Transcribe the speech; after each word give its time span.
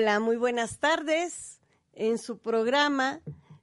Hola, 0.00 0.20
muy 0.20 0.36
buenas 0.36 0.78
tardes. 0.78 1.58
En 1.92 2.18
su 2.18 2.38
programa 2.38 3.20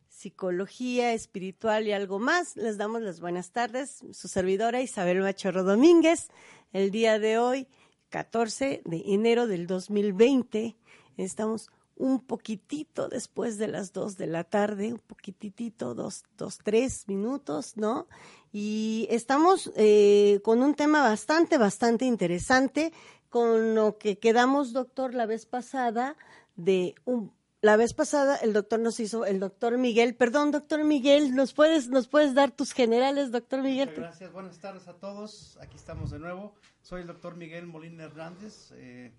Psicología 0.10 1.14
Espiritual 1.14 1.88
y 1.88 1.94
algo 1.94 2.20
más, 2.20 2.58
les 2.58 2.78
damos 2.78 3.02
las 3.02 3.22
buenas 3.22 3.52
tardes. 3.52 4.04
Su 4.12 4.28
servidora 4.28 4.82
Isabel 4.82 5.22
Machorro 5.22 5.64
Domínguez. 5.64 6.28
El 6.74 6.92
día 6.92 7.20
de 7.20 7.38
hoy, 7.38 7.70
14 8.10 8.82
de 8.84 9.04
enero 9.06 9.48
del 9.48 9.66
2020, 9.66 10.76
estamos 11.16 11.70
un 11.96 12.20
poquitito 12.20 13.08
después 13.08 13.58
de 13.58 13.70
las 13.70 13.94
dos 13.94 14.18
de 14.18 14.28
la 14.28 14.44
tarde, 14.44 14.92
un 14.92 15.00
poquitito, 15.00 15.96
dos, 15.96 16.26
dos, 16.38 16.58
tres 16.62 17.08
minutos, 17.08 17.78
¿no? 17.78 18.08
Y 18.52 19.08
estamos 19.10 19.72
eh, 19.78 20.42
con 20.44 20.62
un 20.62 20.76
tema 20.76 21.02
bastante, 21.02 21.58
bastante 21.58 22.04
interesante, 22.04 22.92
con 23.36 23.76
lo 23.76 23.98
que 23.98 24.18
quedamos, 24.18 24.72
doctor, 24.72 25.14
la 25.14 25.26
vez 25.26 25.46
pasada, 25.46 26.16
de 26.56 26.96
un, 27.04 27.34
la 27.60 27.76
vez 27.76 27.94
pasada 27.94 28.38
el 28.38 28.54
doctor 28.54 28.80
nos 28.80 28.98
hizo, 29.02 29.26
el 29.26 29.42
doctor 29.42 29.78
Miguel, 29.78 30.16
perdón, 30.16 30.52
doctor 30.52 30.86
Miguel, 30.86 31.36
¿nos 31.36 31.54
puedes, 31.54 31.90
nos 31.90 32.08
puedes 32.08 32.34
dar 32.34 32.52
tus 32.52 32.72
generales, 32.72 33.34
doctor 33.34 33.62
Miguel? 33.62 33.90
Muchas 33.90 34.04
gracias, 34.06 34.32
buenas 34.32 34.60
tardes 34.60 34.88
a 34.88 34.94
todos, 34.94 35.58
aquí 35.60 35.76
estamos 35.76 36.12
de 36.12 36.20
nuevo. 36.20 36.56
Soy 36.82 37.02
el 37.02 37.08
doctor 37.08 37.36
Miguel 37.36 37.68
Molina 37.68 38.06
Hernández, 38.06 38.72
eh, 38.76 39.12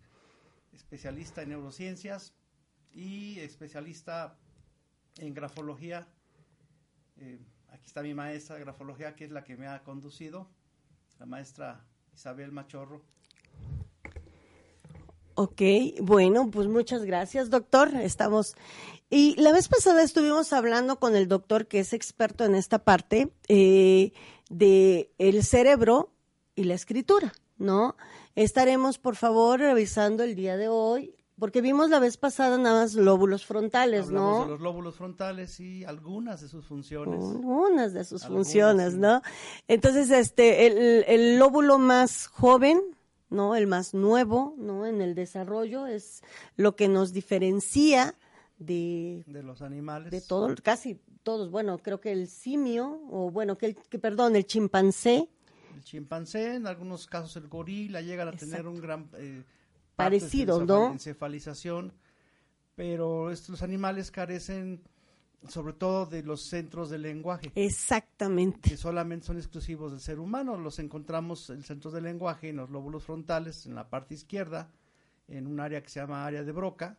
especialista 0.73 1.43
en 1.43 1.51
neurociencias, 1.51 2.33
y 2.95 3.39
especialista 3.41 4.39
en 5.19 5.35
grafología. 5.35 6.09
Eh, 7.19 7.39
aquí 7.69 7.85
está 7.85 8.01
mi 8.01 8.15
maestra 8.15 8.57
de 8.57 8.63
grafología, 8.63 9.15
que 9.15 9.27
es 9.27 9.31
la 9.31 9.45
que 9.45 9.59
me 9.59 9.67
ha 9.67 9.83
conducido, 9.83 10.49
la 11.19 11.27
maestra 11.27 11.85
Isabel 12.15 12.51
Machorro. 12.51 13.03
Ok, 15.37 15.63
bueno, 16.01 16.51
pues 16.51 16.67
muchas 16.67 17.05
gracias, 17.05 17.51
doctor. 17.51 17.95
Estamos. 17.95 18.57
Y 19.11 19.41
la 19.41 19.53
vez 19.53 19.69
pasada 19.69 20.03
estuvimos 20.03 20.53
hablando 20.53 20.99
con 20.99 21.15
el 21.15 21.29
doctor, 21.29 21.67
que 21.67 21.81
es 21.81 21.93
experto 21.93 22.45
en 22.45 22.55
esta 22.55 22.81
parte, 22.81 23.31
eh, 23.49 24.13
de 24.51 25.13
el 25.19 25.45
cerebro 25.45 26.11
y 26.55 26.65
la 26.65 26.75
escritura, 26.75 27.33
¿no? 27.59 27.97
Estaremos, 28.35 28.99
por 28.99 29.15
favor, 29.15 29.61
revisando 29.61 30.25
el 30.25 30.35
día 30.35 30.57
de 30.57 30.69
hoy 30.69 31.15
porque 31.39 31.61
vimos 31.61 31.91
la 31.91 31.99
vez 31.99 32.17
pasada 32.17 32.57
nada 32.57 32.81
más 32.81 32.95
lóbulos 32.95 33.45
frontales, 33.45 34.07
Hablamos 34.07 34.47
de 34.47 34.53
los 34.53 34.61
lóbulos 34.61 34.97
frontales 34.97 35.61
y 35.61 35.85
algunas 35.85 36.41
de 36.41 36.49
sus 36.49 36.67
funciones. 36.67 37.23
Algunas 37.23 37.93
de 37.93 38.05
sus 38.05 38.25
funciones, 38.25 38.95
¿no? 38.95 39.21
Entonces, 39.69 40.11
este, 40.11 40.67
el, 40.67 41.05
el, 41.07 41.39
lóbulo 41.39 41.79
más 41.79 42.27
joven, 42.29 42.81
¿no? 43.31 43.57
El 43.57 43.67
más 43.67 43.95
nuevo, 43.95 44.55
¿no? 44.59 44.87
En 44.87 45.01
el 45.01 45.15
desarrollo 45.15 45.87
es 45.87 46.23
lo 46.57 46.77
que 46.77 46.89
nos 46.89 47.13
diferencia 47.13 48.15
de... 48.59 49.25
De 49.27 49.43
los 49.43 49.63
animales. 49.63 50.11
De 50.11 50.21
todos, 50.21 50.61
casi 50.61 51.01
todos. 51.23 51.51
Bueno, 51.51 51.79
creo 51.79 52.01
que 52.01 52.13
el 52.13 52.29
simio, 52.29 53.01
o 53.11 53.31
bueno, 53.31 53.59
que, 53.59 53.67
el, 53.67 53.77
que 53.77 53.99
perdón, 53.99 54.37
el 54.37 54.47
chimpancé. 54.47 55.29
El 55.75 55.85
chimpancé, 55.85 56.55
en 56.55 56.67
algunos 56.67 57.07
casos 57.07 57.37
el 57.37 57.49
gorila, 57.49 58.01
llega 58.01 58.29
a 58.29 58.33
tener 58.33 58.67
un 58.67 58.81
gran... 58.81 59.11
Eh, 59.19 59.43
parecido, 59.97 60.65
¿no? 60.65 60.93
Encefalización, 60.93 61.93
pero 62.75 63.31
estos 63.31 63.63
animales 63.63 64.11
carecen 64.11 64.83
sobre 65.49 65.73
todo 65.73 66.07
de 66.07 66.23
los 66.23 66.43
centros 66.43 66.91
del 66.91 67.03
lenguaje. 67.03 67.53
Exactamente. 67.55 68.71
Que 68.71 68.77
solamente 68.77 69.27
son 69.27 69.37
exclusivos 69.37 69.93
del 69.93 70.01
ser 70.01 70.19
humano. 70.19 70.57
Los 70.57 70.79
encontramos 70.79 71.51
en 71.51 71.63
centros 71.63 71.95
del 71.95 72.05
lenguaje, 72.05 72.49
en 72.49 72.57
los 72.57 72.71
lóbulos 72.71 73.05
frontales, 73.05 73.67
en 73.67 73.75
la 73.75 73.89
parte 73.89 74.15
izquierda, 74.15 74.71
en 75.29 75.47
un 75.47 75.61
área 75.61 75.83
que 75.83 75.89
se 75.89 76.01
llama 76.01 76.27
área 76.27 76.43
de 76.43 76.53
Broca, 76.53 76.99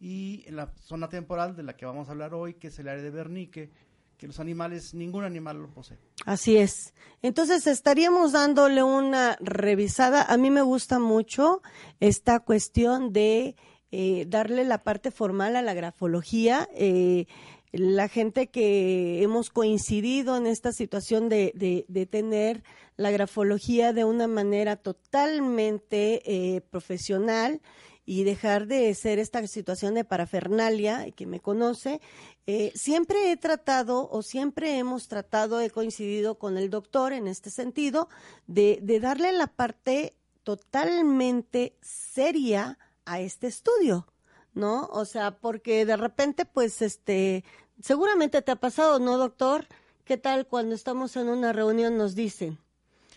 y 0.00 0.42
en 0.46 0.56
la 0.56 0.72
zona 0.80 1.08
temporal 1.08 1.54
de 1.54 1.62
la 1.62 1.76
que 1.76 1.86
vamos 1.86 2.08
a 2.08 2.12
hablar 2.12 2.34
hoy, 2.34 2.54
que 2.54 2.68
es 2.68 2.78
el 2.78 2.88
área 2.88 3.02
de 3.02 3.10
Bernique, 3.10 3.70
que 4.16 4.26
los 4.26 4.40
animales, 4.40 4.94
ningún 4.94 5.24
animal 5.24 5.60
lo 5.60 5.68
posee. 5.68 5.98
Así 6.26 6.56
es. 6.56 6.94
Entonces 7.22 7.66
estaríamos 7.66 8.32
dándole 8.32 8.82
una 8.82 9.36
revisada. 9.40 10.22
A 10.22 10.36
mí 10.36 10.50
me 10.50 10.62
gusta 10.62 10.98
mucho 10.98 11.62
esta 11.98 12.40
cuestión 12.40 13.12
de 13.12 13.56
eh, 13.90 14.24
darle 14.28 14.64
la 14.64 14.82
parte 14.84 15.10
formal 15.10 15.54
a 15.56 15.62
la 15.62 15.74
grafología. 15.74 16.68
Eh, 16.74 17.26
la 17.72 18.08
gente 18.08 18.48
que 18.48 19.22
hemos 19.22 19.50
coincidido 19.50 20.36
en 20.36 20.46
esta 20.46 20.72
situación 20.72 21.28
de, 21.28 21.52
de, 21.54 21.86
de 21.88 22.06
tener 22.06 22.62
la 22.96 23.10
grafología 23.10 23.92
de 23.92 24.04
una 24.04 24.28
manera 24.28 24.76
totalmente 24.76 26.22
eh, 26.26 26.60
profesional 26.60 27.62
y 28.04 28.24
dejar 28.24 28.66
de 28.66 28.92
ser 28.94 29.18
esta 29.18 29.46
situación 29.46 29.94
de 29.94 30.04
parafernalia 30.04 31.10
que 31.12 31.26
me 31.26 31.40
conoce. 31.40 32.00
Eh, 32.46 32.72
siempre 32.74 33.30
he 33.30 33.36
tratado 33.36 34.08
o 34.10 34.22
siempre 34.22 34.76
hemos 34.78 35.08
tratado, 35.08 35.60
he 35.60 35.70
coincidido 35.70 36.38
con 36.38 36.58
el 36.58 36.68
doctor 36.68 37.12
en 37.12 37.28
este 37.28 37.50
sentido, 37.50 38.08
de, 38.46 38.80
de 38.82 39.00
darle 39.00 39.32
la 39.32 39.46
parte 39.46 40.14
totalmente 40.42 41.76
seria 41.80 42.78
a 43.04 43.20
este 43.20 43.46
estudio, 43.46 44.06
¿no? 44.54 44.86
O 44.86 45.04
sea, 45.04 45.38
porque 45.38 45.84
de 45.84 45.96
repente, 45.96 46.44
pues, 46.44 46.82
este, 46.82 47.44
seguramente 47.80 48.42
te 48.42 48.52
ha 48.52 48.56
pasado, 48.56 48.98
¿no, 48.98 49.16
doctor? 49.18 49.66
¿Qué 50.04 50.16
tal 50.16 50.46
cuando 50.46 50.74
estamos 50.74 51.16
en 51.16 51.28
una 51.28 51.52
reunión 51.52 51.96
nos 51.96 52.14
dicen? 52.14 52.58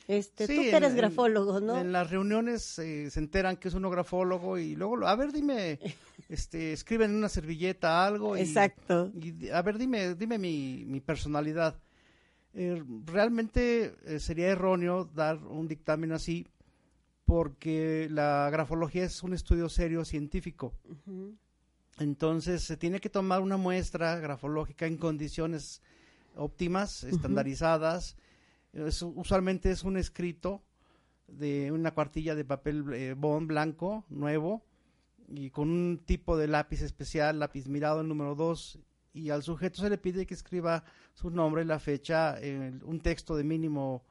Este, 0.08 0.46
tú 0.46 0.54
que 0.54 0.76
eres 0.76 0.94
grafólogo, 0.94 1.60
¿no? 1.60 1.80
En 1.80 1.92
las 1.92 2.12
reuniones 2.12 2.78
eh, 2.78 3.10
se 3.10 3.20
enteran 3.20 3.58
que 3.58 3.70
es 3.70 3.74
uno 3.74 3.90
grafólogo 3.90 4.60
y 4.60 4.76
luego, 4.76 5.06
a 5.08 5.16
ver, 5.16 5.32
dime, 5.32 5.80
este, 6.30 6.74
escriben 6.74 7.12
en 7.12 7.18
una 7.18 7.30
servilleta 7.30 8.06
algo. 8.06 8.38
Y, 8.38 8.42
Exacto. 8.42 9.12
Y, 9.16 9.50
a 9.50 9.62
ver, 9.64 9.80
dime, 9.80 10.14
dime 10.14 10.38
mi, 10.38 10.84
mi 10.86 11.02
personalidad. 11.02 11.80
Eh, 12.54 12.82
realmente 13.06 13.96
eh, 14.06 14.20
sería 14.20 14.48
erróneo 14.48 15.10
dar 15.14 15.38
un 15.38 15.68
dictamen 15.68 16.12
así 16.14 16.48
porque 17.26 18.08
la 18.12 18.50
grafología 18.52 19.04
es 19.04 19.24
un 19.24 19.34
estudio 19.34 19.68
serio 19.68 20.06
científico. 20.06 20.74
Entonces 21.98 22.64
se 22.64 22.78
tiene 22.78 23.00
que 23.00 23.10
tomar 23.10 23.42
una 23.42 23.58
muestra 23.58 24.16
grafológica 24.20 24.86
en 24.86 24.98
condiciones 24.98 25.82
óptimas, 26.36 27.04
estandarizadas. 27.04 28.16
Usualmente 29.16 29.72
es 29.72 29.84
un 29.84 29.98
escrito 29.98 30.64
de 31.28 31.72
una 31.72 31.94
cuartilla 31.94 32.36
de 32.36 32.46
papel 32.46 32.86
eh, 32.94 33.16
bond 33.18 33.48
blanco, 33.48 34.06
nuevo, 34.10 34.64
y 35.28 35.50
con 35.50 35.70
un 35.70 36.04
tipo 36.06 36.38
de 36.38 36.48
lápiz 36.48 36.82
especial, 36.82 37.40
lápiz 37.40 37.68
mirado, 37.68 38.02
el 38.02 38.08
número 38.08 38.36
2, 38.36 38.80
y 39.14 39.30
al 39.30 39.42
sujeto 39.42 39.82
se 39.82 39.90
le 39.90 39.98
pide 39.98 40.28
que 40.28 40.36
escriba 40.36 40.84
su 41.14 41.32
nombre, 41.32 41.66
la 41.66 41.80
fecha, 41.80 42.38
un 42.84 43.00
texto 43.00 43.36
de 43.36 43.44
mínimo 43.44 44.04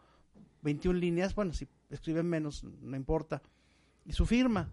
21 0.63 0.99
líneas, 0.99 1.35
bueno, 1.35 1.53
si 1.53 1.69
escriben 1.91 2.27
menos, 2.27 2.65
no 2.65 2.97
importa, 2.97 3.43
y 4.05 4.13
su 4.13 4.27
firma. 4.27 4.71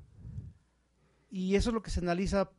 Y 1.29 1.55
eso 1.55 1.69
es 1.69 1.73
lo 1.73 1.81
que 1.81 1.91
se 1.91 1.99
analiza 1.99 2.51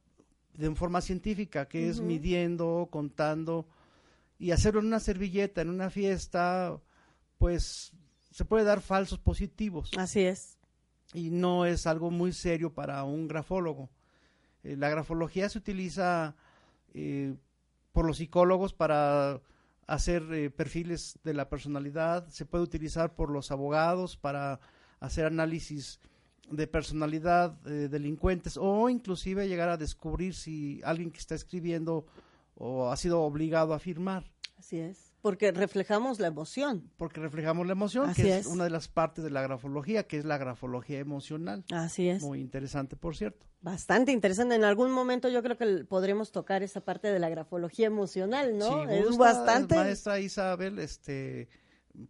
de 0.54 0.74
forma 0.74 1.00
científica, 1.00 1.66
que 1.66 1.88
es 1.88 2.00
midiendo, 2.00 2.88
contando, 2.90 3.66
y 4.38 4.50
hacerlo 4.50 4.80
en 4.80 4.86
una 4.86 5.00
servilleta, 5.00 5.60
en 5.60 5.70
una 5.70 5.90
fiesta, 5.90 6.80
pues 7.38 7.92
se 8.30 8.44
puede 8.44 8.64
dar 8.64 8.80
falsos 8.80 9.18
positivos. 9.18 9.90
Así 9.96 10.20
es. 10.20 10.58
Y 11.14 11.30
no 11.30 11.66
es 11.66 11.86
algo 11.86 12.10
muy 12.10 12.32
serio 12.32 12.72
para 12.72 13.04
un 13.04 13.28
grafólogo. 13.28 13.90
Eh, 14.62 14.76
la 14.76 14.88
grafología 14.88 15.48
se 15.48 15.58
utiliza 15.58 16.34
eh, 16.94 17.34
por 17.92 18.06
los 18.06 18.16
psicólogos 18.18 18.72
para 18.72 19.40
hacer 19.92 20.22
eh, 20.32 20.48
perfiles 20.48 21.18
de 21.22 21.34
la 21.34 21.50
personalidad, 21.50 22.26
se 22.28 22.46
puede 22.46 22.64
utilizar 22.64 23.14
por 23.14 23.30
los 23.30 23.50
abogados 23.50 24.16
para 24.16 24.58
hacer 25.00 25.26
análisis 25.26 26.00
de 26.50 26.66
personalidad 26.66 27.50
de 27.60 27.88
delincuentes 27.90 28.56
o 28.56 28.88
inclusive 28.88 29.48
llegar 29.48 29.68
a 29.68 29.76
descubrir 29.76 30.34
si 30.34 30.80
alguien 30.82 31.10
que 31.10 31.18
está 31.18 31.34
escribiendo 31.34 32.06
o 32.54 32.90
ha 32.90 32.96
sido 32.96 33.20
obligado 33.20 33.74
a 33.74 33.78
firmar. 33.78 34.32
Así 34.58 34.78
es. 34.78 35.12
Porque 35.20 35.52
reflejamos 35.52 36.20
la 36.20 36.28
emoción. 36.28 36.90
Porque 36.96 37.20
reflejamos 37.20 37.66
la 37.66 37.72
emoción, 37.72 38.14
que 38.14 38.38
es, 38.38 38.46
una 38.46 38.64
de 38.64 38.70
las 38.70 38.88
partes 38.88 39.22
de 39.22 39.30
la 39.30 39.42
grafología, 39.42 40.06
que 40.06 40.16
es 40.16 40.24
la 40.24 40.38
grafología 40.38 41.00
emocional. 41.00 41.64
Así 41.70 42.08
es. 42.08 42.22
Muy 42.22 42.40
interesante, 42.40 42.96
por 42.96 43.14
cierto. 43.14 43.46
Bastante 43.62 44.10
interesante. 44.10 44.56
En 44.56 44.64
algún 44.64 44.90
momento 44.90 45.28
yo 45.28 45.40
creo 45.42 45.56
que 45.56 45.84
podremos 45.84 46.32
tocar 46.32 46.64
esa 46.64 46.80
parte 46.80 47.08
de 47.08 47.20
la 47.20 47.28
grafología 47.28 47.86
emocional, 47.86 48.58
¿no? 48.58 48.88
es 48.90 49.16
bastante. 49.16 49.76
Maestra 49.76 50.18
Isabel, 50.18 50.80
este, 50.80 51.48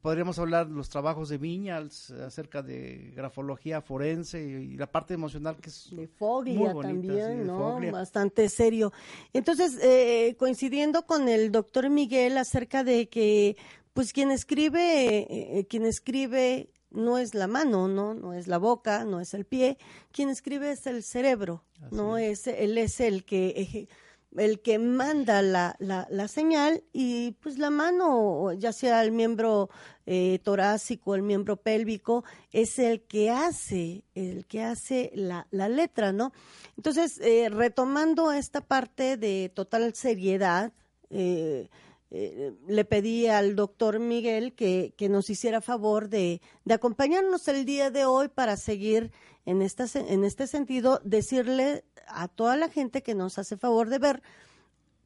podríamos 0.01 0.39
hablar 0.39 0.69
de 0.69 0.75
los 0.75 0.89
trabajos 0.89 1.29
de 1.29 1.37
Viñals 1.37 2.11
acerca 2.11 2.63
de 2.63 3.13
grafología 3.15 3.83
forense 3.83 4.43
y, 4.43 4.77
la 4.77 4.87
parte 4.87 5.13
emocional 5.13 5.57
que 5.59 5.69
es 5.69 5.91
de 5.93 6.09
Foglia 6.09 6.75
también, 6.81 7.47
¿no? 7.47 7.79
Bastante 7.93 8.49
serio. 8.49 8.91
Entonces, 9.35 9.79
eh, 9.83 10.35
coincidiendo 10.39 11.05
con 11.05 11.29
el 11.29 11.53
doctor 11.53 11.91
Miguel 11.91 12.39
acerca 12.39 12.83
de 12.83 13.11
que, 13.11 13.59
pues, 13.93 14.15
quien 14.15 14.31
escribe, 14.31 15.27
eh, 15.59 15.67
quien 15.69 15.85
escribe 15.85 16.72
no 16.93 17.19
es 17.19 17.35
la 17.35 17.47
mano, 17.47 17.89
no, 17.89 18.15
no 18.15 18.35
es 18.35 18.47
la 18.47 18.59
boca, 18.59 19.05
no 19.05 19.21
es 19.21 19.35
el 19.35 19.45
pie, 19.45 19.79
quien 20.13 20.29
escribe 20.29 20.71
es 20.73 20.87
el 20.87 21.03
cerebro, 21.03 21.65
no 21.91 22.19
es. 22.19 22.47
él 22.47 22.79
es 22.79 23.01
el 23.01 23.25
que 23.25 23.89
el 24.37 24.61
que 24.61 24.79
manda 24.79 25.43
la, 25.43 25.77
la, 25.79 26.29
señal 26.29 26.83
y 26.93 27.33
pues 27.33 27.59
la 27.59 27.71
mano, 27.71 28.53
ya 28.53 28.73
sea 28.73 29.03
el 29.03 29.13
miembro 29.13 29.69
eh, 30.07 30.39
torácico, 30.43 31.15
el 31.15 31.23
miembro 31.23 31.57
pélvico, 31.57 32.25
es 32.51 32.79
el 32.79 33.03
que 33.03 33.31
hace, 33.31 34.05
el 34.15 34.47
que 34.47 34.63
hace 34.63 35.11
la, 35.15 35.47
la 35.51 35.69
letra, 35.69 36.13
¿no? 36.13 36.33
Entonces, 36.77 37.19
eh, 37.21 37.49
retomando 37.51 38.33
esta 38.33 38.63
parte 38.63 39.17
de 39.17 39.51
total 39.55 39.95
seriedad, 39.95 40.73
eh, 41.11 41.69
le 42.13 42.85
pedí 42.85 43.27
al 43.27 43.57
doctor 43.57 43.99
Miguel 43.99 44.55
que, 44.55 44.93
que 44.99 45.09
nos 45.09 45.31
hiciera 45.31 45.63
favor 45.63 46.11
de, 46.11 46.43
de, 46.65 46.75
acompañarnos 46.75 47.49
el 47.49 47.65
día 47.65 47.91
de 47.91 48.05
hoy 48.05 48.29
para 48.29 48.57
seguir 48.57 49.13
en, 49.47 49.63
esta, 49.63 49.87
en 49.99 50.25
este 50.25 50.47
sentido, 50.47 51.01
decirle 51.05 51.85
a 52.07 52.29
toda 52.29 52.57
la 52.57 52.69
gente 52.69 53.03
que 53.03 53.15
nos 53.15 53.39
hace 53.39 53.57
favor 53.57 53.89
de 53.89 53.99
ver 53.99 54.23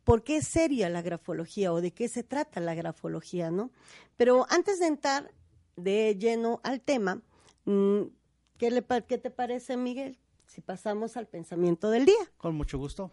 por 0.03 0.25
qué 0.25 0.39
es 0.39 0.49
seria 0.49 0.89
la 0.89 1.03
grafología 1.03 1.73
o 1.73 1.81
de 1.81 1.93
qué 1.93 2.09
se 2.09 2.25
trata 2.25 2.61
la 2.61 2.75
grafología, 2.75 3.51
¿no? 3.51 3.71
Pero 4.17 4.47
antes 4.51 4.81
de 4.81 4.87
entrar 4.87 5.33
de 5.77 6.17
lleno 6.19 6.61
al 6.65 6.81
tema, 6.81 7.23
mm, 7.67 8.03
¿qué, 8.59 8.71
le, 8.71 8.85
qué 9.07 9.19
te 9.19 9.31
parece, 9.31 9.77
Miguel, 9.77 10.19
si 10.47 10.61
pasamos 10.61 11.17
al 11.17 11.27
pensamiento 11.27 11.91
del 11.91 12.05
día? 12.05 12.33
Con 12.37 12.57
mucho 12.57 12.79
gusto. 12.79 13.11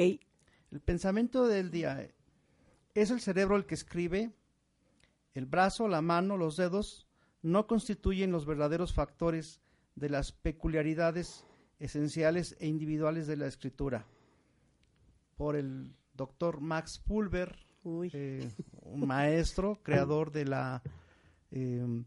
El 0.00 0.80
pensamiento 0.80 1.46
del 1.46 1.70
día 1.70 2.08
es 2.94 3.10
el 3.10 3.20
cerebro 3.20 3.56
el 3.56 3.66
que 3.66 3.74
escribe, 3.74 4.32
el 5.34 5.46
brazo, 5.46 5.88
la 5.88 6.00
mano, 6.00 6.36
los 6.36 6.56
dedos 6.56 7.06
no 7.42 7.66
constituyen 7.66 8.32
los 8.32 8.46
verdaderos 8.46 8.92
factores 8.92 9.60
de 9.94 10.08
las 10.08 10.32
peculiaridades 10.32 11.44
esenciales 11.78 12.56
e 12.60 12.66
individuales 12.66 13.26
de 13.26 13.36
la 13.36 13.46
escritura. 13.46 14.06
Por 15.36 15.56
el 15.56 15.94
doctor 16.14 16.60
Max 16.60 16.98
Pulver, 16.98 17.56
eh, 18.12 18.50
un 18.82 19.06
maestro, 19.06 19.80
creador 19.82 20.32
de 20.32 20.44
la 20.44 20.82
em, 21.50 22.04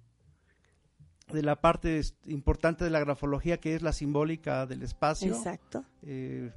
de 1.31 1.41
la 1.41 1.59
parte 1.61 2.01
importante 2.25 2.83
de 2.83 2.89
la 2.89 2.99
grafología 2.99 3.59
que 3.59 3.75
es 3.75 3.81
la 3.81 3.93
simbólica 3.93 4.65
del 4.67 4.83
espacio. 4.83 5.33
Exacto. 5.33 5.83
Eh, 6.03 6.51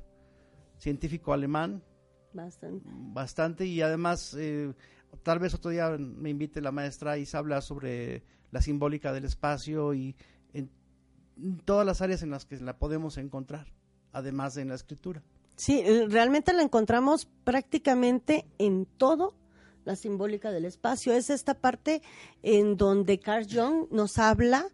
científico 0.79 1.33
alemán. 1.33 1.83
Bastante. 2.33 2.89
Bastante 2.93 3.67
y 3.67 3.81
además 3.81 4.35
eh, 4.39 4.75
tal 5.23 5.39
vez 5.39 5.55
otro 5.55 5.71
día 5.71 5.91
me 5.99 6.31
invite 6.31 6.61
la 6.61 6.73
maestra 6.73 7.19
y 7.19 7.27
se 7.27 7.37
habla 7.37 7.61
sobre 7.61 8.25
la 8.51 8.61
simbólica 8.61 9.13
del 9.13 9.25
espacio 9.25 9.95
y 9.95 10.17
en 11.37 11.59
todas 11.59 11.85
las 11.85 12.01
áreas 12.01 12.23
en 12.23 12.31
las 12.31 12.47
que 12.47 12.57
la 12.57 12.79
podemos 12.79 13.19
encontrar, 13.19 13.67
además 14.13 14.55
de 14.55 14.63
en 14.63 14.69
la 14.69 14.75
escritura. 14.75 15.23
Sí, 15.57 15.81
eh, 15.85 16.07
realmente 16.09 16.53
la 16.53 16.63
encontramos 16.63 17.29
prácticamente 17.45 18.47
en 18.59 18.87
todo 18.87 19.35
la 19.85 19.97
simbólica 19.97 20.51
del 20.51 20.65
espacio. 20.65 21.13
Es 21.13 21.31
esta 21.31 21.55
parte 21.55 22.03
en 22.43 22.77
donde 22.77 23.21
Carl 23.21 23.47
Jung 23.49 23.87
nos 23.91 24.19
habla 24.19 24.67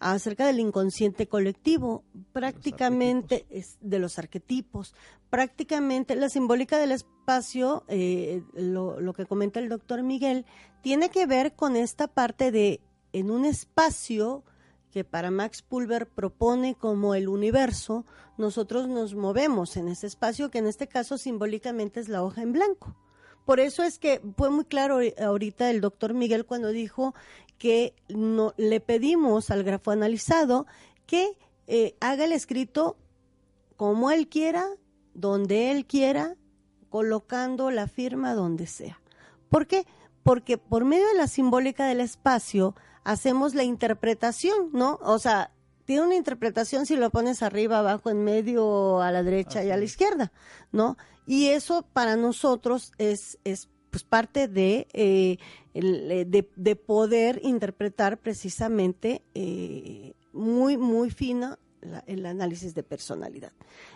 acerca 0.00 0.46
del 0.46 0.60
inconsciente 0.60 1.26
colectivo, 1.26 2.04
prácticamente 2.32 3.46
es 3.50 3.78
de 3.80 3.98
los 3.98 4.18
arquetipos, 4.18 4.94
prácticamente 5.30 6.14
la 6.14 6.28
simbólica 6.28 6.78
del 6.78 6.92
espacio, 6.92 7.84
eh, 7.88 8.42
lo, 8.54 9.00
lo, 9.00 9.12
que 9.12 9.26
comenta 9.26 9.60
el 9.60 9.68
doctor 9.68 10.02
Miguel, 10.02 10.46
tiene 10.82 11.10
que 11.10 11.26
ver 11.26 11.54
con 11.54 11.76
esta 11.76 12.06
parte 12.06 12.50
de 12.52 12.80
en 13.12 13.30
un 13.30 13.44
espacio 13.44 14.44
que 14.90 15.04
para 15.04 15.30
Max 15.30 15.62
Pulver 15.62 16.08
propone 16.08 16.74
como 16.74 17.14
el 17.14 17.28
universo, 17.28 18.06
nosotros 18.36 18.88
nos 18.88 19.14
movemos 19.14 19.76
en 19.76 19.88
ese 19.88 20.06
espacio 20.06 20.50
que 20.50 20.58
en 20.58 20.66
este 20.66 20.86
caso 20.86 21.18
simbólicamente 21.18 22.00
es 22.00 22.08
la 22.08 22.22
hoja 22.22 22.42
en 22.42 22.52
blanco. 22.52 22.96
Por 23.44 23.60
eso 23.60 23.82
es 23.82 23.98
que 23.98 24.20
fue 24.36 24.50
muy 24.50 24.64
claro 24.64 24.98
ahorita 25.18 25.70
el 25.70 25.80
doctor 25.80 26.12
Miguel 26.12 26.44
cuando 26.44 26.68
dijo 26.68 27.14
que 27.58 27.94
no, 28.08 28.54
le 28.56 28.80
pedimos 28.80 29.50
al 29.50 29.64
grafo 29.64 29.90
analizado 29.90 30.66
que 31.06 31.36
eh, 31.66 31.96
haga 32.00 32.24
el 32.24 32.32
escrito 32.32 32.96
como 33.76 34.10
él 34.10 34.28
quiera, 34.28 34.66
donde 35.14 35.70
él 35.70 35.86
quiera, 35.86 36.36
colocando 36.88 37.70
la 37.70 37.86
firma 37.86 38.34
donde 38.34 38.66
sea. 38.66 39.00
¿Por 39.48 39.66
qué? 39.66 39.86
Porque 40.22 40.58
por 40.58 40.84
medio 40.84 41.06
de 41.08 41.14
la 41.14 41.26
simbólica 41.26 41.86
del 41.86 42.00
espacio 42.00 42.74
hacemos 43.04 43.54
la 43.54 43.64
interpretación, 43.64 44.70
¿no? 44.72 44.98
O 45.02 45.18
sea, 45.18 45.52
tiene 45.84 46.02
una 46.02 46.16
interpretación 46.16 46.86
si 46.86 46.96
lo 46.96 47.10
pones 47.10 47.42
arriba, 47.42 47.78
abajo, 47.78 48.10
en 48.10 48.22
medio, 48.22 49.00
a 49.00 49.10
la 49.10 49.22
derecha 49.22 49.64
y 49.64 49.70
a 49.70 49.76
la 49.76 49.84
izquierda, 49.84 50.32
¿no? 50.70 50.98
Y 51.26 51.46
eso 51.46 51.82
para 51.92 52.16
nosotros 52.16 52.92
es, 52.98 53.38
es 53.44 53.68
pues 53.90 54.04
parte 54.04 54.48
de, 54.48 54.86
eh, 54.92 55.38
eh, 55.80 56.24
de, 56.56 56.76
poder 56.76 57.40
interpretar 57.44 58.18
precisamente 58.18 59.22
eh, 59.34 60.14
muy, 60.32 60.76
muy 60.76 61.10
fino 61.10 61.56
el 62.06 62.26
análisis 62.26 62.74
de 62.74 62.82
personalidad. 62.82 63.52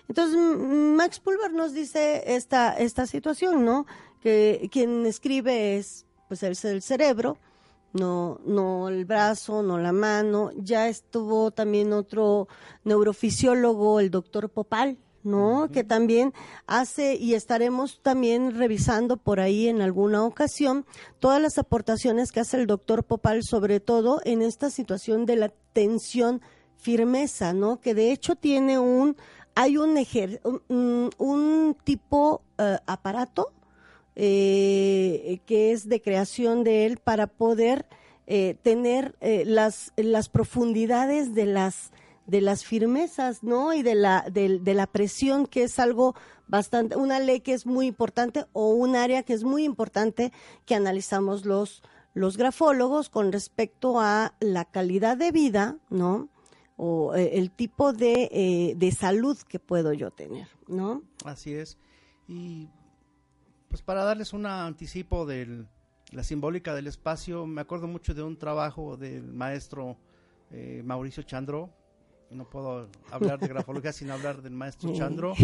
Entonces, 0.09 0.39
Max 0.39 1.19
Pulver 1.19 1.53
nos 1.53 1.73
dice 1.73 2.23
esta, 2.37 2.75
esta 2.75 3.07
situación, 3.07 3.65
¿no? 3.65 3.87
Que 4.21 4.69
quien 4.71 5.05
escribe 5.07 5.77
es, 5.77 6.07
pues, 6.29 6.45
es 6.45 6.65
el 6.65 6.83
cerebro, 6.83 7.39
no, 7.93 8.41
no 8.47 8.89
el 8.89 9.05
brazo, 9.05 9.65
no 9.65 9.79
la 9.79 9.93
mano. 9.93 10.51
Ya 10.57 10.89
estuvo 10.89 11.51
también 11.51 11.93
otro 11.93 12.47
neurofisiólogo, 12.85 13.99
el 13.99 14.11
doctor 14.11 14.49
Popal, 14.49 14.99
¿no? 15.25 15.69
Que 15.73 15.85
también 15.85 16.33
hace 16.67 17.15
y 17.15 17.35
estaremos 17.35 18.01
también 18.03 18.57
revisando 18.57 19.17
por 19.17 19.41
ahí 19.41 19.69
en 19.69 19.81
alguna 19.81 20.25
ocasión 20.25 20.85
todas 21.21 21.41
las 21.41 21.59
aportaciones 21.59 22.33
que 22.33 22.41
hace 22.41 22.57
el 22.57 22.67
doctor 22.67 23.05
Popal, 23.05 23.43
sobre 23.43 23.81
todo 23.81 24.21
en 24.25 24.43
esta 24.43 24.71
situación 24.71 25.27
de 25.27 25.37
la 25.37 25.53
tensión 25.73 26.41
firmeza, 26.77 27.53
¿no? 27.53 27.81
Que 27.81 27.95
de 27.95 28.11
hecho 28.11 28.35
tiene 28.35 28.79
un, 28.79 29.17
hay 29.55 29.77
un, 29.77 29.97
un, 31.19 31.77
tipo 31.85 32.43
uh, 32.59 32.77
aparato 32.87 33.53
eh, 34.17 35.41
que 35.47 35.73
es 35.73 35.89
de 35.89 36.03
creación 36.03 36.65
de 36.65 36.87
él 36.87 36.99
para 36.99 37.27
poder 37.27 37.87
eh, 38.27 38.57
tener 38.63 39.15
eh, 39.21 39.45
las, 39.47 39.93
las 39.97 40.29
profundidades 40.29 41.35
de 41.35 41.47
las 41.47 41.93
de 42.33 42.41
las 42.41 42.65
firmezas, 42.65 43.43
¿no? 43.43 43.75
Y 43.75 43.83
de 43.83 43.95
la, 43.95 44.23
de, 44.23 44.75
la 44.75 44.87
presión, 44.87 45.47
que 45.47 45.65
es 45.65 45.79
algo 45.79 46.15
bastante, 46.49 46.97
una 46.97 47.21
ley 47.21 47.41
que 47.41 47.53
es 47.53 47.67
muy 47.67 47.87
importante 47.87 48.47
o 48.55 48.71
un 48.71 48.97
área 48.97 49.23
que 49.23 49.35
es 49.35 49.45
muy 49.45 49.65
importante 49.65 50.33
que 50.65 50.75
analizamos 50.75 51.45
los, 51.45 51.83
los 52.15 52.39
grafólogos 52.39 53.11
con 53.11 53.33
respecto 53.33 54.01
a 54.01 54.33
la 54.41 54.65
calidad 54.65 55.19
de 55.19 55.31
vida, 55.31 55.77
¿no? 55.91 56.31
O 56.79 57.15
eh, 57.15 57.33
el 57.35 57.51
tipo 57.51 57.93
de, 57.93 58.31
eh, 58.33 58.75
de 58.79 58.93
salud 58.93 59.37
que 59.47 59.59
puedo 59.59 59.93
yo 59.93 60.11
tener, 60.11 60.49
¿no? 60.67 61.03
Así 61.27 61.53
es. 61.53 61.77
Y 62.27 62.71
pues 63.69 63.83
para 63.83 64.05
darles 64.05 64.33
un 64.33 64.47
anticipo 64.47 65.27
de 65.27 65.67
la 66.13 66.23
simbólica 66.23 66.75
del 66.75 66.87
espacio, 66.87 67.45
me 67.45 67.61
acuerdo 67.61 67.89
mucho 67.89 68.15
de 68.15 68.23
un 68.23 68.39
trabajo 68.39 68.97
del 68.97 69.35
maestro 69.35 69.99
eh, 70.51 70.81
Mauricio 70.83 71.25
Chandro, 71.25 71.69
no 72.35 72.49
puedo 72.49 72.89
hablar 73.11 73.39
de 73.39 73.49
grafología 73.49 73.93
sin 73.93 74.11
hablar 74.11 74.43
del 74.43 74.53
maestro 74.53 74.93
Chandro. 74.95 75.35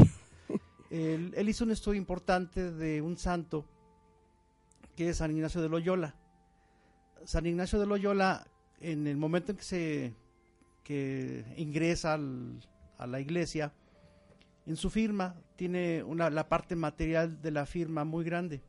Él, 0.91 1.49
hizo 1.49 1.65
un 1.65 1.71
estudio 1.71 1.99
importante 1.99 2.73
de 2.73 3.03
un 3.03 3.17
santo 3.17 3.67
que 4.97 5.11
es 5.11 5.19
San 5.19 5.31
Ignacio 5.31 5.61
de 5.61 5.69
Loyola. 5.69 6.17
San 7.25 7.47
Ignacio 7.47 7.79
de 7.79 7.87
Loyola, 7.87 8.47
en 8.81 9.07
el 9.07 9.17
momento 9.17 9.53
en 9.53 9.59
que 9.59 9.65
se 9.65 10.15
que 10.83 11.45
ingresa 11.59 12.19
a 12.97 13.07
la 13.07 13.21
iglesia, 13.21 13.75
en 14.65 14.77
su 14.77 14.89
firma 14.89 15.35
tiene 15.57 16.03
una, 16.03 16.31
la 16.31 16.49
parte 16.49 16.77
material 16.77 17.43
de 17.43 17.51
la 17.51 17.67
firma 17.67 18.05
muy 18.05 18.25
grande. 18.25 18.63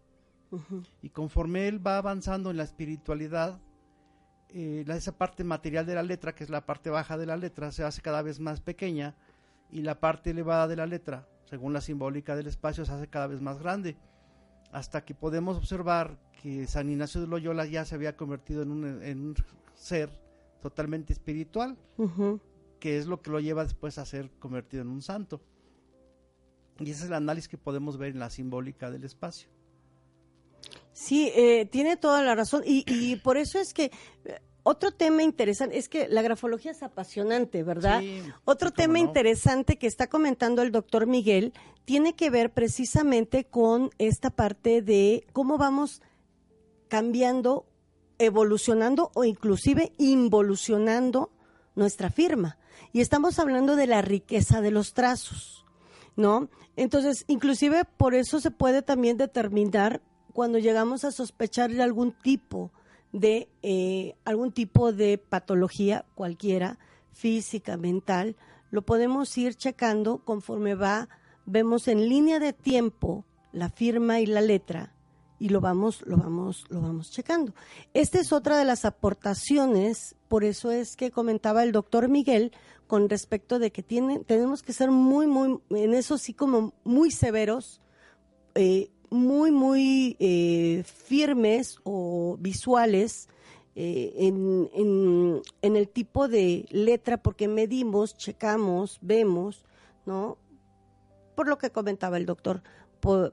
Y 1.02 1.10
conforme 1.10 1.68
él 1.68 1.86
va 1.86 1.98
avanzando 1.98 2.52
en 2.52 2.58
la 2.58 2.64
espiritualidad, 2.64 3.62
eh, 4.54 4.86
esa 4.88 5.18
parte 5.18 5.44
material 5.44 5.86
de 5.86 5.96
la 5.96 6.04
letra, 6.04 6.34
que 6.34 6.44
es 6.44 6.50
la 6.50 6.66
parte 6.66 6.90
baja 6.90 7.18
de 7.18 7.26
la 7.26 7.38
letra, 7.38 7.72
se 7.72 7.84
hace 7.84 8.02
cada 8.02 8.22
vez 8.22 8.40
más 8.40 8.62
pequeña 8.62 9.16
y 9.72 9.82
la 9.82 10.00
parte 10.00 10.32
elevada 10.32 10.68
de 10.68 10.76
la 10.76 10.88
letra, 10.88 11.28
según 11.46 11.74
la 11.74 11.82
simbólica 11.82 12.36
del 12.36 12.48
espacio, 12.48 12.86
se 12.86 12.92
hace 12.92 13.08
cada 13.08 13.28
vez 13.28 13.42
más 13.42 13.60
grande, 13.60 13.98
hasta 14.72 15.06
que 15.06 15.14
podemos 15.14 15.58
observar 15.58 16.18
que 16.42 16.68
San 16.68 16.90
Ignacio 16.90 17.22
de 17.22 17.28
Loyola 17.28 17.66
ya 17.66 17.86
se 17.86 17.96
había 17.96 18.16
convertido 18.16 18.64
en 18.64 18.72
un, 18.72 19.36
ser 19.76 20.10
totalmente 20.62 21.14
espiritual, 21.14 21.78
que 22.80 22.98
es 22.98 23.06
lo 23.06 23.22
que 23.22 23.32
lo 23.32 23.40
lleva 23.40 23.64
después 23.64 23.98
a 23.98 24.06
ser 24.06 24.32
convertido 24.40 24.82
en 24.82 24.90
un 24.90 25.02
santo. 25.02 25.42
Y 26.80 26.92
ese 26.92 27.04
es 27.04 27.08
el 27.08 27.14
análisis 27.14 27.50
que 27.50 27.58
podemos 27.58 27.98
ver 27.98 28.14
en 28.14 28.20
la 28.20 28.30
simbólica 28.30 28.90
del 28.90 29.04
espacio. 29.04 29.50
Sí, 31.00 31.32
eh, 31.34 31.66
tiene 31.66 31.96
toda 31.96 32.22
la 32.22 32.36
razón. 32.36 32.62
Y, 32.66 33.16
por 33.24 33.38
eso 33.38 33.58
es 33.58 33.74
que 33.74 33.86
eh, 34.26 34.42
otro 34.64 34.92
tema 34.92 35.24
interesante 35.24 35.78
es 35.78 35.88
que 35.88 36.10
la 36.10 36.22
grafología 36.22 36.72
es 36.72 36.84
apasionante, 36.84 37.64
¿verdad? 37.64 38.04
otro 38.44 38.72
tema 38.72 39.00
interesante 39.00 39.78
que 39.78 39.88
está 39.88 40.08
comentando 40.08 40.62
el 40.62 40.74
doctor 40.74 41.08
Miguel 41.08 41.54
tiene 41.86 42.16
que 42.16 42.30
ver 42.30 42.52
precisamente 42.52 43.46
con 43.46 43.92
esta 43.98 44.30
parte 44.30 44.82
de 44.82 45.26
cómo 45.32 45.58
vamos 45.58 46.02
cambiando, 46.90 47.66
evolucionando 48.18 49.10
o 49.14 49.24
inclusive 49.24 49.94
involucionando 49.98 51.32
nuestra 51.76 52.10
firma. 52.10 52.58
Y 52.92 53.00
estamos 53.00 53.40
hablando 53.40 53.78
de 53.78 53.88
la 53.88 54.02
riqueza 54.02 54.60
de 54.60 54.72
los 54.72 54.94
trazos, 54.94 55.66
¿no? 56.18 56.50
Entonces, 56.76 57.24
inclusive 57.28 57.86
por 57.86 58.16
eso 58.16 58.42
se 58.42 58.52
puede 58.52 58.82
también 58.82 59.16
determinar 59.16 60.02
cuando 60.34 60.60
llegamos 60.60 61.04
a 61.04 61.12
sospechar 61.12 61.72
de 61.72 61.84
algún 61.84 62.12
tipo 62.12 62.72
de 63.12 63.50
eh, 63.64 64.16
algún 64.24 64.52
tipo 64.52 64.92
de 64.92 65.18
patología 65.18 66.06
cualquiera, 66.16 66.78
física, 67.12 67.76
mental, 67.78 68.36
lo 68.72 68.84
podemos 68.84 69.36
ir 69.38 69.56
checando 69.56 70.20
conforme 70.20 70.76
va, 70.76 71.10
vemos 71.46 71.88
en 71.88 72.08
línea 72.08 72.40
de 72.40 72.54
tiempo 72.54 73.26
la 73.52 73.70
firma 73.70 74.20
y 74.20 74.28
la 74.28 74.42
letra 74.42 74.94
y 75.40 75.50
lo 75.50 75.62
vamos, 75.62 76.04
lo 76.06 76.18
vamos, 76.18 76.66
lo 76.70 76.82
vamos 76.82 77.12
checando. 77.12 77.54
Esta 77.94 78.20
es 78.20 78.34
otra 78.34 78.58
de 78.58 78.66
las 78.66 78.86
aportaciones, 78.86 80.16
por 80.28 80.44
eso 80.44 80.70
es 80.70 80.96
que 80.96 81.12
comentaba 81.12 81.64
el 81.64 81.72
doctor 81.72 82.10
Miguel 82.10 82.52
con 82.88 83.10
respecto 83.10 83.58
de 83.58 83.72
que 83.72 83.82
tiene, 83.82 84.20
tenemos 84.20 84.62
que 84.62 84.74
ser 84.74 84.92
muy, 84.92 85.28
muy, 85.28 85.60
en 85.70 85.94
eso 85.94 86.18
sí 86.18 86.34
como 86.34 86.74
muy 86.84 87.12
severos, 87.12 87.82
eh, 88.56 88.92
muy, 89.10 89.52
muy 89.52 90.16
eh, 90.20 90.84
firmes 90.86 91.80
o 91.84 92.38
visuales 92.40 93.28
eh, 93.76 94.14
en, 94.18 94.70
en, 95.62 95.76
el 95.76 95.88
tipo 95.88 96.28
de 96.28 96.66
letra, 96.70 97.18
porque 97.18 97.48
medimos, 97.48 98.18
checamos, 98.18 98.98
vemos, 99.02 99.64
¿no? 100.06 100.38
Por 101.36 101.48
lo 101.48 101.58
que 101.58 101.70
comentaba 101.70 102.18
el 102.18 102.26
doctor, 102.26 102.62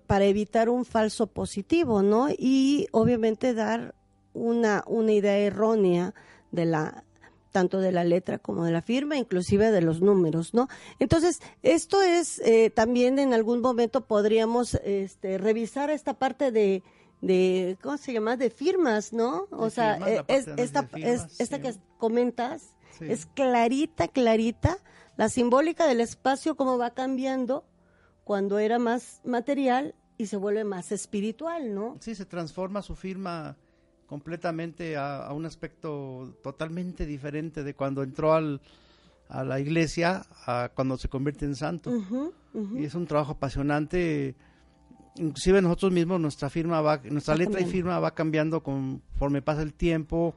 para 0.07 0.25
evitar 0.25 0.69
un 0.69 0.85
falso 0.85 1.27
positivo, 1.27 2.03
¿no? 2.03 2.29
Y 2.31 2.87
obviamente 2.93 3.55
dar 3.55 3.95
una, 4.35 4.85
una 4.87 5.13
idea 5.13 5.37
errónea 5.39 6.15
de 6.53 6.67
la 6.67 7.05
tanto 7.57 7.81
de 7.81 7.91
la 7.91 8.05
letra 8.05 8.39
como 8.39 8.67
de 8.67 8.71
la 8.71 8.83
firma, 8.83 9.17
inclusive 9.17 9.71
de 9.71 9.81
los 9.81 10.03
números, 10.03 10.53
¿no? 10.53 10.69
Entonces, 10.99 11.41
esto 11.63 12.03
es 12.03 12.39
eh, 12.41 12.69
también 12.69 13.19
en 13.19 13.33
algún 13.33 13.63
momento 13.63 14.03
podríamos 14.03 14.75
este, 14.85 15.39
revisar 15.39 15.89
esta 15.89 16.13
parte 16.13 16.53
de, 16.53 16.83
de, 17.23 17.79
¿cómo 17.81 17.97
se 17.97 18.13
llama? 18.13 18.37
De 18.37 18.51
firmas, 18.51 19.15
¿no? 19.15 19.49
O 19.53 19.71
sea, 19.71 19.97
eh, 20.07 20.23
es, 20.29 20.49
esta, 20.59 20.87
es, 20.97 21.41
esta 21.41 21.59
que 21.63 21.73
comentas 21.97 22.77
es 23.01 23.25
clarita, 23.25 24.09
clarita, 24.09 24.77
la 25.17 25.31
simbólica 25.31 25.87
del 25.87 26.03
espacio, 26.03 26.57
cómo 26.57 26.77
va 26.77 26.91
cambiando 26.91 27.65
cuando 28.25 28.59
era 28.59 28.79
más 28.79 29.23
material 29.25 29.95
y 30.19 30.27
se 30.27 30.37
vuelve 30.37 30.65
más 30.65 30.93
espiritual, 30.93 31.75
¿no? 31.75 31.97
Sí, 32.01 32.15
se 32.15 32.27
transforma 32.27 32.83
su 32.83 32.95
firma 32.95 33.57
completamente 34.07 34.97
a, 34.97 35.33
un 35.33 35.47
aspecto 35.47 36.37
totalmente 36.43 37.07
diferente 37.07 37.63
de 37.63 37.75
cuando 37.75 38.03
entró 38.03 38.35
al, 38.35 38.61
a 39.29 39.45
la 39.45 39.61
iglesia 39.61 40.25
a 40.47 40.71
cuando 40.75 40.97
se 40.97 41.09
convierte 41.09 41.45
en 41.45 41.57
santo. 41.57 41.93
Y 42.75 42.85
es 42.85 42.95
un 42.95 43.07
trabajo 43.07 43.33
apasionante. 43.33 44.35
Inclusive 45.17 45.61
nosotros 45.63 45.93
mismos, 45.93 46.21
nuestra 46.21 46.51
firma 46.51 46.81
va, 46.81 47.01
nuestra 47.05 47.35
letra 47.35 47.61
y 47.61 47.65
firma 47.65 47.99
va 47.99 48.15
cambiando 48.15 48.63
conforme 48.63 49.43
pasa 49.43 49.63
el 49.63 49.75
tiempo 49.75 50.35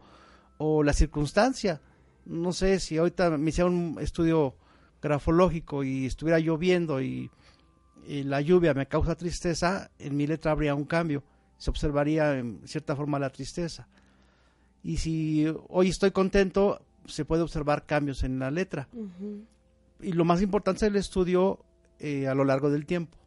o 0.57 0.83
la 0.83 0.93
circunstancia. 0.93 1.81
No 2.25 2.53
sé 2.53 2.79
si 2.79 2.97
ahorita 2.97 3.38
me 3.38 3.49
hiciera 3.49 3.69
un 3.69 3.97
estudio 3.99 4.55
grafológico 5.01 5.83
y 5.83 6.05
estuviera 6.05 6.39
lloviendo 6.39 7.01
y, 7.01 7.29
y 8.05 8.23
la 8.23 8.41
lluvia 8.41 8.73
me 8.73 8.88
causa 8.88 9.15
tristeza, 9.15 9.91
en 9.97 10.17
mi 10.17 10.27
letra 10.27 10.51
habría 10.51 10.75
un 10.75 10.85
cambio 10.85 11.23
se 11.59 11.69
observaría 11.69 12.39
en 12.39 12.61
cierta 12.65 12.95
forma 12.95 13.19
la 13.19 13.29
tristeza. 13.29 13.87
Y 14.81 14.97
si 14.97 15.45
hoy 15.67 15.89
estoy 15.89 16.09
contento, 16.11 16.81
se 17.05 17.25
puede 17.25 17.43
observar 17.43 17.85
cambios 17.85 18.23
en 18.23 18.39
la 18.39 18.49
letra. 18.49 18.87
Y 20.01 20.13
lo 20.13 20.25
más 20.25 20.41
importante 20.41 20.85
es 20.85 20.91
el 20.91 20.95
estudio 20.95 21.59
eh, 21.99 22.27
a 22.27 22.33
lo 22.33 22.45
largo 22.45 22.71
del 22.71 22.85
tiempo. 22.85 23.17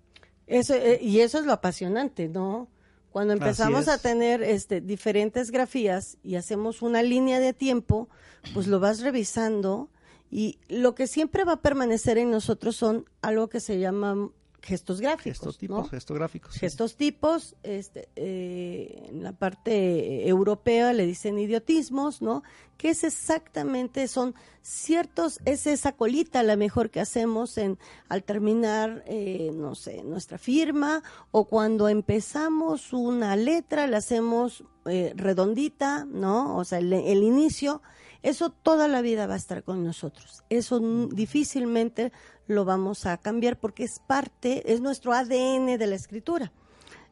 Eso, 0.46 0.74
eh, 0.74 0.98
y 1.00 1.20
eso 1.20 1.38
es 1.38 1.44
lo 1.44 1.52
apasionante, 1.52 2.28
¿no? 2.28 2.68
Cuando 3.10 3.34
empezamos 3.34 3.88
a 3.88 3.98
tener 3.98 4.42
este, 4.42 4.80
diferentes 4.80 5.50
grafías 5.50 6.16
y 6.24 6.36
hacemos 6.36 6.80
una 6.80 7.02
línea 7.02 7.38
de 7.38 7.52
tiempo, 7.52 8.08
pues 8.54 8.66
lo 8.66 8.80
vas 8.80 9.00
revisando 9.00 9.90
y 10.30 10.58
lo 10.68 10.94
que 10.94 11.06
siempre 11.06 11.44
va 11.44 11.52
a 11.52 11.60
permanecer 11.60 12.16
en 12.16 12.30
nosotros 12.30 12.74
son 12.74 13.04
algo 13.20 13.50
que 13.50 13.60
se 13.60 13.78
llama 13.78 14.30
gestos 14.62 15.00
gráficos. 15.00 15.38
Gestos 15.38 15.58
tipos, 15.58 15.90
gestos 15.90 16.16
gráficos. 16.16 16.54
Gestos 16.54 16.96
tipos, 16.96 17.56
este, 17.64 18.08
eh, 18.14 19.06
en 19.08 19.22
la 19.22 19.32
parte 19.32 20.26
europea 20.28 20.92
le 20.92 21.04
dicen 21.04 21.38
idiotismos, 21.38 22.22
¿no? 22.22 22.44
Que 22.76 22.90
es 22.90 23.02
exactamente, 23.02 24.06
son 24.06 24.34
ciertos, 24.62 25.40
es 25.44 25.66
esa 25.66 25.92
colita 25.92 26.42
la 26.44 26.56
mejor 26.56 26.90
que 26.90 27.00
hacemos 27.00 27.58
en, 27.58 27.78
al 28.08 28.22
terminar, 28.22 29.02
eh, 29.06 29.50
no 29.52 29.74
sé, 29.74 30.04
nuestra 30.04 30.38
firma 30.38 31.02
o 31.32 31.46
cuando 31.46 31.88
empezamos 31.88 32.92
una 32.92 33.34
letra, 33.34 33.88
la 33.88 33.98
hacemos 33.98 34.64
eh, 34.86 35.12
redondita, 35.16 36.04
¿no? 36.04 36.56
O 36.56 36.64
sea, 36.64 36.78
el, 36.78 36.92
el 36.92 37.24
inicio, 37.24 37.82
eso 38.22 38.50
toda 38.50 38.86
la 38.86 39.02
vida 39.02 39.26
va 39.26 39.34
a 39.34 39.38
estar 39.38 39.64
con 39.64 39.82
nosotros. 39.82 40.44
Eso 40.48 40.78
difícilmente 41.08 42.12
lo 42.46 42.64
vamos 42.64 43.06
a 43.06 43.16
cambiar 43.16 43.58
porque 43.58 43.84
es 43.84 43.98
parte, 43.98 44.72
es 44.72 44.80
nuestro 44.80 45.12
ADN 45.12 45.78
de 45.78 45.86
la 45.86 45.94
escritura. 45.94 46.52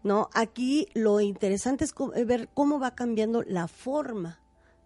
¿no? 0.03 0.31
Aquí 0.35 0.89
lo 0.95 1.21
interesante 1.21 1.85
es 1.85 1.95
eh, 2.15 2.25
ver 2.25 2.49
cómo 2.55 2.79
va 2.79 2.95
cambiando 2.95 3.43
la 3.43 3.69
forma, 3.69 4.41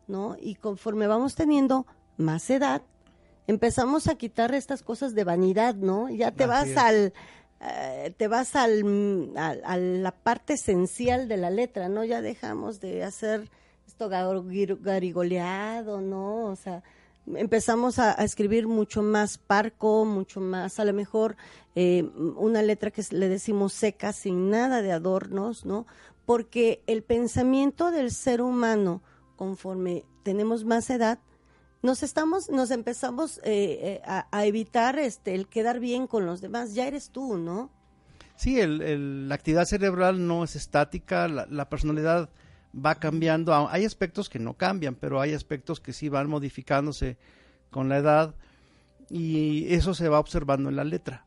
¿no? 0.07 0.37
Y 0.41 0.57
conforme 0.57 1.07
vamos 1.07 1.35
teniendo 1.35 1.87
más 2.17 2.51
edad, 2.51 2.83
empezamos 3.47 4.09
a 4.09 4.17
quitar 4.17 4.55
estas 4.55 4.83
cosas 4.83 5.15
de 5.15 5.25
vanidad, 5.25 5.75
¿no? 5.75 6.11
Ya 6.11 6.33
te 6.33 6.47
vas 6.47 6.77
al 6.77 7.13
eh, 7.61 8.13
te 8.17 8.29
vas 8.29 8.57
al, 8.57 9.33
a, 9.37 9.77
la 9.77 10.13
parte 10.13 10.55
esencial 10.55 11.29
de 11.29 11.37
la 11.37 11.51
letra, 11.51 11.89
¿no? 11.89 12.05
Ya 12.05 12.21
dejamos 12.21 12.81
de 12.81 13.05
hacer 13.05 13.49
esto 13.87 14.09
garigoleado, 14.09 16.01
¿no? 16.01 16.47
O 16.47 16.57
sea, 16.57 16.83
empezamos 17.35 17.99
a, 17.99 18.13
escribir 18.13 18.67
mucho 18.67 19.03
más 19.03 19.39
parco, 19.39 20.05
mucho 20.05 20.41
más, 20.41 20.79
a 20.79 20.85
lo 20.85 20.93
mejor 20.93 21.37
eh, 21.75 22.03
una 22.37 22.63
letra 22.63 22.91
que 22.91 23.03
le 23.11 23.29
decimos 23.29 23.73
seca, 23.73 24.13
sin 24.13 24.51
nada 24.51 24.83
de 24.83 24.93
adornos, 24.93 25.65
¿no? 25.65 25.87
Porque 26.27 26.83
el 26.87 27.03
pensamiento 27.03 27.91
del 27.91 28.11
ser 28.11 28.41
humano, 28.41 29.03
conforme 29.37 30.05
tenemos 30.23 30.65
más 30.65 30.89
edad, 30.91 31.19
nos 31.83 32.03
estamos, 32.03 32.49
nos 32.49 32.71
empezamos 32.71 33.39
eh, 33.45 34.01
eh, 34.01 34.03
a, 34.07 34.47
evitar 34.47 34.99
este, 34.99 35.35
el 35.35 35.49
quedar 35.49 35.81
bien 35.81 36.07
con 36.07 36.25
los 36.25 36.41
demás. 36.41 36.75
Ya 36.75 36.87
eres 36.87 37.11
tú, 37.11 37.37
¿no? 37.37 37.71
Sí, 38.37 38.59
el, 38.59 39.29
la 39.29 39.35
actividad 39.35 39.67
cerebral 39.67 40.27
no 40.27 40.45
es 40.45 40.57
estática, 40.57 41.29
la 41.29 41.69
personalidad 41.69 42.31
va 42.75 42.97
cambiando. 42.97 43.55
Hay 43.69 43.85
aspectos 43.85 44.29
que 44.29 44.39
no 44.39 44.55
cambian, 44.55 44.95
pero 44.95 45.21
hay 45.21 45.35
aspectos 45.35 45.81
que 45.81 45.93
sí 45.93 46.09
van 46.09 46.29
modificándose 46.29 47.17
con 47.71 47.89
la 47.89 47.99
edad 47.99 48.35
y 49.11 49.73
eso 49.73 49.95
se 49.95 50.09
va 50.09 50.19
observando 50.19 50.69
en 50.69 50.77
la 50.77 50.85
letra. 50.85 51.27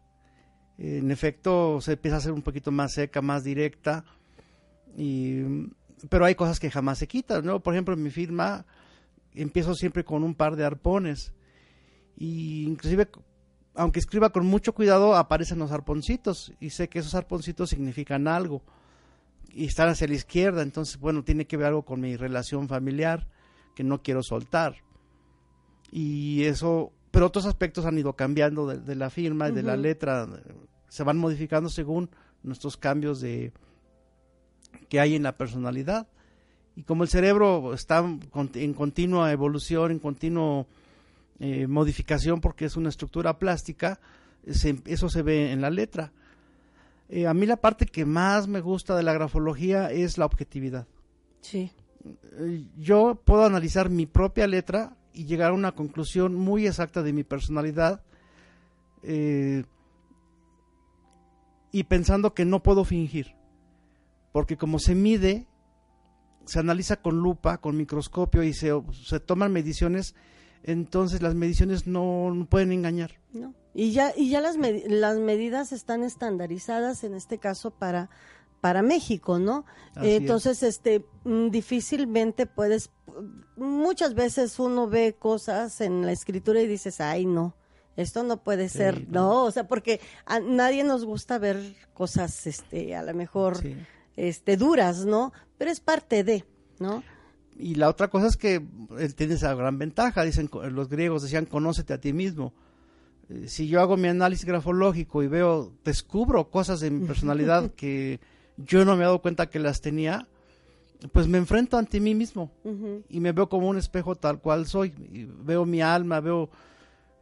En 0.78 1.12
efecto, 1.12 1.82
se 1.82 1.94
empieza 1.94 2.18
a 2.18 2.22
ser 2.22 2.34
un 2.34 2.44
poquito 2.44 2.72
más 2.72 2.94
seca, 2.94 3.22
más 3.22 3.44
directa, 3.44 4.06
y, 4.96 5.42
pero 6.10 6.26
hay 6.26 6.36
cosas 6.36 6.60
que 6.60 6.70
jamás 6.70 7.00
se 7.00 7.08
quitan, 7.08 7.46
¿no? 7.46 7.62
Por 7.62 7.74
ejemplo, 7.74 7.94
en 7.94 8.04
mi 8.04 8.12
firma 8.12 8.66
empiezo 9.34 9.74
siempre 9.74 10.04
con 10.04 10.24
un 10.24 10.36
par 10.36 10.56
de 10.56 10.66
arpones 10.66 11.34
y 12.16 12.64
inclusive 12.64 13.08
aunque 13.76 14.00
escriba 14.00 14.32
con 14.32 14.46
mucho 14.46 14.74
cuidado 14.74 15.16
aparecen 15.16 15.60
los 15.60 15.72
arponcitos 15.72 16.52
y 16.60 16.72
sé 16.72 16.90
que 16.90 16.98
esos 17.00 17.14
arponcitos 17.14 17.70
significan 17.70 18.28
algo 18.28 18.64
y 19.54 19.66
estar 19.66 19.88
hacia 19.88 20.08
la 20.08 20.16
izquierda, 20.16 20.62
entonces, 20.62 21.00
bueno, 21.00 21.24
tiene 21.24 21.46
que 21.46 21.58
ver 21.58 21.68
algo 21.68 21.84
con 21.84 22.02
mi 22.02 22.16
relación 22.16 22.68
familiar 22.68 23.28
que 23.76 23.84
no 23.84 24.02
quiero 24.02 24.24
soltar. 24.24 24.76
Y 25.92 26.44
eso, 26.44 26.92
pero 27.12 27.28
otros 27.28 27.46
aspectos 27.46 27.86
han 27.86 27.98
ido 27.98 28.14
cambiando 28.14 28.68
de, 28.68 28.96
la 28.96 29.10
firma 29.10 29.50
y 29.50 29.52
de 29.52 29.64
la 29.64 29.78
letra, 29.78 30.28
se 30.90 31.04
van 31.04 31.18
modificando 31.18 31.70
según 31.70 32.10
nuestros 32.44 32.78
cambios 32.78 33.22
de 33.22 33.52
que 34.90 35.00
hay 35.00 35.16
en 35.16 35.24
la 35.24 35.38
personalidad 35.38 36.08
Y 36.76 36.84
como 36.84 37.04
el 37.04 37.10
cerebro 37.10 37.74
está 37.74 38.00
en 38.00 38.74
continua 38.74 39.32
evolución, 39.32 39.92
en 39.92 40.00
continua 40.00 40.66
eh, 41.40 41.68
modificación, 41.68 42.42
porque 42.42 42.66
es 42.66 42.78
una 42.78 42.90
estructura 42.90 43.38
plástica, 43.38 44.00
eso 44.46 45.10
se 45.10 45.22
ve 45.22 45.52
en 45.52 45.62
la 45.62 45.70
letra. 45.70 46.12
Eh, 47.10 47.28
a 47.28 47.34
mí 47.34 47.46
la 47.46 47.58
parte 47.58 47.86
que 47.86 48.06
más 48.06 48.48
me 48.48 48.60
gusta 48.60 48.96
de 48.96 49.04
la 49.04 49.14
grafología 49.14 49.92
es 49.92 50.18
la 50.18 50.26
objetividad. 50.26 50.88
Sí. 51.42 51.72
Eh, 52.04 52.66
yo 52.78 53.22
puedo 53.24 53.46
analizar 53.46 53.90
mi 53.90 54.06
propia 54.06 54.48
letra 54.48 54.98
y 55.14 55.26
llegar 55.26 55.52
a 55.52 55.54
una 55.54 55.74
conclusión 55.74 56.36
muy 56.36 56.68
exacta 56.68 57.02
de 57.02 57.14
mi 57.14 57.24
personalidad 57.24 58.04
eh, 59.04 59.64
y 61.72 61.84
pensando 61.84 62.34
que 62.34 62.46
no 62.46 62.62
puedo 62.62 62.84
fingir, 62.84 63.36
porque 64.32 64.58
como 64.58 64.80
se 64.80 64.96
mide, 64.96 65.48
se 66.46 66.60
analiza 66.60 66.98
con 67.02 67.18
lupa, 67.18 67.58
con 67.60 67.78
microscopio 67.78 68.44
y 68.44 68.54
se, 68.54 68.72
se 68.92 69.20
toman 69.20 69.52
mediciones, 69.52 70.16
entonces 70.64 71.22
las 71.22 71.36
mediciones 71.36 71.88
no, 71.88 72.48
pueden 72.50 72.72
engañar. 72.72 73.20
No. 73.34 73.54
Y 73.74 73.92
ya, 73.92 74.12
y 74.16 74.30
ya 74.30 74.42
las, 74.42 74.58
las 74.58 75.18
medidas 75.20 75.72
están 75.72 76.04
estandarizadas, 76.04 77.04
en 77.04 77.14
este 77.14 77.38
caso, 77.38 77.72
para 77.72 78.10
para 78.62 78.82
México, 78.82 79.40
¿no? 79.40 79.66
Entonces, 79.96 80.64
este, 80.64 81.06
mm, 81.24 81.50
difícilmente 81.50 82.46
puedes, 82.46 82.90
muchas 83.56 84.14
veces 84.14 84.60
uno 84.60 84.88
ve 84.88 85.16
cosas 85.18 85.82
en 85.82 86.06
la 86.06 86.12
escritura 86.12 86.62
y 86.62 86.68
dices, 86.68 87.00
ay, 87.00 87.26
no, 87.26 87.56
esto 87.96 88.24
no 88.24 88.44
puede 88.44 88.70
ser, 88.70 89.08
no. 89.10 89.44
o 89.44 89.52
sea, 89.52 89.68
porque 89.68 90.00
a 90.26 90.40
nadie 90.40 90.84
nos 90.84 91.06
gusta 91.06 91.38
ver 91.38 91.76
cosas, 91.94 92.48
este, 92.48 92.96
a 92.96 93.04
lo 93.04 93.14
mejor, 93.14 93.58
este, 94.16 94.58
duras, 94.58 95.06
¿no? 95.06 95.34
Pero 95.58 95.72
es 95.72 95.80
parte 95.80 96.24
de, 96.24 96.46
¿no? 96.80 97.04
Y 97.60 97.76
la 97.76 97.90
otra 97.90 98.10
cosa 98.10 98.28
es 98.28 98.38
que 98.38 98.64
él 99.00 99.16
tiene 99.16 99.34
esa 99.34 99.54
gran 99.56 99.80
ventaja, 99.80 100.24
dicen 100.24 100.50
los 100.72 100.90
griegos 100.90 101.24
decían, 101.24 101.46
conócete 101.46 101.94
a 101.94 102.00
ti 102.00 102.14
mismo. 102.14 102.54
Eh, 103.30 103.48
si 103.48 103.68
yo 103.68 103.82
hago 103.82 103.98
mi 103.98 104.08
análisis 104.08 104.46
grafológico 104.46 105.24
y 105.24 105.28
veo, 105.28 105.74
descubro 105.84 106.50
cosas 106.50 106.80
de 106.80 106.92
mi 106.92 107.06
personalidad 107.06 107.72
que 107.76 108.20
yo 108.58 108.86
no 108.86 108.96
me 108.96 109.02
he 109.02 109.06
dado 109.06 109.22
cuenta 109.22 109.50
que 109.50 109.60
las 109.60 109.82
tenía, 109.82 110.28
pues 111.12 111.28
me 111.28 111.38
enfrento 111.38 111.78
ante 111.78 112.00
mí 112.00 112.16
mismo 112.16 112.52
y 113.08 113.20
me 113.20 113.32
veo 113.32 113.50
como 113.50 113.68
un 113.70 113.78
espejo 113.78 114.16
tal 114.16 114.40
cual 114.40 114.66
soy. 114.66 114.94
Y 115.12 115.26
veo 115.26 115.66
mi 115.66 115.82
alma, 115.82 116.20
veo 116.20 116.50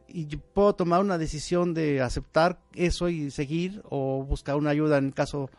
y 0.08 0.24
puedo 0.36 0.74
tomar 0.74 1.00
una 1.00 1.18
decisión 1.18 1.74
de 1.74 2.00
aceptar 2.00 2.58
eso 2.74 3.08
y 3.08 3.30
seguir 3.30 3.82
o 3.88 4.24
buscar 4.24 4.56
una 4.56 4.70
ayuda 4.70 4.98
en 4.98 5.06
el 5.06 5.14
caso 5.14 5.50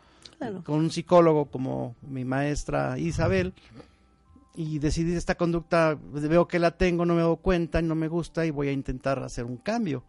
con 0.64 0.78
un 0.78 0.90
psicólogo 0.90 1.46
como 1.46 1.96
mi 2.02 2.24
maestra 2.24 2.98
Isabel 2.98 3.54
y 4.54 4.78
decidir 4.78 5.16
esta 5.16 5.36
conducta, 5.36 5.96
veo 6.00 6.48
que 6.48 6.58
la 6.58 6.72
tengo, 6.76 7.04
no 7.04 7.14
me 7.14 7.22
doy 7.22 7.36
cuenta 7.36 7.80
no 7.80 7.94
me 7.94 8.08
gusta 8.08 8.44
y 8.44 8.50
voy 8.50 8.68
a 8.68 8.72
intentar 8.72 9.20
hacer 9.20 9.44
un 9.44 9.56
cambio. 9.56 10.04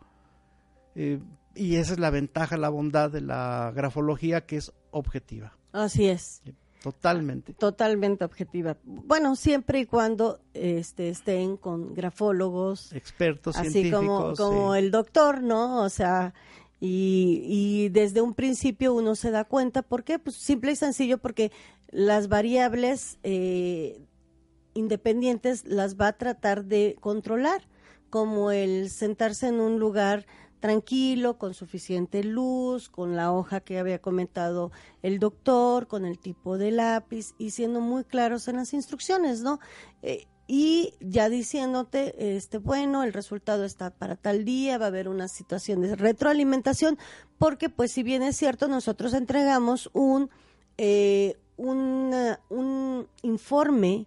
Eh, 0.96 1.20
y 1.56 1.76
esa 1.76 1.94
es 1.94 2.00
la 2.00 2.10
ventaja, 2.10 2.58
la 2.58 2.70
bondad 2.70 3.12
de 3.12 3.22
la 3.22 3.72
grafología 3.76 4.46
que 4.46 4.58
es 4.58 4.72
objetiva. 4.92 5.56
Así 5.72 6.08
es. 6.08 6.42
Totalmente. 6.82 7.54
Totalmente 7.54 8.24
objetiva. 8.24 8.78
Bueno, 8.84 9.36
siempre 9.36 9.82
y 9.82 9.86
cuando 9.86 10.40
este, 10.54 11.10
estén 11.10 11.58
con 11.58 11.94
grafólogos. 11.94 12.94
Expertos, 12.94 13.58
así 13.58 13.72
científicos. 13.72 14.40
como, 14.40 14.52
como 14.52 14.76
el 14.76 14.90
doctor, 14.90 15.44
¿no? 15.44 15.82
O 15.84 15.90
sea, 15.90 16.34
y, 16.80 17.42
y, 17.44 17.90
desde 17.90 18.22
un 18.22 18.34
principio 18.34 18.94
uno 18.94 19.16
se 19.16 19.30
da 19.30 19.44
cuenta. 19.44 19.82
¿Por 19.82 20.06
qué? 20.06 20.20
Pues 20.20 20.38
simple 20.38 20.72
y 20.72 20.76
sencillo 20.78 21.18
porque 21.18 21.52
las 21.92 22.30
variables 22.30 23.20
eh, 23.24 24.00
independientes 24.80 25.66
las 25.66 25.96
va 25.96 26.08
a 26.08 26.18
tratar 26.18 26.66
de 26.66 26.96
controlar, 27.00 27.68
como 28.10 28.52
el 28.52 28.90
sentarse 28.90 29.48
en 29.48 29.60
un 29.60 29.80
lugar 29.80 30.26
tranquilo, 30.60 31.38
con 31.38 31.54
suficiente 31.54 32.24
luz, 32.24 32.90
con 32.90 33.16
la 33.16 33.32
hoja 33.32 33.62
que 33.62 33.80
había 33.80 34.00
comentado 34.00 34.72
el 35.02 35.20
doctor, 35.20 35.88
con 35.88 36.06
el 36.06 36.20
tipo 36.20 36.58
de 36.58 36.72
lápiz 36.72 37.34
y 37.38 37.52
siendo 37.52 37.80
muy 37.80 38.04
claros 38.04 38.48
en 38.48 38.58
las 38.58 38.74
instrucciones, 38.74 39.42
¿no? 39.42 39.60
Eh, 40.02 40.28
y 40.48 40.96
ya 41.00 41.30
diciéndote, 41.30 42.36
este, 42.36 42.58
bueno, 42.58 43.04
el 43.04 43.14
resultado 43.14 43.66
está 43.66 43.92
para 43.92 44.16
tal 44.16 44.46
día, 44.46 44.80
va 44.80 44.86
a 44.86 44.88
haber 44.88 45.08
una 45.08 45.28
situación 45.28 45.82
de 45.82 45.96
retroalimentación, 45.96 46.98
porque 47.38 47.70
pues 47.70 47.92
si 47.92 48.02
bien 48.02 48.24
es 48.24 48.36
cierto, 48.36 48.68
nosotros 48.68 49.14
entregamos 49.14 49.92
un, 49.94 50.30
eh, 50.78 51.38
un, 51.56 52.16
un 52.50 53.08
informe 53.22 54.06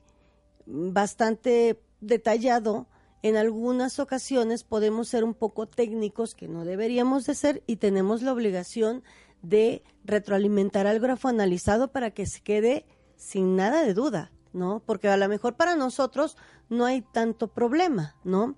bastante 0.67 1.81
detallado 2.01 2.89
en 3.23 3.37
algunas 3.37 4.01
ocasiones 4.01 4.65
podemos 4.65 5.09
ser 5.09 5.23
un 5.23 5.35
poco 5.35 5.67
técnicos, 5.67 6.35
que 6.35 6.49
no 6.49 6.65
deberíamos 6.65 7.25
de 7.25 7.35
ser, 7.35 7.63
y 7.67 7.77
tenemos 7.77 8.23
la 8.23 8.33
obligación 8.33 9.05
de 9.43 9.83
retroalimentar 10.05 10.87
al 10.87 11.01
grafo 11.01 11.29
analizado 11.29 11.93
para 11.93 12.11
que 12.11 12.27
se 12.27 12.41
quede 12.41 12.85
sin 13.17 13.55
nada 13.55 13.85
de 13.85 13.95
duda, 13.95 14.33
¿no? 14.53 14.83
Porque 14.85 15.09
a 15.09 15.17
lo 15.17 15.29
mejor 15.29 15.55
para 15.55 15.77
nosotros 15.77 16.37
no 16.69 16.85
hay 16.85 17.03
tanto 17.03 17.49
problema, 17.49 18.17
¿no? 18.25 18.57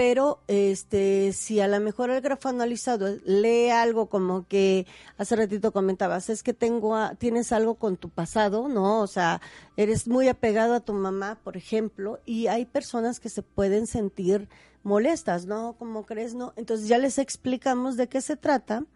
Pero 0.00 0.38
este 0.48 1.34
si 1.34 1.60
a 1.60 1.68
lo 1.68 1.78
mejor 1.78 2.08
el 2.08 2.22
grafo 2.22 2.48
analizado 2.48 3.18
lee 3.26 3.68
algo 3.68 4.06
como 4.06 4.48
que 4.48 4.86
hace 5.18 5.36
ratito 5.36 5.72
comentabas, 5.72 6.30
es 6.30 6.42
que 6.42 6.54
tengo 6.54 6.96
tienes 7.18 7.52
algo 7.52 7.74
con 7.74 7.98
tu 7.98 8.08
pasado, 8.08 8.66
¿no? 8.68 9.02
O 9.02 9.06
sea, 9.06 9.42
eres 9.76 10.08
muy 10.08 10.28
apegado 10.28 10.72
a 10.72 10.80
tu 10.80 10.94
mamá, 10.94 11.38
por 11.44 11.58
ejemplo, 11.58 12.18
y 12.24 12.46
hay 12.46 12.64
personas 12.64 13.20
que 13.20 13.28
se 13.28 13.42
pueden 13.42 13.86
sentir 13.86 14.48
molestas, 14.84 15.44
¿no? 15.44 15.74
Como 15.78 16.06
crees, 16.06 16.32
no? 16.32 16.54
Entonces 16.56 16.88
ya 16.88 16.96
les 16.96 17.18
explicamos 17.18 17.98
de 17.98 18.08
qué 18.08 18.22
se 18.22 18.38
trata, 18.38 18.86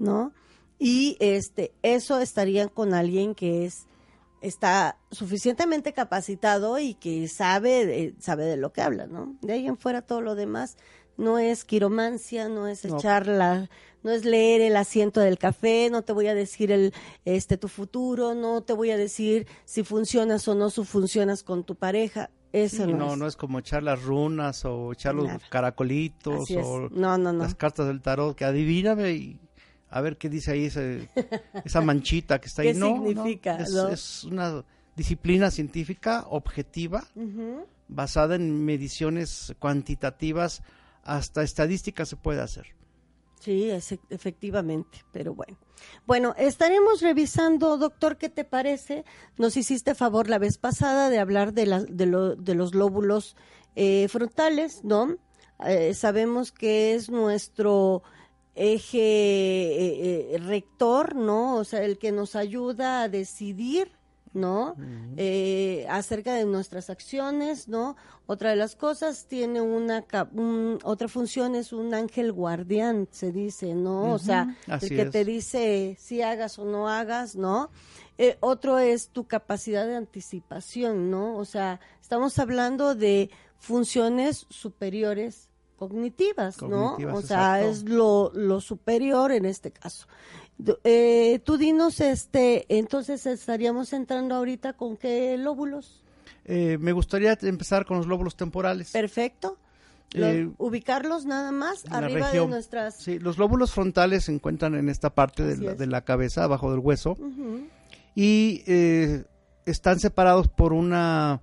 ¿no? 0.00 0.32
Y 0.80 1.16
este 1.20 1.70
eso 1.82 2.18
estarían 2.18 2.68
con 2.68 2.94
alguien 2.94 3.36
que 3.36 3.64
es 3.64 3.86
está 4.40 4.98
suficientemente 5.10 5.92
capacitado 5.92 6.78
y 6.78 6.94
que 6.94 7.28
sabe 7.28 7.86
de, 7.86 8.14
sabe 8.20 8.44
de 8.44 8.56
lo 8.56 8.72
que 8.72 8.82
habla, 8.82 9.06
¿no? 9.06 9.36
De 9.42 9.54
ahí 9.54 9.66
en 9.66 9.76
fuera 9.76 10.02
todo 10.02 10.20
lo 10.20 10.34
demás 10.34 10.76
no 11.18 11.38
es 11.38 11.64
quiromancia, 11.64 12.48
no 12.48 12.66
es 12.68 12.84
echarla, 12.84 13.68
no 14.02 14.12
es 14.12 14.24
leer 14.24 14.62
el 14.62 14.76
asiento 14.76 15.20
del 15.20 15.36
café, 15.36 15.90
no 15.90 16.02
te 16.02 16.12
voy 16.12 16.28
a 16.28 16.34
decir 16.34 16.70
el 16.70 16.94
este 17.24 17.58
tu 17.58 17.68
futuro, 17.68 18.34
no 18.34 18.62
te 18.62 18.72
voy 18.72 18.92
a 18.92 18.96
decir 18.96 19.46
si 19.64 19.82
funcionas 19.82 20.46
o 20.48 20.54
no 20.54 20.70
si 20.70 20.84
funcionas 20.84 21.42
con 21.42 21.64
tu 21.64 21.74
pareja. 21.74 22.30
Eso 22.52 22.86
no, 22.86 22.96
no, 22.96 23.12
es. 23.12 23.18
no 23.18 23.26
es 23.26 23.36
como 23.36 23.58
echar 23.58 23.82
las 23.82 24.02
runas 24.02 24.64
o 24.64 24.92
echar 24.92 25.14
los 25.14 25.28
caracolitos 25.50 26.50
o 26.52 26.88
las 26.88 27.54
cartas 27.56 27.88
del 27.88 28.00
tarot 28.00 28.34
que 28.34 28.46
adivíname 28.46 29.12
y 29.12 29.40
a 29.90 30.00
ver 30.00 30.16
qué 30.16 30.28
dice 30.28 30.52
ahí 30.52 30.70
esa 31.64 31.80
manchita 31.80 32.40
que 32.40 32.46
está 32.46 32.62
ahí. 32.62 32.72
¿Qué 32.72 32.74
significa? 32.74 33.56
es, 33.56 34.24
una 34.24 34.64
disciplina 34.96 35.50
científica 35.50 36.24
objetiva, 36.28 37.06
basada 37.88 38.34
en 38.34 38.64
mediciones 38.64 39.54
cuantitativas, 39.58 40.62
hasta 41.04 41.42
estadísticas 41.42 42.08
se 42.08 42.16
puede 42.16 42.40
hacer. 42.40 42.66
Sí, 43.40 43.70
efectivamente, 44.10 45.04
pero 45.12 45.34
bueno. 45.34 45.56
Bueno, 46.06 46.34
estaremos 46.36 47.00
revisando, 47.00 47.78
doctor, 47.78 48.16
¿qué 48.16 48.28
te 48.28 48.44
parece? 48.44 49.04
Nos 49.36 49.56
hiciste 49.56 49.94
favor 49.94 50.28
la 50.28 50.38
vez 50.38 50.58
pasada 50.58 51.08
de 51.08 51.20
hablar 51.20 51.52
de, 51.52 51.66
la, 51.66 51.84
de, 51.84 52.06
los 52.54 52.74
lóbulos 52.74 53.36
eh, 53.76 54.08
frontales, 54.08 54.82
¿no? 54.82 55.16
Eh, 55.64 55.94
sabemos 55.94 56.50
que 56.50 56.94
es 56.94 57.10
nuestro 57.10 58.02
eje 58.54 58.98
eh, 58.98 60.34
eh, 60.34 60.38
rector, 60.38 61.14
¿no? 61.14 61.56
O 61.56 61.64
sea, 61.64 61.82
el 61.82 61.98
que 61.98 62.12
nos 62.12 62.36
ayuda 62.36 63.02
a 63.02 63.08
decidir, 63.08 63.92
¿no? 64.34 64.76
Eh, 65.16 65.86
acerca 65.88 66.34
de 66.34 66.44
nuestras 66.44 66.90
acciones, 66.90 67.68
¿no? 67.68 67.96
Otra 68.26 68.50
de 68.50 68.56
las 68.56 68.76
cosas 68.76 69.26
tiene 69.26 69.60
una 69.60 70.04
otra 70.84 71.08
función 71.08 71.54
es 71.54 71.72
un 71.72 71.94
ángel 71.94 72.32
guardián, 72.32 73.08
se 73.10 73.32
dice, 73.32 73.74
¿no? 73.74 74.12
O 74.12 74.18
sea, 74.18 74.56
el 74.66 74.88
que 74.88 75.06
te 75.06 75.24
dice 75.24 75.96
si 75.98 76.22
hagas 76.22 76.58
o 76.58 76.64
no 76.64 76.88
hagas, 76.88 77.36
¿no? 77.36 77.70
otro 78.40 78.80
es 78.80 79.10
tu 79.10 79.28
capacidad 79.28 79.86
de 79.86 79.94
anticipación, 79.94 81.08
¿no? 81.08 81.36
O 81.36 81.44
sea, 81.44 81.78
estamos 82.00 82.36
hablando 82.40 82.96
de 82.96 83.30
funciones 83.58 84.46
superiores 84.50 85.47
cognitivas, 85.78 86.60
¿no? 86.60 86.96
O 87.14 87.22
sea, 87.22 87.62
es 87.62 87.84
lo, 87.84 88.32
lo, 88.34 88.60
superior 88.60 89.32
en 89.32 89.46
este 89.46 89.70
caso. 89.70 90.06
Eh, 90.82 91.40
tú 91.44 91.56
dinos, 91.56 92.00
este, 92.00 92.66
entonces 92.68 93.24
estaríamos 93.26 93.92
entrando 93.92 94.34
ahorita 94.34 94.72
con 94.72 94.96
qué 94.96 95.38
lóbulos. 95.38 96.02
Eh, 96.44 96.78
me 96.80 96.92
gustaría 96.92 97.38
empezar 97.42 97.86
con 97.86 97.98
los 97.98 98.06
lóbulos 98.06 98.36
temporales. 98.36 98.90
Perfecto. 98.90 99.56
Eh, 100.14 100.48
ubicarlos 100.56 101.26
nada 101.26 101.52
más 101.52 101.84
arriba 101.90 102.32
de 102.32 102.46
nuestras. 102.46 102.96
Sí, 102.96 103.18
los 103.18 103.38
lóbulos 103.38 103.72
frontales 103.72 104.24
se 104.24 104.32
encuentran 104.32 104.74
en 104.74 104.88
esta 104.88 105.10
parte 105.10 105.44
de 105.44 105.58
la, 105.58 105.74
de 105.74 105.86
la, 105.86 106.02
cabeza, 106.02 106.44
abajo 106.44 106.70
del 106.72 106.80
hueso. 106.80 107.16
Y 108.14 108.64
están 109.64 110.00
separados 110.00 110.48
por 110.48 110.72
una 110.72 111.40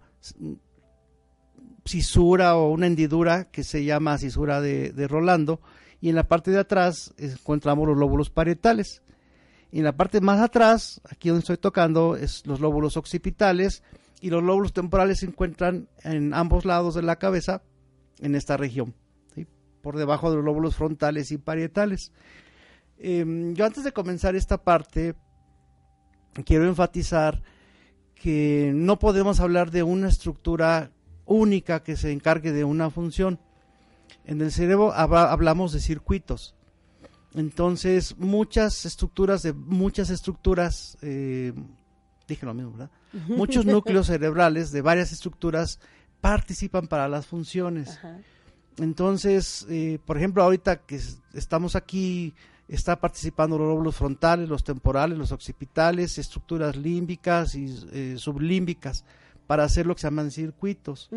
cisura 1.85 2.55
o 2.55 2.71
una 2.71 2.87
hendidura 2.87 3.45
que 3.45 3.63
se 3.63 3.85
llama 3.85 4.17
cisura 4.17 4.59
de, 4.59 4.91
de 4.91 5.07
Rolando 5.07 5.61
y 6.01 6.09
en 6.09 6.15
la 6.15 6.27
parte 6.27 6.51
de 6.51 6.59
atrás 6.59 7.13
encontramos 7.17 7.87
los 7.87 7.97
lóbulos 7.97 8.29
parietales. 8.29 9.01
Y 9.71 9.79
en 9.79 9.85
la 9.85 9.97
parte 9.97 10.21
más 10.21 10.39
atrás, 10.39 11.01
aquí 11.09 11.29
donde 11.29 11.41
estoy 11.41 11.57
tocando, 11.57 12.15
es 12.15 12.45
los 12.45 12.59
lóbulos 12.59 12.95
occipitales 12.97 13.83
y 14.21 14.29
los 14.29 14.43
lóbulos 14.43 14.73
temporales 14.73 15.19
se 15.19 15.25
encuentran 15.25 15.89
en 16.03 16.33
ambos 16.33 16.65
lados 16.65 16.95
de 16.95 17.01
la 17.01 17.17
cabeza 17.17 17.61
en 18.19 18.35
esta 18.35 18.57
región, 18.57 18.93
por 19.81 19.97
debajo 19.97 20.29
de 20.29 20.37
los 20.37 20.45
lóbulos 20.45 20.75
frontales 20.75 21.31
y 21.31 21.37
parietales. 21.37 22.11
Em, 22.97 23.53
yo 23.53 23.65
antes 23.65 23.83
de 23.83 23.91
comenzar 23.91 24.35
esta 24.35 24.63
parte, 24.63 25.15
quiero 26.45 26.65
enfatizar 26.65 27.43
que 28.15 28.71
no 28.73 28.97
podemos 28.97 29.39
hablar 29.39 29.71
de 29.71 29.83
una 29.83 30.07
estructura 30.07 30.91
única 31.25 31.83
que 31.83 31.95
se 31.95 32.11
encargue 32.11 32.51
de 32.51 32.63
una 32.63 32.89
función. 32.89 33.39
En 34.25 34.41
el 34.41 34.51
cerebro 34.51 34.93
hablamos 34.93 35.71
de 35.73 35.79
circuitos. 35.79 36.55
Entonces, 37.35 38.17
muchas 38.17 38.85
estructuras 38.85 39.43
de 39.43 39.53
muchas 39.53 40.09
estructuras, 40.09 40.97
eh, 41.01 41.53
dije 42.27 42.45
lo 42.45 42.53
mismo, 42.53 42.71
¿verdad? 42.71 42.89
Muchos 43.27 43.65
núcleos 43.65 44.07
cerebrales 44.07 44.71
de 44.71 44.81
varias 44.81 45.11
estructuras 45.11 45.79
participan 46.21 46.87
para 46.87 47.07
las 47.09 47.25
funciones. 47.25 47.99
Entonces, 48.77 49.65
eh, 49.69 49.99
por 50.05 50.17
ejemplo, 50.17 50.43
ahorita 50.43 50.77
que 50.77 50.99
estamos 51.33 51.75
aquí, 51.75 52.33
está 52.67 52.99
participando 52.99 53.57
los 53.57 53.67
lóbulos 53.67 53.95
frontales, 53.95 54.49
los 54.49 54.63
temporales, 54.63 55.17
los 55.17 55.31
occipitales, 55.31 56.17
estructuras 56.17 56.75
límbicas 56.75 57.55
y 57.55 57.65
eh, 57.91 58.15
sublímbicas 58.17 59.05
para 59.47 59.63
hacer 59.63 59.85
lo 59.85 59.95
que 59.95 60.01
se 60.01 60.07
llaman 60.07 60.31
circuitos. 60.31 61.09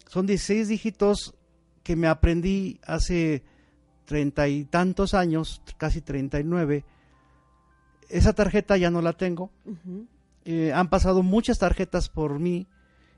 Son 0.08 0.26
16 0.26 0.68
dígitos 0.68 1.36
que 1.84 1.96
me 1.96 2.08
aprendí 2.08 2.80
hace 2.86 3.44
treinta 4.06 4.48
y 4.48 4.66
tantos 4.66 5.14
años, 5.14 5.62
casi 5.78 6.02
39. 6.02 6.84
Esa 8.10 8.34
tarjeta 8.34 8.78
ya 8.78 8.90
no 8.90 9.02
la 9.02 9.14
tengo. 9.14 9.52
Eh, 10.46 10.74
han 10.74 10.90
pasado 10.90 11.22
muchas 11.22 11.60
tarjetas 11.60 12.10
por 12.10 12.40
mí 12.40 12.68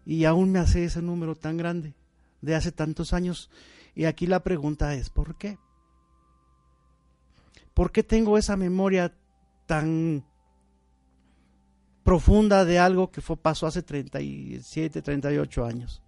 y 0.06 0.26
aún 0.26 0.52
me 0.52 0.60
hace 0.60 0.84
ese 0.84 1.02
número 1.02 1.36
tan 1.36 1.58
grande 1.58 1.94
de 2.42 2.56
hace 2.56 2.72
tantos 2.72 3.14
años. 3.14 3.50
Y 3.96 4.06
aquí 4.06 4.28
la 4.28 4.44
pregunta 4.44 4.94
es, 4.96 5.10
¿por 5.10 5.38
qué? 5.38 5.58
¿Por 7.78 7.92
qué 7.92 8.02
tengo 8.02 8.40
esa 8.40 8.58
memoria 8.58 9.14
tan 9.68 10.26
profunda 12.02 12.66
de 12.66 12.80
algo 12.80 13.12
que 13.12 13.22
fue, 13.22 13.38
pasó 13.38 13.68
hace 13.68 13.84
37, 13.84 15.04
38 15.04 15.64
años? 15.64 16.02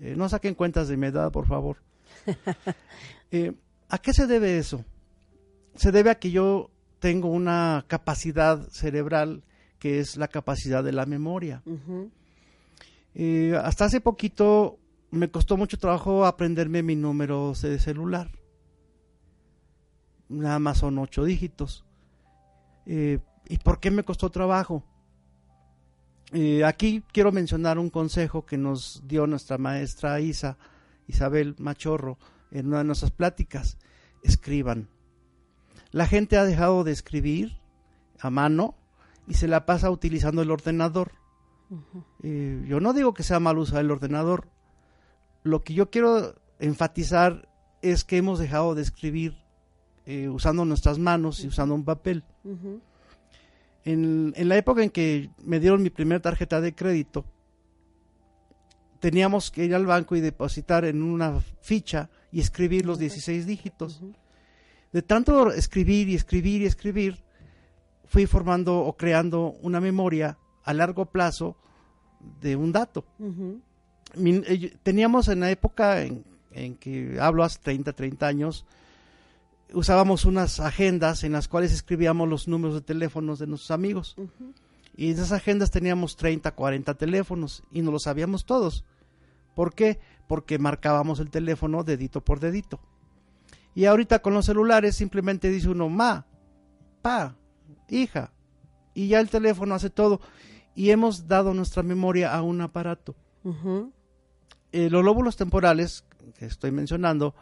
Eh, 0.00 0.14
no 0.16 0.26
saquen 0.30 0.54
cuentas 0.54 0.88
de 0.88 0.96
mi 0.96 1.08
edad, 1.08 1.30
por 1.30 1.46
favor. 1.46 1.76
Eh, 3.30 3.52
¿A 3.88 3.98
qué 3.98 4.12
se 4.14 4.26
debe 4.26 4.56
eso? 4.56 4.84
Se 5.74 5.90
debe 5.92 6.10
a 6.10 6.14
que 6.14 6.30
yo 6.30 6.70
tengo 7.00 7.28
una 7.28 7.84
capacidad 7.88 8.66
cerebral 8.70 9.42
que 9.80 9.98
es 9.98 10.16
la 10.16 10.28
capacidad 10.28 10.82
de 10.82 10.92
la 10.92 11.04
memoria. 11.06 11.62
Eh, 13.14 13.60
hasta 13.62 13.86
hace 13.86 14.00
poquito 14.00 14.78
me 15.10 15.28
costó 15.28 15.56
mucho 15.56 15.76
trabajo 15.76 16.24
aprenderme 16.24 16.84
mi 16.84 16.94
número 16.94 17.52
de 17.60 17.80
celular 17.80 18.30
nada 20.28 20.58
más 20.58 20.78
son 20.78 20.98
ocho 20.98 21.24
dígitos. 21.24 21.84
Eh, 22.86 23.18
¿Y 23.48 23.58
por 23.58 23.80
qué 23.80 23.90
me 23.90 24.04
costó 24.04 24.30
trabajo? 24.30 24.84
Eh, 26.32 26.64
aquí 26.64 27.02
quiero 27.12 27.30
mencionar 27.30 27.78
un 27.78 27.90
consejo 27.90 28.44
que 28.44 28.58
nos 28.58 29.02
dio 29.06 29.26
nuestra 29.26 29.58
maestra 29.58 30.20
Isa, 30.20 30.58
Isabel 31.06 31.54
Machorro, 31.58 32.18
en 32.50 32.66
una 32.66 32.78
de 32.78 32.84
nuestras 32.84 33.12
pláticas. 33.12 33.78
Escriban. 34.22 34.88
La 35.92 36.06
gente 36.06 36.36
ha 36.36 36.44
dejado 36.44 36.82
de 36.82 36.92
escribir 36.92 37.58
a 38.18 38.30
mano 38.30 38.74
y 39.28 39.34
se 39.34 39.46
la 39.48 39.66
pasa 39.66 39.90
utilizando 39.90 40.42
el 40.42 40.50
ordenador. 40.50 41.12
Eh, 42.22 42.64
yo 42.68 42.80
no 42.80 42.92
digo 42.92 43.14
que 43.14 43.22
sea 43.22 43.40
mal 43.40 43.58
usar 43.58 43.80
el 43.80 43.90
ordenador. 43.90 44.48
Lo 45.42 45.62
que 45.62 45.74
yo 45.74 45.90
quiero 45.90 46.34
enfatizar 46.58 47.48
es 47.82 48.04
que 48.04 48.16
hemos 48.16 48.38
dejado 48.38 48.74
de 48.74 48.82
escribir 48.82 49.45
eh, 50.06 50.28
usando 50.28 50.64
nuestras 50.64 50.98
manos 50.98 51.42
y 51.42 51.48
usando 51.48 51.74
un 51.74 51.84
papel. 51.84 52.22
en, 53.84 54.32
la 54.36 54.56
época 54.56 54.84
en 54.84 54.90
que 54.90 55.30
me 55.44 55.58
dieron 55.58 55.82
mi 55.82 55.90
primera 55.90 56.20
tarjeta 56.20 56.60
de 56.60 56.74
crédito, 56.74 57.24
teníamos 59.00 59.50
que 59.50 59.64
ir 59.64 59.74
al 59.74 59.84
banco 59.84 60.14
y 60.16 60.20
depositar 60.20 60.84
en 60.84 61.02
una 61.02 61.40
ficha 61.60 62.08
y 62.30 62.40
escribir 62.40 62.86
los 62.86 62.98
16 62.98 63.46
dígitos. 63.46 64.00
De 64.92 65.02
tanto 65.02 65.50
escribir 65.52 66.08
y 66.08 66.14
escribir 66.14 66.62
y 66.62 66.66
escribir, 66.66 67.24
fui 68.04 68.26
formando 68.26 68.78
o 68.78 68.96
creando 68.96 69.56
una 69.60 69.80
memoria 69.80 70.38
a 70.62 70.72
largo 70.72 71.06
plazo 71.06 71.56
de 72.40 72.54
un 72.56 72.70
dato. 72.72 73.04
Eh, 74.14 74.76
teníamos 74.82 75.28
en 75.28 75.40
la 75.40 75.50
época 75.50 76.02
en, 76.02 76.24
en, 76.52 76.76
que 76.76 77.18
hablo 77.20 77.42
hace 77.42 77.58
30, 77.60 77.92
30 77.92 78.26
años, 78.26 78.64
usábamos 79.72 80.24
unas 80.24 80.60
agendas 80.60 81.24
en 81.24 81.32
las 81.32 81.48
cuales 81.48 81.72
escribíamos 81.72 82.28
los 82.28 82.48
números 82.48 82.74
de 82.74 82.80
teléfonos 82.80 83.38
de 83.38 83.46
nuestros 83.46 83.70
amigos. 83.70 84.16
Y 84.96 85.06
en 85.06 85.14
esas 85.14 85.32
agendas 85.32 85.70
teníamos 85.70 86.16
30, 86.16 86.52
40 86.52 86.94
teléfonos 86.94 87.62
y 87.70 87.82
no 87.82 87.90
lo 87.90 87.98
sabíamos 87.98 88.46
todos. 88.46 88.84
¿Por 89.54 89.74
qué? 89.74 89.98
Porque 90.28 90.58
marcábamos 90.58 91.20
el 91.20 91.30
teléfono 91.30 91.84
dedito 91.84 92.22
por 92.22 92.40
dedito. 92.40 92.80
Y 93.74 93.84
ahorita 93.84 94.20
con 94.20 94.32
los 94.32 94.46
celulares 94.46 94.96
simplemente 94.96 95.50
dice 95.50 95.68
uno 95.68 95.88
ma, 95.88 96.26
pa, 97.02 97.36
hija. 97.88 98.32
Y 98.94 99.08
ya 99.08 99.20
el 99.20 99.28
teléfono 99.28 99.74
hace 99.74 99.90
todo. 99.90 100.20
Y 100.74 100.90
hemos 100.90 101.28
dado 101.28 101.52
nuestra 101.52 101.82
memoria 101.82 102.34
a 102.34 102.42
un 102.42 102.62
aparato. 102.62 103.14
Eh, 104.72 104.90
los 104.90 105.04
lóbulos 105.04 105.36
temporales 105.36 106.04
que 106.38 106.46
estoy 106.46 106.70
mencionando 106.70 107.34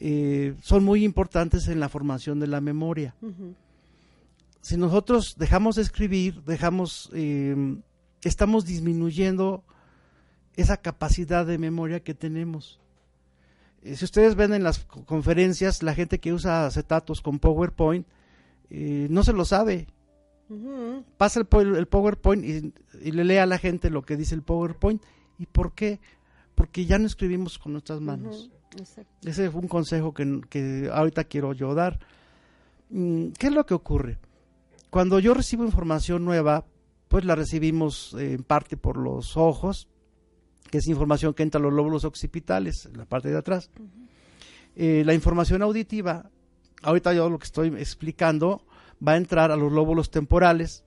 eh, 0.00 0.54
son 0.60 0.84
muy 0.84 1.04
importantes 1.04 1.68
en 1.68 1.80
la 1.80 1.88
formación 1.88 2.40
de 2.40 2.46
la 2.46 2.60
memoria. 2.60 3.14
Si 4.60 4.76
nosotros 4.76 5.36
dejamos 5.38 5.76
de 5.76 5.82
escribir, 5.82 6.42
dejamos, 6.44 7.10
eh, 7.14 7.76
estamos 8.22 8.64
disminuyendo 8.64 9.62
esa 10.56 10.78
capacidad 10.78 11.46
de 11.46 11.58
memoria 11.58 12.00
que 12.00 12.14
tenemos. 12.14 12.80
Eh, 13.82 13.96
si 13.96 14.04
ustedes 14.04 14.34
ven 14.34 14.54
en 14.54 14.62
las 14.62 14.80
conferencias, 14.80 15.82
la 15.82 15.94
gente 15.94 16.18
que 16.18 16.32
usa 16.32 16.66
acetatos 16.66 17.20
con 17.20 17.38
PowerPoint, 17.38 18.06
no 18.70 19.22
se 19.22 19.32
lo 19.32 19.44
sabe. 19.44 19.86
Pasa 21.16 21.40
el, 21.40 21.46
PowerPoint 21.86 22.44
y, 22.44 23.10
le 23.12 23.24
lee 23.24 23.36
a 23.36 23.46
la 23.46 23.58
gente 23.58 23.88
lo 23.90 24.02
que 24.02 24.16
dice 24.16 24.34
el 24.34 24.42
PowerPoint. 24.42 25.02
¿Y 25.38 25.46
por 25.46 25.74
qué? 25.74 26.00
Porque 26.54 26.84
ya 26.86 26.98
no 26.98 27.06
escribimos 27.06 27.58
con 27.58 27.72
nuestras 27.72 28.00
manos. 28.00 28.50
Ese 29.22 29.50
fue 29.50 29.60
un 29.60 29.68
consejo 29.68 30.12
que, 30.12 30.90
ahorita 30.92 31.24
quiero 31.24 31.52
yo 31.52 31.74
dar. 31.74 31.98
Mm, 32.90 33.28
¿Qué 33.38 33.46
es 33.46 33.52
lo 33.52 33.64
que 33.66 33.74
ocurre? 33.74 34.18
cuando 34.94 35.18
yo 35.18 35.34
recibo 35.34 35.64
información 35.64 36.24
nueva, 36.24 36.66
pues 37.08 37.24
la 37.24 37.34
recibimos 37.34 38.14
eh, 38.16 38.34
en 38.34 38.44
parte 38.44 38.76
por 38.76 38.96
los 38.96 39.36
ojos, 39.36 39.88
que 40.70 40.78
es 40.78 40.86
información 40.86 41.34
que 41.34 41.42
entra 41.42 41.58
a 41.58 41.62
los 41.62 41.72
lóbulos 41.72 42.04
occipitales, 42.04 42.86
en 42.86 42.98
la 42.98 43.04
parte 43.04 43.28
de 43.28 43.36
atrás. 43.36 43.72
Eh, 44.76 45.02
la 45.04 45.12
información 45.12 45.62
auditiva, 45.62 46.30
ahorita 46.82 47.12
yo 47.12 47.28
lo 47.28 47.40
que 47.40 47.46
estoy 47.46 47.74
explicando, 47.76 48.62
va 49.04 49.14
a 49.14 49.16
entrar 49.16 49.50
a 49.50 49.56
los 49.56 49.72
lóbulos 49.72 50.12
temporales, 50.12 50.84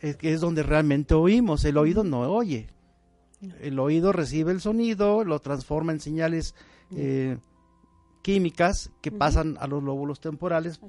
es, 0.00 0.16
que 0.16 0.32
es 0.32 0.40
donde 0.40 0.62
realmente 0.62 1.14
oímos. 1.14 1.64
El 1.64 1.78
oído 1.78 2.04
no 2.04 2.20
oye. 2.20 2.68
El 3.60 3.78
oído 3.78 4.12
recibe 4.12 4.52
el 4.52 4.60
sonido, 4.60 5.24
lo 5.24 5.38
transforma 5.40 5.92
en 5.92 6.00
señales 6.00 6.54
eh, 6.90 7.38
químicas 8.22 8.90
que 9.02 9.12
pasan 9.12 9.56
a 9.60 9.66
los 9.66 9.82
lóbulos 9.82 10.20
temporales 10.20 10.80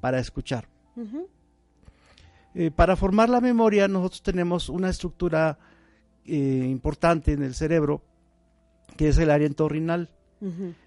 para 0.00 0.18
escuchar. 0.18 0.68
Eh, 2.54 2.70
para 2.70 2.96
formar 2.96 3.30
la 3.30 3.40
memoria 3.40 3.88
nosotros 3.88 4.22
tenemos 4.22 4.68
una 4.68 4.90
estructura 4.90 5.58
eh, 6.26 6.66
importante 6.68 7.32
en 7.32 7.42
el 7.42 7.54
cerebro 7.54 8.02
que 8.96 9.08
es 9.08 9.18
el 9.18 9.30
área 9.30 9.46
entorrinal. 9.46 10.10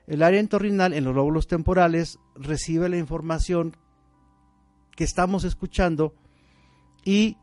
El 0.05 0.21
área 0.21 0.41
entorrinal 0.41 0.91
en 0.91 1.05
los 1.05 1.15
lóbulos 1.15 1.47
temporales 1.47 2.19
recibe 2.35 2.89
la 2.89 2.97
información 2.97 3.77
que 4.95 5.05
estamos 5.05 5.45
escuchando 5.45 6.13
y 7.05 7.37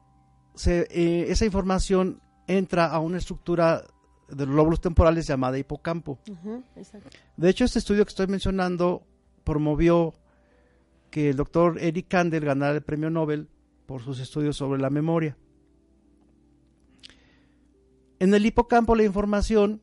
eh, 0.66 1.26
esa 1.28 1.46
información 1.46 2.20
entra 2.46 2.86
a 2.86 2.98
una 3.00 3.18
estructura 3.18 3.84
de 4.28 4.46
los 4.46 4.54
lóbulos 4.54 4.80
temporales 4.80 5.26
llamada 5.26 5.58
hipocampo. 5.58 6.18
de 7.36 7.48
hecho, 7.48 7.64
este 7.64 7.78
estudio 7.78 8.04
que 8.04 8.10
estoy 8.10 8.26
mencionando 8.26 9.02
promovió 9.44 10.14
que 11.10 11.30
el 11.30 11.36
doctor 11.36 11.78
Eric 11.78 12.08
Kandel 12.08 12.44
ganara 12.44 12.74
el 12.74 12.82
premio 12.82 13.10
Nobel 13.10 13.48
por 13.86 14.02
sus 14.02 14.18
estudios 14.20 14.56
sobre 14.56 14.80
la 14.80 14.88
memoria. 14.88 15.36
En 18.18 18.32
el 18.32 18.46
hipocampo 18.46 18.94
la 18.94 19.04
información 19.04 19.82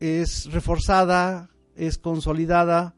es 0.00 0.50
reforzada, 0.50 1.50
es 1.76 1.98
consolidada, 1.98 2.94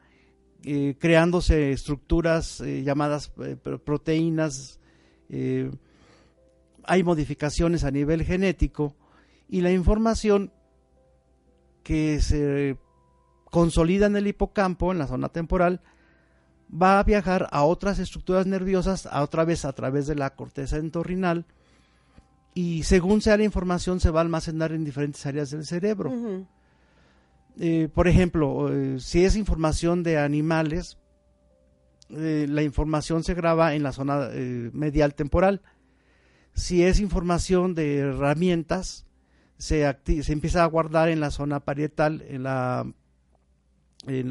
eh, 0.63 0.97
creándose 0.99 1.73
estructuras 1.73 2.61
eh, 2.61 2.83
llamadas 2.83 3.33
eh, 3.43 3.57
proteínas, 3.57 4.79
hay 6.87 7.03
modificaciones 7.03 7.85
a 7.85 7.91
nivel 7.91 8.25
genético 8.25 8.95
y 9.49 9.61
la 9.61 9.73
información 9.73 10.53
que 11.83 12.21
se 12.21 12.77
consolida 13.51 14.07
en 14.07 14.17
el 14.17 14.27
hipocampo, 14.27 14.91
en 14.91 14.99
la 14.99 15.07
zona 15.07 15.29
temporal, 15.29 15.81
va 16.71 16.99
a 16.99 17.05
viajar 17.05 17.49
a 17.53 17.65
otras 17.65 17.99
estructuras 17.99 18.47
nerviosas, 18.47 19.07
a 19.07 19.23
otra 19.23 19.45
vez 19.45 19.65
a 19.65 19.73
través 19.73 20.07
de 20.07 20.15
la 20.15 20.31
corteza 20.31 20.79
entorrinal, 20.79 21.47
y 22.55 22.85
según 22.85 23.21
sea 23.21 23.37
la 23.37 23.45
información 23.45 24.01
se 24.01 24.11
va 24.11 24.21
a 24.21 24.23
almacenar 24.23 24.73
en 24.73 24.85
diferentes 24.85 25.25
áreas 25.27 25.51
del 25.51 25.65
cerebro. 25.65 26.13
Eh, 27.59 27.89
por 27.93 28.09
ejemplo, 28.09 28.73
eh, 28.73 28.99
si 29.01 29.25
es 29.25 29.37
información 29.37 30.03
de 30.03 30.19
animales, 30.19 30.99
eh, 32.11 32.47
la 32.49 32.63
información 32.63 33.25
se 33.25 33.35
graba 33.35 33.75
en 33.75 33.83
la 33.83 33.93
zona 33.93 34.31
medial 34.73 35.15
temporal. 35.15 35.63
Si 36.55 36.83
es 36.83 37.01
información 37.01 37.75
de 37.75 37.99
herramientas, 37.99 39.07
se, 39.59 39.97
se 40.23 40.33
empieza 40.33 40.63
a 40.63 40.67
guardar 40.67 41.09
en 41.09 41.21
la 41.21 41.31
zona 41.31 41.61
parietal, 41.61 42.23
en 42.29 42.43
la 42.43 42.87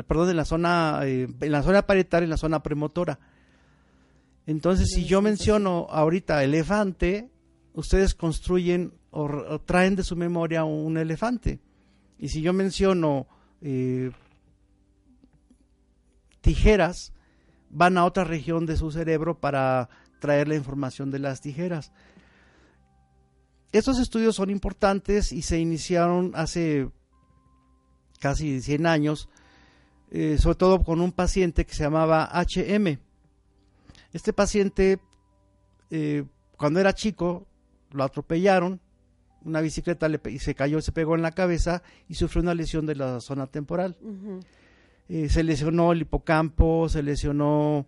perdón, 0.08 0.30
en 0.30 0.38
la 0.38 0.46
zona, 0.46 1.00
eh, 1.04 1.28
en 1.40 1.52
la 1.52 1.64
zona 1.64 1.86
parietal, 1.86 2.24
en 2.24 2.30
la 2.30 2.38
zona 2.38 2.62
premotora. 2.62 3.20
Entonces, 4.46 4.90
si 4.94 5.06
yo 5.06 5.22
menciono 5.22 5.88
ahorita 5.90 6.44
elefante, 6.44 7.30
ustedes 7.74 8.14
construyen 8.14 8.94
o, 9.12 9.60
traen 9.66 9.96
de 9.96 10.04
su 10.04 10.16
memoria 10.16 10.64
un 10.64 10.98
elefante. 10.98 11.60
Y 12.20 12.30
si 12.30 12.42
yo 12.42 12.54
menciono 12.54 13.28
eh, 13.62 14.12
tijeras, 16.42 17.14
van 17.70 17.98
a 17.98 18.06
otra 18.06 18.24
región 18.24 18.66
de 18.66 18.78
su 18.78 18.92
cerebro 18.92 19.40
para 19.40 19.90
traer 20.20 20.48
la 20.48 20.56
información 20.56 21.10
de 21.12 21.20
las 21.20 21.42
tijeras. 21.42 21.92
Estos 23.74 24.00
estudios 24.00 24.36
son 24.36 24.50
importantes 24.50 25.34
y 25.34 25.42
se 25.42 25.60
iniciaron 25.60 26.32
hace 26.36 26.90
casi 28.20 28.62
100 28.62 28.86
años 28.86 29.28
eh, 30.16 30.38
sobre 30.38 30.56
todo 30.58 30.84
con 30.84 31.02
un 31.02 31.12
paciente 31.12 31.66
que 31.66 31.74
se 31.74 31.84
llamaba 31.84 32.30
HM. 32.32 33.00
Este 34.14 34.32
paciente, 34.32 35.00
eh, 35.90 36.24
cuando 36.56 36.80
era 36.80 36.94
chico, 36.94 37.48
lo 37.90 38.04
atropellaron, 38.04 38.80
una 39.44 39.60
bicicleta 39.60 40.08
le, 40.08 40.22
y 40.30 40.38
se 40.38 40.54
cayó, 40.54 40.82
se 40.82 40.92
pegó 40.92 41.16
en 41.16 41.24
la 41.24 41.32
cabeza 41.32 41.82
y 42.08 42.14
sufrió 42.14 42.44
una 42.44 42.54
lesión 42.54 42.86
de 42.86 42.96
la 42.96 43.22
zona 43.22 43.48
temporal. 43.48 43.98
Eh, 45.10 45.30
se 45.30 45.42
lesionó 45.42 45.92
el 45.92 46.02
hipocampo, 46.02 46.88
se 46.90 47.02
lesionó 47.02 47.88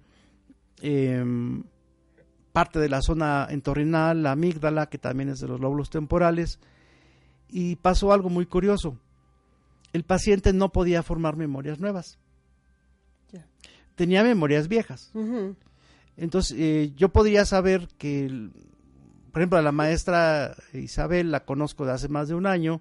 em, 0.82 1.64
parte 2.56 2.80
de 2.80 2.88
la 2.88 3.02
zona 3.02 3.48
entorrinal, 3.50 4.24
la 4.24 4.32
amígdala, 4.32 4.86
que 4.86 4.98
también 4.98 5.28
es 5.28 5.42
de 5.42 5.48
los 5.50 5.60
lóbulos 5.60 5.90
temporales, 5.90 6.58
y 7.50 7.76
pasó 7.76 8.14
algo 8.14 8.30
muy 8.30 8.46
curioso. 8.46 8.98
El 9.92 10.06
paciente 10.06 10.54
no 10.54 10.72
podía 10.72 11.04
formar 11.04 11.36
memorias 11.36 11.82
nuevas. 11.82 12.18
Tenía 13.96 14.24
memorias 14.24 14.70
viejas. 14.70 15.12
Entonces, 16.16 16.58
eh, 16.58 16.94
yo 16.96 17.10
podría 17.10 17.44
saber 17.44 17.90
que, 17.98 18.50
por 19.34 19.42
ejemplo, 19.42 19.60
a 19.60 19.62
la 19.62 19.74
maestra 19.74 20.56
Isabel 20.72 21.32
la 21.32 21.44
conozco 21.44 21.86
de 21.86 21.92
hace 21.92 22.08
más 22.08 22.30
de 22.30 22.36
un 22.36 22.46
año, 22.46 22.80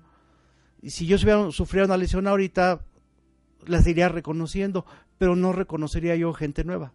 y 0.82 0.90
si 0.90 1.06
yo 1.06 1.18
sufriera 1.50 1.86
una 1.86 1.96
lesión 1.96 2.28
ahorita, 2.28 2.80
las 3.66 3.88
iría 3.88 4.08
reconociendo, 4.08 4.86
pero 5.18 5.34
no 5.34 5.52
reconocería 5.52 6.14
yo 6.14 6.32
gente 6.32 6.62
nueva, 6.62 6.92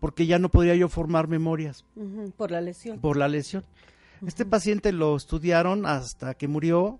porque 0.00 0.26
ya 0.26 0.38
no 0.38 0.48
podría 0.48 0.74
yo 0.74 0.88
formar 0.88 1.28
memorias. 1.28 1.84
Por 2.36 2.50
la 2.50 2.60
lesión. 2.60 3.00
Por 3.00 3.16
la 3.16 3.28
lesión. 3.28 3.64
Este 4.26 4.44
paciente 4.44 4.92
lo 4.92 5.16
estudiaron 5.16 5.86
hasta 5.86 6.34
que 6.34 6.48
murió, 6.48 6.98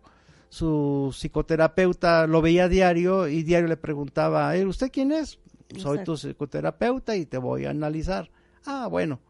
su 0.48 1.10
psicoterapeuta 1.12 2.26
lo 2.26 2.40
veía 2.40 2.68
diario 2.68 3.28
y 3.28 3.42
diario 3.42 3.68
le 3.68 3.76
preguntaba, 3.76 4.56
¿Eh, 4.56 4.64
¿usted 4.64 4.90
quién 4.92 5.12
es? 5.12 5.38
Soy 5.76 6.04
tu 6.04 6.16
psicoterapeuta 6.16 7.16
y 7.16 7.26
te 7.26 7.38
voy 7.38 7.66
a 7.66 7.70
analizar. 7.70 8.30
Ah, 8.64 8.86
bueno. 8.86 9.20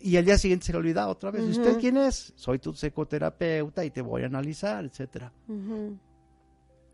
Y 0.00 0.16
al 0.16 0.24
día 0.24 0.38
siguiente 0.38 0.66
se 0.66 0.72
le 0.72 0.78
olvidaba 0.78 1.10
otra 1.10 1.30
vez. 1.30 1.42
¿Usted 1.42 1.78
quién 1.78 1.96
es? 1.96 2.32
Soy 2.36 2.58
tu 2.58 2.72
psicoterapeuta 2.72 3.84
y 3.84 3.90
te 3.90 4.00
voy 4.00 4.22
a 4.22 4.26
analizar, 4.26 4.84
etcétera. 4.84 5.32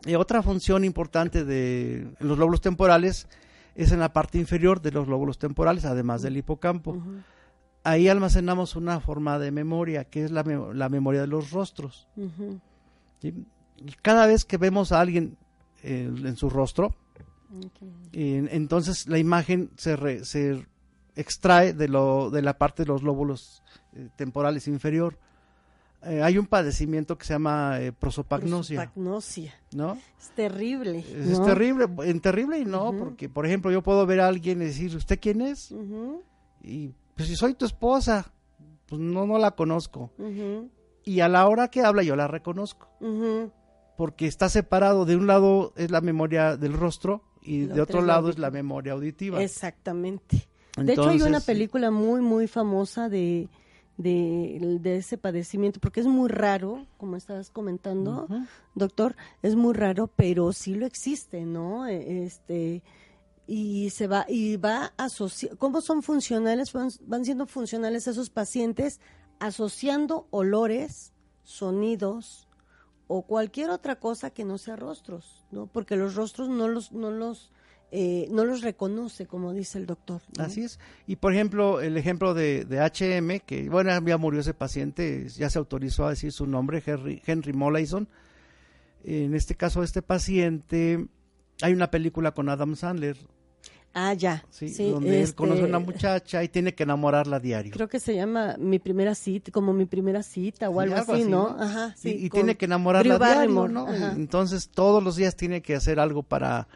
Y 0.07 0.15
otra 0.15 0.43
función 0.43 0.85
importante 0.85 1.45
de 1.45 2.15
los 2.19 2.39
lóbulos 2.39 2.61
temporales 2.61 3.27
es 3.75 3.93
en 3.93 4.01
la 4.01 4.13
parte 4.13 4.39
inferior 4.39 4.81
de 4.81 4.93
los 4.93 5.09
lóbulos 5.09 5.39
temporales, 5.39 5.85
además 5.85 6.23
del 6.23 6.37
hipocampo. 6.37 7.03
Ahí 7.83 8.09
almacenamos 8.09 8.77
una 8.77 9.01
forma 9.01 9.39
de 9.39 9.51
memoria, 9.51 10.05
que 10.05 10.25
es 10.25 10.31
la, 10.31 10.43
la 10.43 10.89
memoria 10.89 11.21
de 11.21 11.27
los 11.27 11.51
rostros. 11.51 12.09
Cada 14.03 14.27
vez 14.27 14.45
que 14.45 14.57
vemos 14.57 14.93
a 14.93 15.01
alguien 15.01 15.37
eh, 15.83 16.05
en 16.05 16.37
su 16.37 16.49
rostro, 16.49 16.95
entonces 18.13 19.07
la 19.09 19.19
imagen 19.19 19.71
se, 19.77 20.25
se 20.25 20.67
extrae 21.17 21.73
de, 21.73 21.89
lo, 21.89 22.31
de 22.31 22.43
la 22.43 22.59
parte 22.59 22.85
de 22.85 22.89
los 22.89 23.03
lóbulos 23.03 23.63
eh, 23.95 24.09
temporales 24.17 24.69
inferior. 24.69 25.19
Eh, 26.07 26.23
hay 26.23 26.39
un 26.39 26.47
padecimiento 26.47 27.17
que 27.17 27.25
se 27.25 27.35
llama 27.35 27.79
prosopagnosia. 27.99 28.81
Prosopagnosia. 28.81 29.55
¿No? 29.75 29.99
Es 30.21 30.31
terrible. 30.31 30.99
Es, 30.99 31.43
terrible, 31.45 31.87
en 32.05 32.21
terrible 32.21 32.59
y 32.59 32.65
no, 32.65 32.93
porque 32.97 33.29
por 33.29 33.47
ejemplo 33.47 33.71
yo 33.71 33.83
puedo 33.83 34.05
ver 34.07 34.21
a 34.21 34.29
alguien 34.29 34.63
y 34.63 34.67
decir, 34.67 34.95
¿usted 34.97 35.19
quién 35.21 35.41
es? 35.41 35.75
Y 36.63 36.91
pues 37.15 37.29
si 37.29 37.37
soy 37.37 37.55
tu 37.55 37.65
esposa, 37.65 38.33
pues 38.87 39.01
no, 39.01 39.27
no 39.27 39.39
la 39.39 39.53
conozco 39.53 40.11
y 41.05 41.21
a 41.21 41.29
la 41.29 41.47
hora 41.47 41.69
que 41.69 41.83
habla 41.83 42.03
yo 42.03 42.17
la 42.17 42.27
reconozco. 42.27 42.89
Porque 43.97 44.27
está 44.27 44.49
separado, 44.49 45.05
de 45.05 45.17
un 45.17 45.27
lado 45.27 45.73
es 45.77 45.91
la 45.91 46.01
memoria 46.01 46.57
del 46.57 46.73
rostro 46.73 47.23
y 47.43 47.67
de 47.67 47.81
otro 47.81 48.03
lado 48.03 48.31
es 48.31 48.39
la 48.39 48.51
memoria 48.51 48.95
auditiva. 48.95 49.43
Exactamente. 49.43 50.49
de 50.77 50.93
hecho 50.93 51.11
hay 51.11 51.23
una 51.23 51.41
película 51.41 51.91
muy, 51.91 52.21
muy 52.21 52.49
famosa 52.49 53.09
de, 53.09 53.49
de, 53.97 54.97
ese 54.97 55.19
padecimiento, 55.19 55.81
porque 55.81 56.01
es 56.01 56.07
muy 56.07 56.29
raro, 56.29 56.87
como 56.97 57.17
estabas 57.17 57.51
comentando, 57.51 58.27
doctor, 58.75 59.17
es 59.43 59.55
muy 59.55 59.75
raro, 59.75 60.09
pero 60.09 60.53
sí 60.53 60.75
lo 60.75 60.87
existe, 60.87 61.45
¿no? 61.45 61.87
E, 61.87 62.25
este 62.25 62.83
y 63.47 63.91
se 63.91 64.07
va 64.07 64.25
y 64.27 64.57
va 64.57 64.95
asociar 64.97 65.59
cómo 65.59 65.83
son 65.83 66.03
funcionales 66.03 66.73
van, 66.73 66.89
van 67.03 67.27
siendo 67.27 67.47
funcionales 67.47 68.07
esos 68.07 68.31
pacientes 68.31 69.01
asociando 69.39 70.27
olores, 70.31 71.13
sonidos 71.43 72.49
o 73.07 73.23
cualquier 73.23 73.71
otra 73.71 73.97
cosa 74.01 74.31
que 74.31 74.45
no 74.45 74.57
sea 74.57 74.77
rostros, 74.77 75.45
¿no? 75.51 75.67
Porque 75.67 75.97
los 75.97 76.15
rostros 76.15 76.49
no 76.49 76.69
los, 76.69 76.93
no 76.93 77.11
los 77.11 77.53
eh, 77.97 78.27
no 78.29 78.45
los 78.45 78.63
reconoce, 78.63 79.25
como 79.27 79.53
dice 79.53 79.79
el 79.79 79.87
doctor. 79.87 80.21
Así 80.39 80.63
es. 80.63 80.81
Y 81.07 81.15
por 81.15 81.33
ejemplo, 81.33 81.81
el 81.81 81.97
ejemplo 81.97 82.35
de, 82.35 82.65
de, 82.65 82.81
HM, 82.81 83.39
que 83.47 83.69
bueno, 83.69 83.93
ya 84.05 84.19
murió 84.19 84.41
ese 84.41 84.53
paciente, 84.53 85.29
ya 85.29 85.49
se 85.49 85.61
autorizó 85.61 86.05
a 86.05 86.11
decir 86.11 86.33
su 86.33 86.45
nombre, 86.45 86.83
Henry, 86.85 87.23
Henry 87.25 87.53
Molaison. 87.53 88.09
En 89.05 89.33
este 89.35 89.55
caso, 89.55 89.85
este 89.85 90.03
paciente, 90.03 91.07
hay 91.63 91.73
una 91.73 91.93
película 91.93 92.33
con 92.33 92.49
Adam 92.49 92.75
Sandler, 92.75 93.17
Ah, 93.97 94.13
ya. 94.13 94.45
Sí, 94.51 94.75
donde 94.91 95.19
él 95.19 95.23
este, 95.23 95.37
conoce 95.37 95.63
a 95.63 95.67
una 95.67 95.79
muchacha 95.79 96.43
y 96.43 96.49
tiene 96.49 96.75
que 96.75 96.83
enamorarla 96.83 97.37
a 97.37 97.41
diario. 97.41 97.73
Creo 97.73 97.89
que 97.89 98.01
se 98.01 98.17
llama 98.17 98.57
Mi 98.59 98.81
Primera 98.81 99.15
Cita, 99.15 99.53
como 99.53 99.73
Mi 99.73 99.85
Primera 99.85 100.25
Cita 100.25 100.69
o 100.69 100.73
Sí, 100.73 100.79
algo, 100.81 100.97
algo 100.97 101.13
así, 101.13 101.23
¿no? 101.23 101.57
¿no? 101.57 101.63
Ajá, 101.63 101.95
sí. 101.97 102.11
y, 102.11 102.27
y 102.27 102.31
tiene 102.31 102.57
que 102.57 102.65
enamorarla 102.65 103.15
a 103.15 103.19
diario, 103.19 103.69
¿no? 103.69 103.87
ajá. 103.87 104.15
Entonces 104.17 104.69
todos 104.69 105.01
los 105.01 105.15
días 105.15 105.37
tiene 105.37 105.63
que 105.63 105.77
hacer 105.77 106.01
algo 106.01 106.25
para 106.25 106.67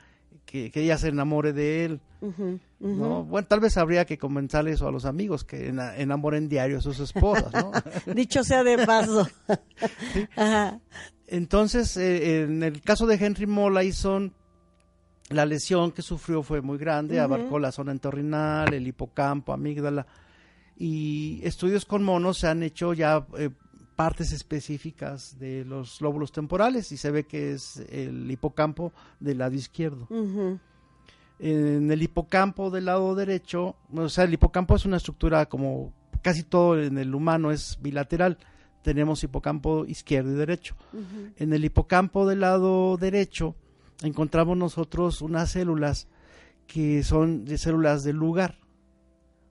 que, 0.50 0.70
que 0.70 0.82
ella 0.82 0.96
se 0.98 1.08
enamore 1.08 1.52
de 1.52 1.84
él. 1.84 2.00
¿no? 2.80 3.24
Bueno, 3.24 3.46
tal 3.46 3.61
vez 3.61 3.76
habría 3.76 4.04
que 4.06 4.18
comentarle 4.18 4.72
eso 4.72 4.88
a 4.88 4.92
los 4.92 5.04
amigos, 5.04 5.44
que 5.44 5.68
ena- 5.68 5.96
enamoren 5.96 6.48
diario 6.48 6.78
a 6.78 6.80
sus 6.80 6.98
esposas, 7.00 7.52
¿no? 7.52 7.70
Dicho 8.14 8.42
sea 8.42 8.64
de 8.64 8.84
paso. 8.87 9.28
Ajá. 10.37 10.80
Entonces, 11.26 11.96
eh, 11.96 12.42
en 12.44 12.62
el 12.62 12.80
caso 12.80 13.06
de 13.06 13.16
Henry 13.16 13.46
Molaison, 13.46 14.32
la 15.28 15.44
lesión 15.44 15.92
que 15.92 16.00
sufrió 16.02 16.42
fue 16.42 16.62
muy 16.62 16.78
grande, 16.78 17.20
abarcó 17.20 17.58
la 17.58 17.70
zona 17.70 17.92
entorrinal, 17.92 18.72
el 18.72 18.87
hipocampo, 18.87 19.52
amígdala, 19.52 20.06
y 20.78 21.40
estudios 21.44 21.84
con 21.84 22.02
monos 22.02 22.38
se 22.38 22.46
han 22.48 22.62
hecho 22.62 22.94
ya 22.94 23.26
eh, 23.37 23.50
partes 23.98 24.30
específicas 24.30 25.40
de 25.40 25.64
los 25.64 26.00
lóbulos 26.00 26.30
temporales 26.30 26.92
y 26.92 26.96
se 26.96 27.11
ve 27.11 27.24
que 27.24 27.50
es 27.50 27.78
el 27.90 28.30
hipocampo 28.30 28.92
del 29.18 29.38
lado 29.38 29.56
izquierdo. 29.56 30.06
En 31.40 31.90
el 31.90 32.00
hipocampo 32.00 32.70
del 32.70 32.84
lado 32.84 33.16
derecho, 33.16 33.74
o 33.92 34.08
sea, 34.08 34.22
el 34.22 34.34
hipocampo 34.34 34.76
es 34.76 34.84
una 34.84 34.98
estructura 34.98 35.46
como 35.46 35.92
casi 36.22 36.44
todo 36.44 36.80
en 36.80 36.96
el 36.96 37.12
humano 37.12 37.50
es 37.50 37.76
bilateral. 37.82 38.38
Tenemos 38.82 39.24
hipocampo 39.24 39.84
izquierdo 39.84 40.30
y 40.30 40.37
derecho. 40.37 40.76
En 41.37 41.52
el 41.52 41.64
hipocampo 41.64 42.24
del 42.24 42.38
lado 42.38 42.98
derecho 42.98 43.56
encontramos 44.04 44.56
nosotros 44.56 45.22
unas 45.22 45.50
células 45.50 46.06
que 46.68 47.02
son 47.02 47.44
de 47.44 47.58
células 47.58 48.04
del 48.04 48.14
lugar 48.14 48.61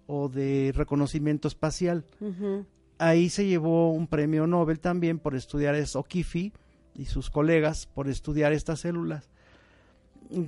o 0.05 0.29
de 0.29 0.71
reconocimiento 0.73 1.49
espacial. 1.49 2.05
Ahí 2.99 3.29
se 3.29 3.45
llevó 3.45 3.91
un 3.91 4.07
premio 4.07 4.47
Nobel 4.47 4.79
también 4.79 5.19
por 5.19 5.35
estudiar 5.35 5.75
es 5.75 5.95
O'Keefe 5.95 6.51
y 6.95 7.05
sus 7.05 7.29
colegas 7.29 7.85
por 7.85 8.07
estudiar 8.09 8.53
estas 8.53 8.79
células. 8.81 9.29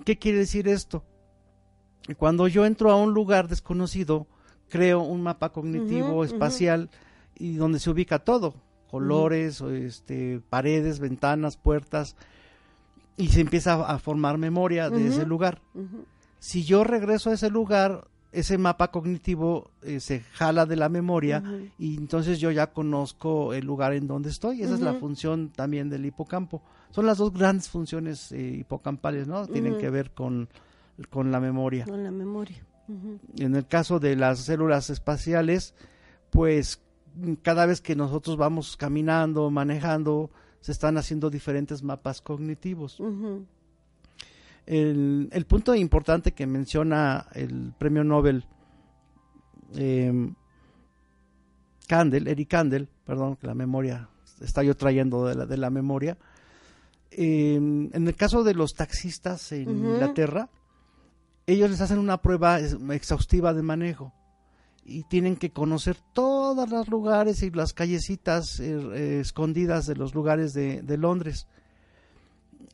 ¿Qué 0.03 0.17
quiere 0.17 0.39
decir 0.39 0.67
esto? 0.67 1.03
Cuando 2.17 2.47
yo 2.47 2.65
entro 2.65 2.91
a 2.91 2.95
un 2.95 3.13
lugar 3.13 3.47
desconocido, 3.47 4.27
creo 4.67 5.01
un 5.01 5.21
mapa 5.21 5.51
cognitivo 5.51 6.23
espacial 6.23 6.89
y 7.35 7.55
donde 7.55 7.79
se 7.79 7.89
ubica 7.89 8.19
todo, 8.19 8.55
colores, 8.89 9.61
este, 9.61 10.41
paredes, 10.49 10.99
ventanas, 10.99 11.57
puertas, 11.57 12.15
y 13.15 13.27
se 13.27 13.41
empieza 13.41 13.85
a 13.85 13.99
formar 13.99 14.37
memoria 14.37 14.89
de 14.89 15.07
ese 15.07 15.25
lugar. 15.25 15.61
Si 16.39 16.63
yo 16.63 16.83
regreso 16.83 17.29
a 17.29 17.33
ese 17.33 17.49
lugar, 17.49 18.07
ese 18.31 18.57
mapa 18.57 18.91
cognitivo 18.91 19.71
eh, 19.81 19.99
se 19.99 20.19
jala 20.19 20.65
de 20.65 20.75
la 20.75 20.89
memoria 20.89 21.43
y 21.77 21.97
entonces 21.97 22.39
yo 22.39 22.51
ya 22.51 22.67
conozco 22.67 23.53
el 23.53 23.65
lugar 23.65 23.93
en 23.93 24.07
donde 24.07 24.29
estoy. 24.29 24.61
Esa 24.61 24.75
es 24.75 24.81
la 24.81 24.93
función 24.93 25.49
también 25.49 25.89
del 25.89 26.05
hipocampo. 26.05 26.61
Son 26.91 27.05
las 27.05 27.17
dos 27.17 27.33
grandes 27.33 27.69
funciones 27.69 28.31
eh, 28.31 28.57
hipocampales, 28.59 29.27
¿no? 29.27 29.47
Tienen 29.47 29.77
que 29.77 29.89
ver 29.89 30.11
con, 30.11 30.47
con 31.09 31.31
la 31.31 31.39
memoria. 31.39 31.85
Con 31.85 32.03
la 32.03 32.11
memoria. 32.11 32.63
En 33.37 33.55
el 33.55 33.67
caso 33.67 33.99
de 33.99 34.15
las 34.15 34.39
células 34.39 34.89
espaciales, 34.89 35.75
pues 36.31 36.81
cada 37.41 37.65
vez 37.65 37.81
que 37.81 37.95
nosotros 37.95 38.37
vamos 38.37 38.77
caminando, 38.77 39.49
manejando, 39.49 40.31
se 40.61 40.71
están 40.71 40.97
haciendo 40.97 41.29
diferentes 41.29 41.83
mapas 41.83 42.21
cognitivos. 42.21 42.99
El, 44.71 45.29
el 45.31 45.45
punto 45.45 45.73
importante 45.73 46.33
que 46.33 46.45
menciona 46.45 47.25
el 47.33 47.73
premio 47.77 48.03
Nobel 48.03 48.45
eh, 49.75 50.31
Candel, 51.87 52.27
Eric 52.27 52.49
Candel, 52.49 52.87
perdón, 53.05 53.35
que 53.35 53.47
la 53.47 53.55
memoria 53.55 54.09
está 54.41 54.61
yo 54.63 54.75
trayendo 54.75 55.25
de 55.25 55.35
la, 55.35 55.45
de 55.47 55.57
la 55.57 55.69
memoria. 55.71 56.17
eh, 57.11 57.55
en 57.55 58.07
el 58.07 58.15
caso 58.15 58.43
de 58.43 58.53
los 58.53 58.73
taxistas 58.75 59.51
en. 59.51 59.69
Inglaterra, 59.69 60.49
ellos 61.47 61.71
les 61.71 61.81
hacen 61.81 61.97
una 61.97 62.21
prueba 62.21 62.59
exhaustiva 62.59 63.55
de 63.55 63.63
manejo 63.63 64.13
y 64.85 65.03
tienen 65.09 65.35
que 65.35 65.49
conocer 65.51 65.97
todos 66.13 66.69
los 66.69 66.87
lugares 66.89 67.41
y 67.41 67.49
las 67.49 67.73
callecitas 67.73 68.59
eh, 68.59 68.79
eh, 68.93 69.19
escondidas 69.21 69.87
de 69.87 69.95
los 69.95 70.13
lugares 70.13 70.53
de, 70.53 70.83
de 70.83 70.97
Londres 70.97 71.47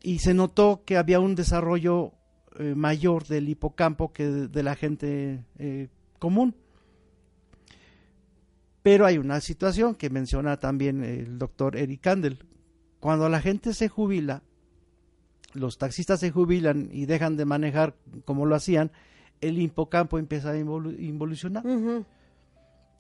y 0.05 0.19
se 0.19 0.35
notó 0.35 0.83
que 0.85 0.97
había 0.97 1.19
un 1.19 1.33
desarrollo 1.33 2.11
eh, 2.59 2.75
mayor 2.75 3.25
del 3.25 3.49
hipocampo 3.49 4.13
que 4.13 4.27
de, 4.27 4.47
de 4.47 4.63
la 4.63 4.75
gente 4.75 5.43
eh, 5.57 5.87
común. 6.19 6.53
Pero 8.83 9.07
hay 9.07 9.17
una 9.17 9.41
situación 9.41 9.95
que 9.95 10.11
menciona 10.11 10.57
también 10.57 11.03
el 11.03 11.39
doctor 11.39 11.75
Eric 11.75 12.01
Kandel. 12.01 12.45
Cuando 12.99 13.27
la 13.29 13.41
gente 13.41 13.73
se 13.73 13.89
jubila, 13.89 14.43
los 15.53 15.79
taxistas 15.79 16.19
se 16.19 16.29
jubilan 16.29 16.89
y 16.91 17.07
dejan 17.07 17.35
de 17.35 17.45
manejar 17.45 17.95
como 18.25 18.45
lo 18.45 18.53
hacían, 18.53 18.91
el 19.41 19.57
hipocampo 19.57 20.19
empieza 20.19 20.51
a 20.51 20.55
involu- 20.55 20.99
involucionar. 20.99 21.65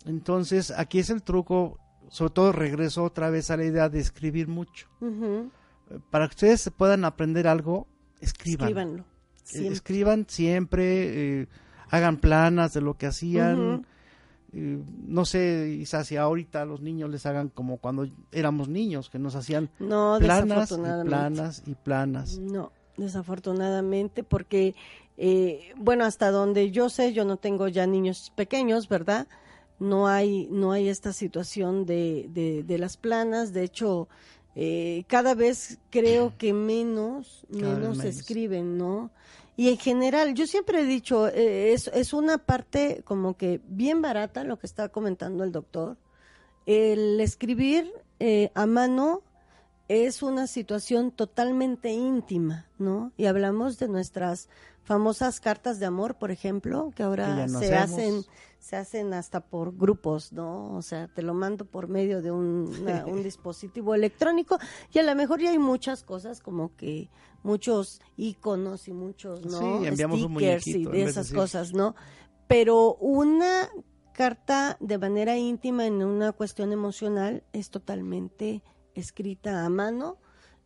Entonces, 0.07 0.71
aquí 0.71 0.97
es 0.97 1.11
el 1.11 1.21
truco, 1.21 1.77
sobre 2.09 2.33
todo 2.33 2.51
regreso 2.51 3.03
otra 3.03 3.29
vez 3.29 3.51
a 3.51 3.57
la 3.57 3.65
idea 3.65 3.89
de 3.89 3.99
escribir 3.99 4.47
mucho. 4.47 4.87
Para 6.09 6.27
que 6.27 6.33
ustedes 6.33 6.71
puedan 6.75 7.05
aprender 7.05 7.47
algo, 7.47 7.87
escriban. 8.21 8.67
Escríbanlo. 8.69 9.03
Eh, 9.03 9.05
Siempre. 9.43 9.73
Escriban 9.73 10.25
siempre, 10.27 11.41
eh, 11.41 11.47
hagan 11.89 12.17
planas 12.17 12.73
de 12.73 12.81
lo 12.81 12.95
que 12.95 13.05
hacían. 13.05 13.85
Eh, 14.53 14.81
no 15.05 15.25
sé, 15.25 15.75
quizás 15.77 16.07
si 16.07 16.17
ahorita 16.17 16.65
los 16.65 16.81
niños 16.81 17.09
les 17.09 17.25
hagan 17.25 17.49
como 17.49 17.77
cuando 17.77 18.07
éramos 18.31 18.69
niños, 18.69 19.09
que 19.09 19.19
nos 19.19 19.35
hacían 19.35 19.69
No, 19.79 20.17
planas 20.19 20.71
y 20.71 20.75
planas 21.05 21.63
y 21.65 21.75
planas. 21.75 22.39
No, 22.39 22.71
desafortunadamente, 22.97 24.23
porque, 24.23 24.73
eh, 25.17 25.73
bueno, 25.75 26.05
hasta 26.05 26.31
donde 26.31 26.71
yo 26.71 26.89
sé, 26.89 27.13
yo 27.13 27.25
no 27.25 27.37
tengo 27.37 27.67
ya 27.67 27.85
niños 27.85 28.31
pequeños, 28.35 28.89
¿verdad? 28.89 29.27
No 29.77 30.07
hay, 30.07 30.47
no 30.49 30.71
hay 30.71 30.87
esta 30.87 31.11
situación 31.11 31.85
de, 31.85 32.27
de, 32.29 32.63
de 32.63 32.77
las 32.77 32.95
planas. 32.97 33.51
De 33.51 33.63
hecho, 33.63 34.07
eh, 34.55 35.03
cada 35.07 35.35
vez 35.35 35.79
creo 35.89 36.33
que 36.37 36.53
menos, 36.53 37.45
menos. 37.49 38.03
escriben, 38.03 38.77
¿no? 38.77 39.11
Y 39.57 39.69
en 39.69 39.77
general, 39.77 40.33
yo 40.33 40.47
siempre 40.47 40.81
he 40.81 40.85
dicho, 40.85 41.27
eh, 41.27 41.73
es, 41.73 41.87
es 41.87 42.13
una 42.13 42.37
parte 42.37 43.01
como 43.05 43.37
que 43.37 43.61
bien 43.67 44.01
barata 44.01 44.43
lo 44.43 44.57
que 44.57 44.67
está 44.67 44.89
comentando 44.89 45.43
el 45.43 45.51
doctor. 45.51 45.97
El 46.65 47.19
escribir 47.21 47.91
eh, 48.19 48.49
a 48.53 48.65
mano 48.65 49.21
es 49.87 50.23
una 50.23 50.47
situación 50.47 51.11
totalmente 51.11 51.91
íntima, 51.91 52.65
¿no? 52.79 53.11
Y 53.17 53.25
hablamos 53.25 53.77
de 53.77 53.87
nuestras 53.87 54.49
famosas 54.83 55.39
cartas 55.39 55.79
de 55.79 55.85
amor, 55.85 56.15
por 56.15 56.31
ejemplo, 56.31 56.91
que 56.95 57.03
ahora 57.03 57.47
no 57.47 57.59
se 57.59 57.75
hacemos. 57.75 57.99
hacen 57.99 58.25
se 58.59 58.75
hacen 58.77 59.13
hasta 59.13 59.41
por 59.41 59.77
grupos, 59.77 60.33
¿no? 60.33 60.73
O 60.75 60.81
sea, 60.81 61.07
te 61.07 61.21
lo 61.21 61.35
mando 61.35 61.65
por 61.65 61.87
medio 61.87 62.23
de 62.23 62.31
un, 62.31 62.67
una- 62.81 63.05
un 63.05 63.21
dispositivo 63.21 63.93
electrónico 63.93 64.57
y 64.91 64.97
a 64.97 65.03
lo 65.03 65.13
mejor 65.13 65.39
ya 65.39 65.51
hay 65.51 65.59
muchas 65.59 66.01
cosas 66.01 66.39
como 66.41 66.75
que 66.75 67.07
muchos 67.43 68.01
iconos 68.17 68.87
y 68.87 68.93
muchos, 68.93 69.45
¿no? 69.45 69.59
Sí, 69.81 69.87
enviamos 69.87 70.19
un 70.23 70.31
Stickers 70.33 70.65
y 70.67 70.71
muñequito 70.73 70.93
en 70.95 71.05
de 71.05 71.11
esas 71.11 71.31
cosas, 71.31 71.73
¿no? 71.73 71.95
Pero 72.47 72.95
una 72.95 73.69
carta 74.13 74.77
de 74.79 74.97
manera 74.97 75.37
íntima 75.37 75.85
en 75.85 76.01
una 76.03 76.31
cuestión 76.31 76.71
emocional 76.73 77.43
es 77.53 77.69
totalmente 77.69 78.63
escrita 78.95 79.65
a 79.65 79.69
mano. 79.69 80.17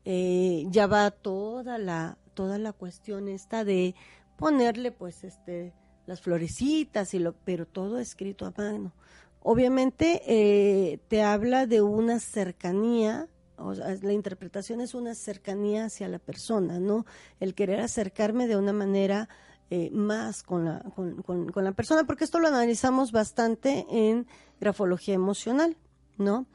Eh, 0.05 0.65
ya 0.69 0.87
va 0.87 1.11
toda 1.11 1.77
la 1.77 2.17
toda 2.33 2.57
la 2.57 2.71
cuestión 2.71 3.27
esta 3.27 3.65
de 3.65 3.95
ponerle 4.37 4.93
pues 4.93 5.25
este 5.25 5.73
las 6.05 6.21
florecitas 6.21 7.13
y 7.13 7.19
lo 7.19 7.33
pero 7.43 7.65
todo 7.67 7.99
escrito 7.99 8.45
a 8.45 8.53
mano 8.57 8.93
obviamente 9.41 10.21
eh, 10.25 10.99
te 11.09 11.21
habla 11.21 11.65
de 11.67 11.81
una 11.81 12.19
cercanía 12.21 13.27
o 13.57 13.75
sea, 13.75 13.93
la 14.01 14.13
interpretación 14.13 14.79
es 14.79 14.93
una 14.93 15.15
cercanía 15.15 15.85
hacia 15.85 16.07
la 16.07 16.17
persona 16.19 16.79
no 16.79 17.05
el 17.41 17.53
querer 17.53 17.81
acercarme 17.81 18.47
de 18.47 18.55
una 18.55 18.71
manera 18.71 19.27
eh, 19.69 19.89
más 19.91 20.43
con 20.43 20.63
la 20.63 20.79
con, 20.95 21.21
con- 21.23 21.51
con 21.51 21.65
la 21.65 21.73
persona 21.73 22.05
porque 22.05 22.23
esto 22.23 22.39
lo 22.39 22.47
analizamos 22.47 23.11
bastante 23.11 23.85
en 23.91 24.27
grafología 24.61 25.13
emocional 25.13 25.75
no 26.17 26.45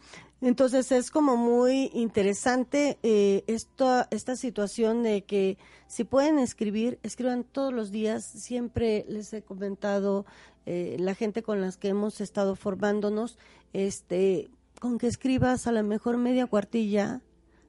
Entonces 0.41 0.93
es 0.93 1.11
como 1.11 1.37
muy 1.37 1.91
interesante 1.95 2.99
eh, 3.03 3.45
esta, 3.47 4.09
esta 4.11 4.37
situación 4.37 5.03
de 5.03 5.25
que 5.25 5.57
si 5.87 6.05
pueden 6.05 6.39
escribir, 6.39 6.99
escriban 7.03 7.45
todos 7.45 7.73
los 7.73 7.91
días. 7.91 8.25
Siempre 8.25 9.07
les 9.09 9.33
he 9.33 9.43
comentado 9.43 10.27
eh, 10.67 10.97
la 10.99 11.15
gente 11.15 11.43
con 11.43 11.61
las 11.61 11.77
que 11.77 11.89
hemos 11.89 12.21
estado 12.21 12.57
formándonos, 12.57 13.39
este, 13.73 14.51
con 14.81 14.99
que 14.99 15.07
escribas 15.07 15.67
a 15.67 15.73
lo 15.73 15.83
mejor 15.83 16.17
media 16.19 16.47
cuartilla 16.47 17.23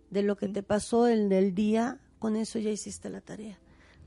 de 0.10 0.24
lo 0.24 0.36
que 0.38 0.48
te 0.48 0.64
pasó 0.64 1.08
en 1.08 1.32
el 1.32 1.54
día, 1.54 2.00
con 2.20 2.36
eso 2.36 2.60
ya 2.60 2.70
hiciste 2.70 3.10
la 3.10 3.22
tarea, 3.22 3.60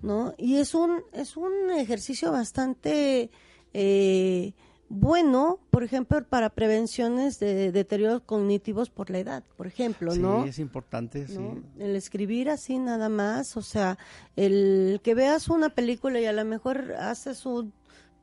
¿no? 0.03 0.35
Y 0.39 0.57
es 0.57 0.75
un 0.75 1.03
es 1.13 1.37
un 1.37 1.71
ejercicio 1.71 2.33
bastante 2.33 3.31
eh, 3.75 4.55
bueno, 4.91 5.61
por 5.71 5.83
ejemplo, 5.83 6.25
para 6.25 6.49
prevenciones 6.51 7.39
de 7.39 7.73
deterioros 7.73 8.23
cognitivos 8.23 8.89
por 8.89 9.11
la 9.11 9.19
edad, 9.19 9.45
por 9.57 9.67
ejemplo, 9.67 10.15
¿no? 10.15 10.45
Sí, 10.45 10.49
es 10.49 10.59
importante, 10.59 11.27
sí. 11.29 11.39
El 11.79 11.95
escribir 11.95 12.49
así 12.49 12.79
nada 12.79 13.11
más, 13.11 13.57
o 13.59 13.63
sea, 13.63 13.99
el 14.37 15.01
que 15.03 15.15
veas 15.15 15.49
una 15.49 15.69
película 15.69 16.21
y 16.21 16.25
a 16.25 16.33
lo 16.33 16.45
mejor 16.45 16.95
haces 16.99 17.45
un 17.45 17.75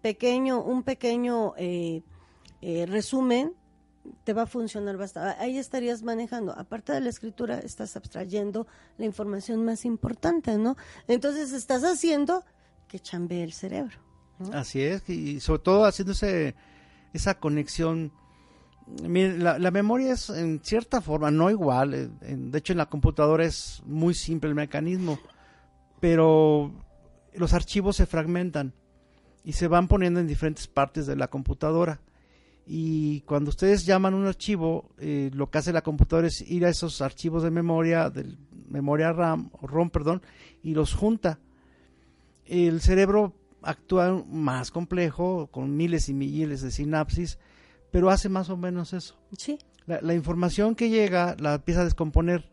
pequeño, 0.01 0.63
un 0.63 0.81
pequeño 0.83 1.53
eh, 1.57 2.01
eh, 2.61 2.85
resumen, 2.87 3.53
te 4.23 4.33
va 4.33 4.43
a 4.43 4.47
funcionar 4.47 4.97
bastante. 4.97 5.39
Ahí 5.43 5.59
estarías 5.59 6.01
manejando, 6.01 6.51
aparte 6.57 6.93
de 6.93 7.01
la 7.01 7.09
escritura, 7.09 7.59
estás 7.59 7.95
abstrayendo 7.95 8.65
la 8.97 9.05
información 9.05 9.63
más 9.65 9.85
importante, 9.85 10.57
¿no? 10.57 10.77
Entonces 11.07 11.53
estás 11.53 11.83
haciendo 11.83 12.43
que 12.87 12.99
chambee 12.99 13.43
el 13.43 13.53
cerebro. 13.53 14.04
Así 14.51 14.81
es, 14.81 15.09
y 15.09 15.39
sobre 15.39 15.59
todo 15.59 15.85
haciéndose 15.85 16.55
esa 17.13 17.39
conexión. 17.39 18.11
la, 18.87 19.57
la, 19.57 19.71
memoria 19.71 20.13
es 20.13 20.29
en 20.29 20.59
cierta 20.61 21.01
forma, 21.01 21.31
no 21.31 21.49
igual, 21.49 21.93
eh, 21.93 22.09
de 22.21 22.57
hecho 22.57 22.73
en 22.73 22.77
la 22.77 22.89
computadora 22.89 23.45
es 23.45 23.81
muy 23.85 24.13
simple 24.13 24.49
el 24.49 24.55
mecanismo, 24.55 25.19
pero 26.01 26.71
los 27.33 27.53
archivos 27.53 27.95
se 27.95 28.05
fragmentan 28.05 28.73
y 29.43 29.53
se 29.53 29.67
van 29.67 29.87
poniendo 29.87 30.19
en 30.19 30.27
diferentes 30.27 30.67
partes 30.67 31.05
de 31.05 31.15
la 31.15 31.29
computadora. 31.29 32.01
Y 32.67 33.21
cuando 33.21 33.49
ustedes 33.49 33.85
llaman 33.85 34.15
un 34.15 34.25
archivo, 34.25 34.89
eh, 34.97 35.29
lo 35.33 35.51
que 35.51 35.59
hace 35.59 35.71
la 35.71 35.83
computadora 35.83 36.27
es 36.27 36.41
ir 36.41 36.65
a 36.65 36.69
esos 36.69 36.99
archivos 37.01 37.43
de 37.43 37.51
memoria, 37.51 38.09
de 38.09 38.35
memoria 38.67 39.13
RAM, 39.13 39.51
o 39.53 39.67
ROM, 39.67 39.91
perdón, 39.91 40.23
y 40.63 40.73
los 40.73 40.95
junta. 40.95 41.39
El 42.43 42.81
cerebro 42.81 43.35
actúa 43.65 44.23
más 44.29 44.71
complejo, 44.71 45.47
con 45.47 45.75
miles 45.75 46.09
y 46.09 46.13
miles 46.13 46.61
de 46.61 46.71
sinapsis, 46.71 47.39
pero 47.91 48.09
hace 48.09 48.29
más 48.29 48.49
o 48.49 48.57
menos 48.57 48.93
eso. 48.93 49.17
Sí. 49.37 49.57
La, 49.85 50.13
información 50.13 50.73
que 50.75 50.89
llega 50.89 51.35
la 51.39 51.55
empieza 51.55 51.81
a 51.81 51.85
descomponer. 51.85 52.49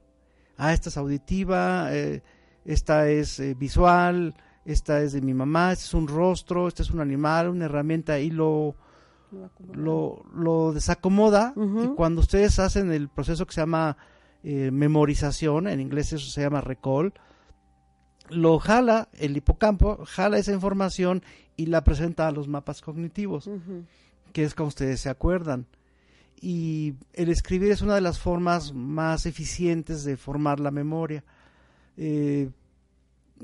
Ah, 0.58 0.72
esta 0.72 0.90
es 0.90 0.96
auditiva, 0.96 1.88
eh, 1.94 2.22
esta 2.64 3.08
es 3.08 3.40
eh, 3.40 3.54
visual, 3.54 4.34
esta 4.64 5.00
es 5.00 5.12
de 5.12 5.22
mi 5.22 5.32
mamá, 5.32 5.72
este 5.72 5.86
es 5.86 5.94
un 5.94 6.08
rostro, 6.08 6.68
este 6.68 6.82
es 6.82 6.90
un 6.90 7.00
animal, 7.00 7.48
una 7.48 7.64
herramienta 7.64 8.18
y 8.18 8.30
lo, 8.30 8.76
lo, 9.72 10.24
lo 10.34 10.72
desacomoda. 10.72 11.54
Y 11.56 11.88
cuando 11.88 12.20
ustedes 12.20 12.58
hacen 12.58 12.92
el 12.92 13.08
proceso 13.08 13.46
que 13.46 13.54
se 13.54 13.62
llama 13.62 13.96
eh, 14.44 14.70
memorización, 14.70 15.68
en 15.68 15.80
inglés 15.80 16.12
eso 16.12 16.30
se 16.30 16.42
llama 16.42 16.60
recall, 16.60 17.14
lo 18.30 18.58
jala 18.58 19.08
el 19.14 19.36
hipocampo, 19.36 20.04
jala 20.06 20.38
esa 20.38 20.52
información 20.52 21.22
y 21.56 21.66
la 21.66 21.84
presenta 21.84 22.28
a 22.28 22.32
los 22.32 22.48
mapas 22.48 22.80
cognitivos, 22.80 23.50
que 24.32 24.44
es 24.44 24.54
como 24.54 24.68
ustedes 24.68 25.00
se 25.00 25.08
acuerdan. 25.08 25.66
Y 26.40 26.94
el 27.12 27.28
escribir 27.28 27.70
es 27.70 27.82
una 27.82 27.94
de 27.94 28.00
las 28.00 28.18
formas 28.18 28.72
más 28.72 29.26
eficientes 29.26 30.04
de 30.04 30.16
formar 30.16 30.58
la 30.58 30.72
memoria. 30.72 31.22
Eh, 31.96 32.50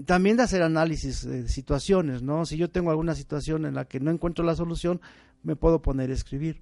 también 0.05 0.37
de 0.37 0.45
hacer 0.45 0.63
análisis 0.63 1.25
de 1.27 1.49
situaciones, 1.49 2.23
¿no? 2.23 2.45
Si 2.47 2.57
yo 2.57 2.71
tengo 2.71 2.91
alguna 2.91 3.15
situación 3.15 3.67
en 3.67 3.75
la 3.75 3.85
que 3.85 4.01
no 4.01 4.11
encuentro 4.11 4.45
la 4.45 4.57
solución, 4.57 5.01
me 5.43 5.57
puedo 5.57 5.83
poner 5.83 6.11
a 6.11 6.15
escribir. 6.15 6.61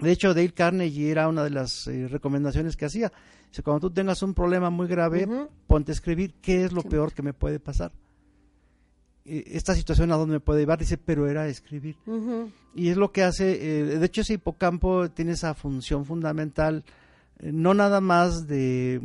De 0.00 0.12
hecho, 0.12 0.32
Dale 0.32 0.52
Carnegie 0.52 1.10
era 1.10 1.28
una 1.28 1.42
de 1.42 1.50
las 1.50 1.86
eh, 1.88 2.06
recomendaciones 2.08 2.76
que 2.76 2.84
hacía. 2.84 3.12
Cuando 3.64 3.88
tú 3.88 3.94
tengas 3.94 4.22
un 4.22 4.34
problema 4.34 4.70
muy 4.70 4.86
grave, 4.86 5.26
ponte 5.66 5.90
a 5.90 5.94
escribir 5.94 6.34
qué 6.40 6.64
es 6.64 6.72
lo 6.72 6.82
peor 6.82 7.12
que 7.12 7.22
me 7.22 7.32
puede 7.32 7.58
pasar. 7.58 7.92
esta 9.24 9.74
situación 9.74 10.12
a 10.12 10.16
dónde 10.16 10.34
me 10.34 10.40
puede 10.40 10.60
llevar, 10.60 10.78
dice, 10.78 10.96
pero 10.96 11.28
era 11.28 11.48
escribir. 11.48 11.96
Y 12.74 12.88
es 12.88 12.96
lo 12.96 13.10
que 13.10 13.24
hace, 13.24 13.80
eh, 13.80 13.98
de 13.98 14.06
hecho 14.06 14.20
ese 14.20 14.34
hipocampo 14.34 15.10
tiene 15.10 15.32
esa 15.32 15.54
función 15.54 16.04
fundamental, 16.04 16.84
eh, 17.40 17.50
no 17.52 17.74
nada 17.74 18.00
más 18.00 18.46
de 18.46 19.00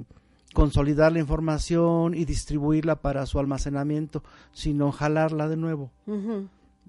consolidar 0.53 1.11
la 1.11 1.19
información 1.19 2.13
y 2.13 2.25
distribuirla 2.25 2.97
para 3.01 3.25
su 3.25 3.39
almacenamiento, 3.39 4.23
sino 4.51 4.91
jalarla 4.91 5.49
de 5.49 5.57
nuevo, 5.57 5.89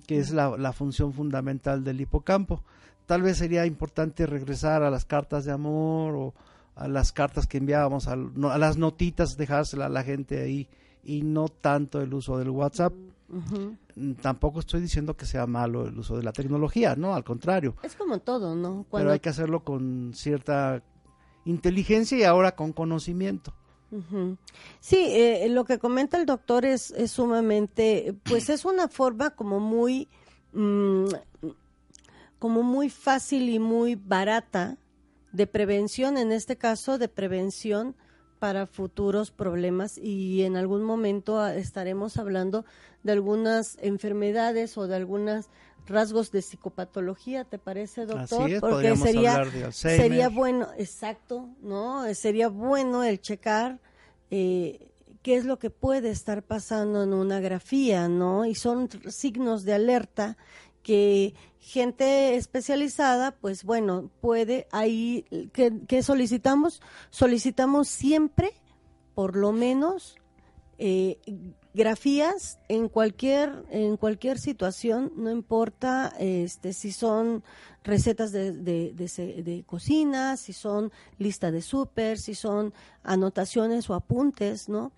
que 0.06 0.18
es 0.18 0.32
la, 0.32 0.58
la 0.58 0.74
función 0.74 1.14
fundamental 1.14 1.82
del 1.82 2.02
hipocampo 2.02 2.62
tal 3.06 3.22
vez 3.22 3.38
sería 3.38 3.66
importante 3.66 4.26
regresar 4.26 4.82
a 4.82 4.90
las 4.90 5.04
cartas 5.04 5.44
de 5.44 5.52
amor 5.52 6.14
o 6.16 6.34
a 6.76 6.88
las 6.88 7.12
cartas 7.12 7.46
que 7.46 7.58
enviábamos, 7.58 8.08
a, 8.08 8.16
las 8.16 8.76
notitas, 8.76 9.36
dejársela 9.36 9.86
a 9.86 9.90
la 9.90 10.02
gente 10.02 10.42
ahí 10.42 10.68
y 11.04 11.22
no 11.22 11.48
tanto 11.48 12.00
el 12.00 12.12
uso 12.12 12.38
del 12.38 12.50
WhatsApp. 12.50 12.92
Mm, 13.28 14.12
tampoco 14.14 14.60
estoy 14.60 14.80
diciendo 14.80 15.16
que 15.16 15.26
sea 15.26 15.46
malo 15.46 15.86
el 15.86 15.98
uso 15.98 16.16
de 16.16 16.22
la 16.22 16.32
tecnología, 16.32 16.96
no, 16.96 17.14
al 17.14 17.24
contrario. 17.24 17.76
Es 17.82 17.94
como 17.94 18.18
todo, 18.18 18.54
¿no? 18.54 18.86
Pero 18.90 19.12
hay 19.12 19.20
que 19.20 19.28
hacerlo 19.28 19.64
con 19.64 20.12
cierta 20.14 20.82
inteligencia 21.44 22.18
y 22.18 22.24
ahora 22.24 22.54
con 22.54 22.72
conocimiento. 22.72 23.54
Sí, 24.80 25.06
eh, 25.10 25.46
lo 25.50 25.64
que 25.64 25.78
comenta 25.78 26.16
el 26.18 26.26
doctor 26.26 26.64
es, 26.64 26.90
es, 26.90 27.12
sumamente, 27.12 28.14
pues 28.24 28.48
es 28.48 28.64
una 28.64 28.88
forma 28.88 29.30
como 29.30 29.60
muy, 29.60 30.08
mm, 30.52 31.06
como 32.38 32.62
muy 32.62 32.90
fácil 32.90 33.48
y 33.48 33.58
muy 33.58 33.94
barata 33.94 34.76
de 35.32 35.46
prevención, 35.46 36.16
en 36.16 36.32
este 36.32 36.56
caso 36.56 36.98
de 36.98 37.08
prevención 37.08 37.96
para 38.38 38.66
futuros 38.66 39.30
problemas 39.30 39.96
y 39.96 40.42
en 40.42 40.56
algún 40.56 40.82
momento 40.82 41.40
ah, 41.40 41.54
estaremos 41.54 42.18
hablando 42.18 42.64
de 43.02 43.12
algunas 43.12 43.78
enfermedades 43.80 44.76
o 44.76 44.86
de 44.86 44.96
algunos 44.96 45.46
rasgos 45.86 46.30
de 46.30 46.42
psicopatología, 46.42 47.44
¿te 47.44 47.58
parece, 47.58 48.06
doctor? 48.06 48.60
Porque 48.60 48.96
sería 48.96 49.44
sería 49.70 50.28
bueno, 50.28 50.68
exacto, 50.76 51.48
¿no? 51.62 52.12
Sería 52.14 52.48
bueno 52.48 53.02
el 53.02 53.20
checar 53.20 53.80
eh, 54.30 54.90
qué 55.22 55.36
es 55.36 55.46
lo 55.46 55.58
que 55.58 55.70
puede 55.70 56.10
estar 56.10 56.42
pasando 56.42 57.02
en 57.02 57.14
una 57.14 57.40
grafía, 57.40 58.08
¿no? 58.08 58.44
Y 58.44 58.54
son 58.54 58.90
signos 59.08 59.64
de 59.64 59.72
alerta 59.74 60.36
que 60.84 61.34
gente 61.58 62.36
especializada, 62.36 63.32
pues 63.32 63.64
bueno, 63.64 64.10
puede 64.20 64.68
ahí, 64.70 65.24
¿qué, 65.52 66.02
solicitamos? 66.02 66.80
Solicitamos 67.10 67.88
siempre, 67.88 68.52
por 69.14 69.34
lo 69.34 69.50
menos, 69.50 70.16
eh, 70.78 71.18
grafías 71.72 72.60
en 72.68 72.88
cualquier 72.88 73.64
en 73.70 73.96
cualquier 73.96 74.38
situación 74.38 75.12
no 75.16 75.30
importa 75.30 76.12
este 76.18 76.72
si 76.72 76.90
son 76.92 77.44
recetas 77.84 78.32
de, 78.32 78.52
de, 78.52 78.92
de, 78.92 79.64
cocina 79.64 80.36
si 80.36 80.52
son 80.52 80.92
lista 81.18 81.50
de 81.52 81.62
súper 81.62 82.18
si 82.18 82.34
son 82.34 82.72
anotaciones 83.04 83.88
o 83.88 83.94
apuntes 83.94 84.68
no 84.68 84.92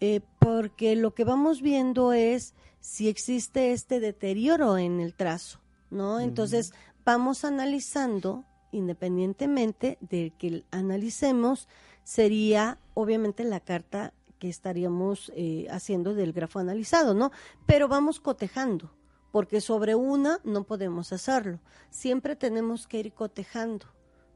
eh, 0.00 0.20
porque 0.38 0.96
lo 0.96 1.14
que 1.14 1.24
vamos 1.24 1.60
viendo 1.62 2.12
es 2.12 2.54
si 2.80 3.08
existe 3.08 3.72
este 3.72 4.00
deterioro 4.00 4.78
en 4.78 5.00
el 5.00 5.14
trazo, 5.14 5.60
¿no? 5.90 6.20
Entonces, 6.20 6.72
vamos 7.04 7.44
analizando, 7.44 8.44
independientemente 8.72 9.98
de 10.00 10.32
que 10.38 10.64
analicemos, 10.70 11.68
sería 12.02 12.78
obviamente 12.94 13.44
la 13.44 13.60
carta 13.60 14.14
que 14.38 14.48
estaríamos 14.48 15.30
eh, 15.36 15.66
haciendo 15.70 16.14
del 16.14 16.32
grafo 16.32 16.58
analizado, 16.58 17.12
¿no? 17.12 17.30
Pero 17.66 17.86
vamos 17.86 18.20
cotejando, 18.20 18.90
porque 19.30 19.60
sobre 19.60 19.94
una 19.94 20.40
no 20.44 20.64
podemos 20.64 21.12
hacerlo. 21.12 21.60
Siempre 21.90 22.36
tenemos 22.36 22.86
que 22.86 23.00
ir 23.00 23.12
cotejando, 23.12 23.86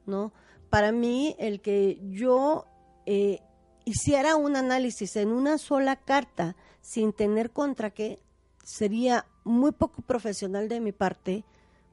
¿no? 0.04 0.32
Para 0.68 0.92
mí, 0.92 1.34
el 1.38 1.62
que 1.62 1.98
yo 2.10 2.66
eh, 3.06 3.40
hiciera 3.84 4.36
un 4.36 4.56
análisis 4.56 5.16
en 5.16 5.32
una 5.32 5.58
sola 5.58 5.96
carta 5.96 6.56
sin 6.80 7.12
tener 7.12 7.50
contra 7.50 7.90
qué, 7.90 8.20
sería 8.62 9.26
muy 9.44 9.72
poco 9.72 10.02
profesional 10.02 10.68
de 10.68 10.80
mi 10.80 10.92
parte, 10.92 11.44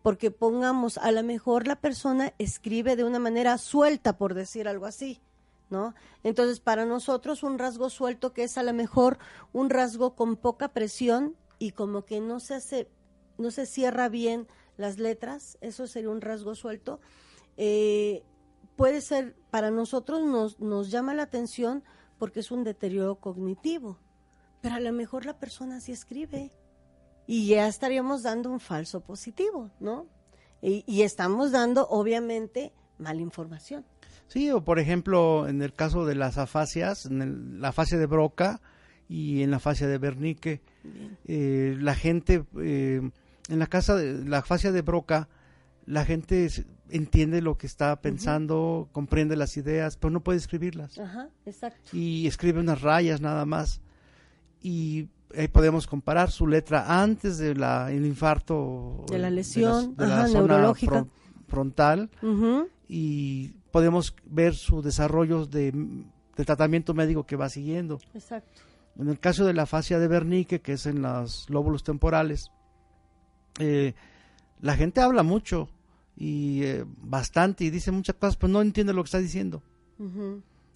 porque 0.01 0.31
pongamos, 0.31 0.97
a 0.97 1.11
lo 1.11 1.21
mejor 1.23 1.67
la 1.67 1.75
persona 1.75 2.33
escribe 2.39 2.95
de 2.95 3.03
una 3.03 3.19
manera 3.19 3.57
suelta, 3.57 4.17
por 4.17 4.33
decir 4.33 4.67
algo 4.67 4.85
así, 4.85 5.21
¿no? 5.69 5.93
Entonces, 6.23 6.59
para 6.59 6.85
nosotros 6.85 7.43
un 7.43 7.59
rasgo 7.59 7.89
suelto 7.89 8.33
que 8.33 8.43
es 8.43 8.57
a 8.57 8.63
lo 8.63 8.73
mejor 8.73 9.19
un 9.53 9.69
rasgo 9.69 10.15
con 10.15 10.37
poca 10.37 10.69
presión 10.69 11.35
y 11.59 11.71
como 11.71 12.05
que 12.05 12.19
no 12.19 12.39
se 12.39 12.55
hace, 12.55 12.87
no 13.37 13.51
se 13.51 13.65
cierra 13.65 14.09
bien 14.09 14.47
las 14.77 14.97
letras, 14.97 15.57
eso 15.61 15.87
sería 15.87 16.09
un 16.09 16.21
rasgo 16.21 16.55
suelto. 16.55 16.99
Eh, 17.57 18.23
puede 18.75 19.01
ser, 19.01 19.35
para 19.49 19.71
nosotros 19.71 20.25
nos, 20.25 20.59
nos 20.59 20.89
llama 20.91 21.13
la 21.13 21.23
atención 21.23 21.83
porque 22.17 22.39
es 22.41 22.51
un 22.51 22.63
deterioro 22.63 23.15
cognitivo, 23.15 23.97
pero 24.61 24.75
a 24.75 24.79
lo 24.79 24.91
mejor 24.93 25.25
la 25.25 25.37
persona 25.39 25.79
sí 25.81 25.91
escribe 25.91 26.51
y 27.27 27.47
ya 27.47 27.67
estaríamos 27.67 28.23
dando 28.23 28.49
un 28.51 28.59
falso 28.59 29.01
positivo, 29.01 29.71
¿no? 29.79 30.05
Y, 30.61 30.83
y 30.87 31.01
estamos 31.01 31.51
dando, 31.51 31.87
obviamente, 31.89 32.71
mala 32.99 33.21
información. 33.21 33.85
Sí, 34.27 34.49
o 34.51 34.63
por 34.63 34.79
ejemplo, 34.79 35.47
en 35.47 35.61
el 35.61 35.73
caso 35.73 36.05
de 36.05 36.15
las 36.15 36.37
afasias, 36.37 37.05
en 37.05 37.21
el- 37.21 37.61
la 37.61 37.69
afasia 37.69 37.97
de 37.97 38.05
Broca 38.05 38.61
y 39.09 39.41
en 39.41 39.51
la 39.51 39.57
afasia 39.57 39.87
de 39.87 39.97
Bernique, 39.97 40.61
eh, 41.25 41.75
la 41.79 41.95
gente, 41.95 42.45
eh, 42.61 43.01
en 43.49 43.59
la 43.59 43.67
casa 43.67 43.95
de 43.95 44.23
la 44.25 44.37
afasia 44.39 44.71
de 44.71 44.81
Broca, 44.83 45.27
la 45.85 46.05
gente 46.05 46.47
entiende 46.91 47.41
lo 47.41 47.57
que 47.57 47.67
está 47.67 47.99
pensando, 48.01 48.89
comprende 48.91 49.35
las 49.35 49.57
ideas, 49.57 49.97
pero 49.97 50.11
no 50.11 50.21
puede 50.21 50.37
escribirlas. 50.37 50.97
Ajá, 50.99 51.29
exacto. 51.45 51.95
Y 51.95 52.27
escribe 52.27 52.59
unas 52.59 52.81
rayas 52.81 53.21
nada 53.21 53.45
más. 53.45 53.81
Y 54.61 55.07
ahí 55.35 55.47
podemos 55.47 55.87
comparar 55.87 56.29
su 56.31 56.45
letra 56.47 57.01
antes 57.01 57.37
de 57.37 57.55
la, 57.55 57.91
el 57.91 58.05
infarto. 58.05 59.05
De 59.09 59.17
la 59.17 59.29
lesión, 59.29 59.95
de 59.95 60.03
la, 60.03 60.07
de 60.07 60.09
la 60.09 60.17
ajá, 60.19 60.27
zona 60.27 60.47
neurológica. 60.47 61.01
fron- 61.03 61.09
frontal 61.47 62.09
y 62.87 63.49
podemos 63.71 64.15
ver 64.25 64.55
su 64.55 64.81
desarrollo 64.81 65.45
de, 65.45 65.71
de 65.71 66.45
tratamiento 66.45 66.93
médico 66.93 67.25
que 67.25 67.35
va 67.35 67.49
siguiendo. 67.49 67.99
Exacto. 68.13 68.61
En 68.97 69.07
el 69.09 69.19
caso 69.19 69.45
de 69.45 69.53
la 69.53 69.65
fascia 69.65 69.99
de 69.99 70.07
Wernicke, 70.07 70.61
que 70.61 70.73
es 70.73 70.85
en 70.85 71.01
los 71.01 71.49
lóbulos 71.49 71.83
temporales, 71.83 72.51
eh, 73.59 73.93
la 74.61 74.75
gente 74.75 75.01
habla 75.01 75.23
mucho 75.23 75.69
y 76.23 76.63
eh, 76.63 76.85
bastante 77.01 77.63
y 77.63 77.69
dice 77.71 77.89
muchas 77.91 78.15
cosas, 78.15 78.35
pero 78.37 78.53
no 78.53 78.61
entiende 78.61 78.93
lo 78.93 79.01
que 79.03 79.07
está 79.07 79.17
diciendo. 79.17 79.63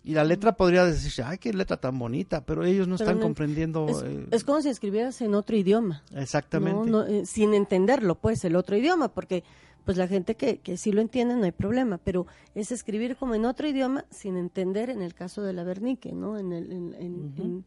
Y 0.04 0.14
la 0.14 0.24
letra 0.24 0.56
podría 0.56 0.86
decirse, 0.86 1.24
ay, 1.24 1.38
qué 1.40 1.52
letra 1.54 1.78
tan 1.78 1.98
bonita, 1.98 2.46
pero 2.46 2.64
ellos 2.64 2.88
no 2.88 2.96
Pero 2.98 3.06
están 3.10 3.20
no- 3.20 3.24
comprendiendo 3.26 3.88
Es, 3.90 4.04
eh, 4.04 4.28
es 4.32 4.44
como 4.44 4.62
si 4.62 4.70
escribieras 4.70 5.20
en 5.22 5.34
otro 5.36 5.56
idioma. 5.58 6.04
exactamente. 6.16 6.90
¿no? 6.90 7.04
No, 7.04 7.08
eh, 7.08 7.26
sin 7.26 7.54
entenderlo, 7.54 8.16
pues, 8.16 8.44
el 8.46 8.56
otro 8.56 8.76
idioma, 8.78 9.10
porque 9.14 9.44
pues 9.84 9.98
la 9.98 10.08
gente 10.08 10.34
que, 10.36 10.58
que 10.58 10.78
sí 10.78 10.92
lo 10.92 11.00
entiende 11.02 11.36
no 11.36 11.44
hay 11.46 11.52
problema, 11.52 12.00
pero 12.00 12.26
es 12.56 12.72
escribir 12.72 13.16
como 13.18 13.36
en 13.36 13.46
otro 13.46 13.68
idioma 13.68 14.06
sin 14.10 14.36
entender 14.36 14.90
en 14.90 15.04
el 15.04 15.14
caso 15.14 15.44
de 15.44 15.54
la 15.54 15.64
Bernique, 15.64 16.12
¿no? 16.12 16.40
En 16.40 16.52
el, 16.54 16.72
en- 16.72 16.94
en- 16.96 17.34
en- 17.38 17.66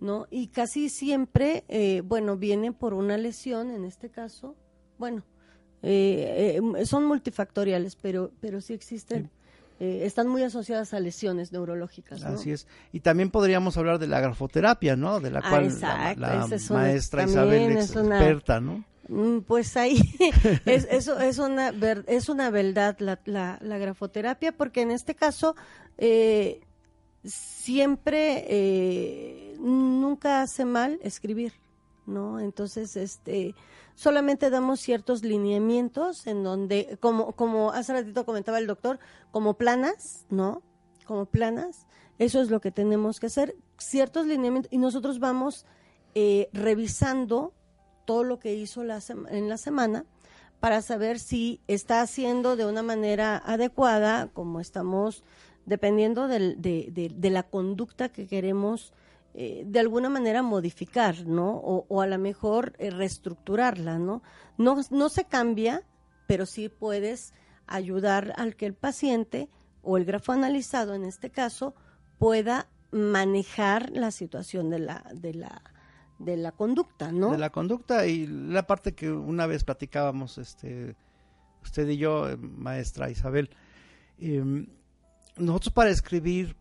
¿no? 0.00 0.26
Y 0.30 0.46
casi 0.48 0.88
siempre, 0.88 1.64
eh, 1.68 2.02
bueno, 2.04 2.36
viene 2.36 2.72
por 2.72 2.94
una 2.94 3.16
lesión, 3.16 3.70
en 3.70 3.84
este 3.84 4.10
caso, 4.10 4.54
bueno, 4.98 5.24
eh, 5.88 6.60
eh, 6.78 6.86
son 6.86 7.04
multifactoriales, 7.04 7.96
pero, 7.96 8.30
pero 8.40 8.60
sí 8.60 8.72
existen, 8.74 9.30
eh, 9.78 10.00
están 10.04 10.26
muy 10.26 10.42
asociadas 10.42 10.94
a 10.94 11.00
lesiones 11.00 11.52
neurológicas, 11.52 12.22
¿no? 12.22 12.28
Así 12.30 12.50
es. 12.50 12.66
Y 12.92 13.00
también 13.00 13.30
podríamos 13.30 13.76
hablar 13.76 13.98
de 13.98 14.06
la 14.06 14.20
grafoterapia, 14.20 14.96
¿no? 14.96 15.20
De 15.20 15.30
la 15.30 15.40
Ah, 15.44 15.50
cual 15.50 15.64
la- 15.66 15.72
exacto, 15.72 16.20
la, 16.20 16.44
esa 16.46 16.54
es 16.54 16.70
una- 16.70 16.80
maestra 16.80 17.24
Isabel 17.24 17.76
es 17.76 17.90
es 17.90 17.96
una- 17.96 18.16
experta, 18.18 18.60
¿no? 18.60 18.84
Mm, 19.08 19.40
Pues 19.42 19.76
ahí 19.76 20.00
es, 20.66 20.88
eso 20.90 21.20
es 21.20 21.38
una 21.38 21.72
es 22.08 22.28
una 22.28 22.50
verdad 22.50 22.96
la, 22.98 23.20
la, 23.24 23.58
la 23.62 23.78
grafoterapia 23.78 24.50
porque 24.50 24.80
en 24.82 24.90
este 24.90 25.14
caso 25.14 25.54
eh, 25.98 26.60
siempre 27.24 28.44
eh, 28.48 29.56
nunca 29.60 30.42
hace 30.42 30.64
mal 30.64 30.98
escribir, 31.02 31.52
¿no? 32.06 32.40
Entonces 32.40 32.96
este 32.96 33.54
solamente 33.96 34.48
damos 34.50 34.78
ciertos 34.78 35.24
lineamientos 35.24 36.28
en 36.28 36.44
donde 36.44 36.96
como 37.00 37.32
como 37.32 37.72
hace 37.72 37.92
ratito 37.92 38.24
comentaba 38.24 38.58
el 38.58 38.68
doctor 38.68 39.00
como 39.32 39.54
planas, 39.54 40.24
¿no? 40.30 40.62
Como 41.04 41.26
planas 41.26 41.86
eso 42.18 42.40
es 42.40 42.48
lo 42.50 42.60
que 42.60 42.70
tenemos 42.70 43.18
que 43.18 43.26
hacer 43.26 43.56
ciertos 43.78 44.26
lineamientos 44.26 44.72
y 44.72 44.78
nosotros 44.78 45.18
vamos 45.18 45.66
eh, 46.14 46.48
revisando 46.52 47.52
todo 48.06 48.22
lo 48.22 48.38
que 48.38 48.54
hizo 48.54 48.84
la 48.84 49.00
en 49.30 49.48
la 49.48 49.56
semana 49.56 50.04
para 50.60 50.80
saber 50.80 51.18
si 51.18 51.60
está 51.66 52.00
haciendo 52.00 52.56
de 52.56 52.64
una 52.64 52.82
manera 52.82 53.36
adecuada, 53.44 54.28
como 54.32 54.60
estamos, 54.60 55.24
dependiendo 55.66 56.28
del- 56.28 56.62
de, 56.62 56.88
de- 56.92 57.12
de 57.14 57.30
la 57.30 57.42
conducta 57.42 58.08
que 58.08 58.26
queremos 58.26 58.94
eh, 59.38 59.64
de 59.66 59.80
alguna 59.80 60.08
manera 60.08 60.42
modificar, 60.42 61.26
¿no? 61.26 61.56
O, 61.58 62.00
a 62.00 62.06
lo 62.06 62.16
mejor 62.18 62.72
eh, 62.78 62.88
reestructurarla, 62.88 63.98
¿no? 63.98 64.22
¿no? 64.56 64.80
No 64.88 65.10
se 65.10 65.24
cambia, 65.26 65.82
pero 66.26 66.46
sí 66.46 66.70
puedes 66.70 67.34
ayudar 67.66 68.32
al 68.38 68.56
que 68.56 68.64
el 68.64 68.72
paciente 68.72 69.50
o 69.82 69.98
el 69.98 70.06
grafo 70.06 70.32
analizado, 70.32 70.94
en 70.94 71.04
este 71.04 71.28
caso, 71.28 71.74
pueda 72.16 72.70
manejar 72.92 73.90
la 73.90 74.10
situación 74.10 74.70
de 74.70 74.78
la, 74.78 75.04
de 75.12 75.34
la, 75.34 75.60
de 76.18 76.38
la 76.38 76.52
conducta, 76.52 77.12
¿no? 77.12 77.32
De 77.32 77.36
la 77.36 77.50
conducta 77.50 78.06
y 78.06 78.26
la 78.26 78.66
parte 78.66 78.94
que 78.94 79.12
una 79.12 79.46
vez 79.46 79.64
platicábamos, 79.64 80.38
este, 80.38 80.96
usted 81.62 81.86
y 81.90 81.98
yo, 81.98 82.30
eh, 82.30 82.38
maestra 82.38 83.10
Isabel, 83.10 83.50
em, 84.18 84.66
nosotros 85.36 85.74
para 85.74 85.90
escribir, 85.90 86.56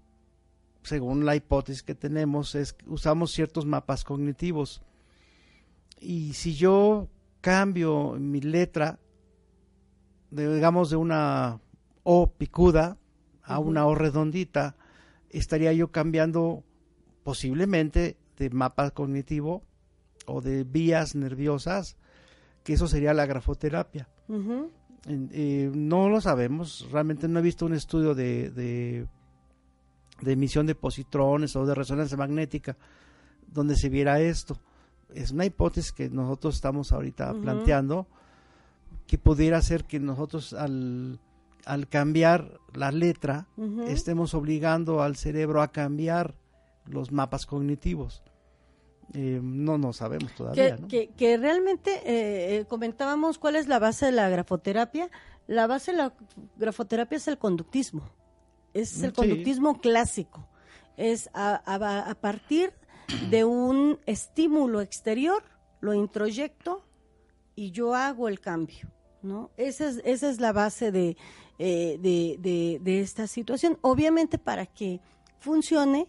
según 0.86 1.26
la 1.26 1.36
hipótesis 1.36 1.84
que 1.84 1.96
tenemos, 1.96 2.56
es 2.56 2.74
que 2.74 2.88
usamos 2.90 3.32
ciertos 3.32 3.66
mapas 3.66 4.04
cognitivos. 4.04 4.82
Y 6.00 6.34
si 6.34 6.56
yo 6.56 7.10
cambio 7.42 8.14
mi 8.20 8.42
letra, 8.42 9.00
de, 10.32 10.54
digamos 10.54 10.90
de 10.90 10.96
una 10.96 11.60
O 12.04 12.28
picuda 12.28 12.98
a 13.42 13.60
una 13.60 13.86
O 13.88 13.96
redondita, 13.96 14.76
estaría 15.30 15.74
yo 15.74 15.92
cambiando 15.92 16.64
posiblemente 17.24 18.18
de 18.38 18.50
mapa 18.50 18.92
cognitivo 18.92 19.64
o 20.28 20.42
de 20.42 20.64
vías 20.64 21.16
nerviosas, 21.16 21.98
que 22.64 22.74
eso 22.74 22.88
sería 22.88 23.14
la 23.14 23.26
grafoterapia. 23.26 24.08
Eh, 25.08 25.72
no 25.74 26.10
lo 26.10 26.20
sabemos, 26.20 26.88
realmente 26.92 27.28
no 27.28 27.40
he 27.40 27.44
visto 27.44 27.66
un 27.66 27.74
estudio 27.74 28.16
de, 28.16 28.50
de, 28.50 29.08
de 30.22 30.34
emisión 30.34 30.66
de 30.66 30.76
positrones 30.76 31.55
o 31.55 31.66
de 31.66 31.76
resonancia 31.76 32.18
magnética 32.18 32.78
donde 33.47 33.76
se 33.76 33.89
viera 33.89 34.20
esto. 34.20 34.59
Es 35.13 35.32
una 35.32 35.45
hipótesis 35.45 35.91
que 35.91 36.09
nosotros 36.09 36.55
estamos 36.55 36.91
ahorita 36.91 37.34
planteando 37.34 38.07
que 39.07 39.18
pudiera 39.18 39.61
ser 39.61 39.86
que 39.86 39.99
nosotros 39.99 40.53
al, 40.53 41.20
al 41.66 41.88
cambiar 41.88 42.59
la 42.74 42.91
letra 42.91 43.47
estemos 43.88 44.34
obligando 44.34 45.01
al 45.01 45.16
cerebro 45.16 45.61
a 45.61 45.72
cambiar 45.72 46.36
los 46.86 47.11
mapas 47.11 47.45
cognitivos. 47.45 48.24
Eh, 49.13 49.39
no, 49.41 49.78
no 49.78 49.93
sabemos 49.93 50.34
todavía. 50.34 50.76
que, 50.76 50.82
¿no? 50.82 50.88
que, 50.88 51.07
que 51.09 51.38
realmente 51.38 51.91
eh, 52.05 52.57
eh, 52.57 52.66
comentábamos 52.66 53.38
cuál 53.38 53.55
es 53.55 53.68
la 53.68 53.80
base 53.80 54.07
de 54.07 54.11
la 54.11 54.30
grafoterapia. 54.30 55.09
La 55.47 55.68
base 55.68 55.91
de 55.91 55.97
la 55.97 56.13
grafoterapia 56.57 57.18
es 57.18 57.28
el 57.28 57.38
conductismo. 57.38 58.09
Es 58.76 59.02
el 59.02 59.10
sí. 59.10 59.16
conductismo 59.16 59.80
clásico. 59.82 60.48
Es 60.98 61.30
a, 61.34 61.56
a- 61.66 62.10
a 62.12 62.16
partir 62.16 62.72
de 63.32 63.44
un 63.46 64.00
estímulo 64.06 64.82
exterior, 64.82 65.44
lo 65.82 65.94
introyecto 65.94 66.84
y 67.56 67.72
yo 67.72 67.96
hago 67.96 68.28
el 68.28 68.40
cambio. 68.40 68.92
¿no? 69.22 69.50
Esa, 69.58 69.90
es, 69.90 70.02
esa 70.06 70.30
es 70.30 70.40
la 70.40 70.52
base 70.54 70.92
de, 70.92 71.18
eh, 71.58 71.98
de, 72.00 72.36
de- 72.40 72.80
de 72.84 73.02
esta 73.02 73.26
situación. 73.28 73.78
Obviamente 73.82 74.38
para 74.38 74.66
que 74.68 75.00
funcione, 75.40 76.08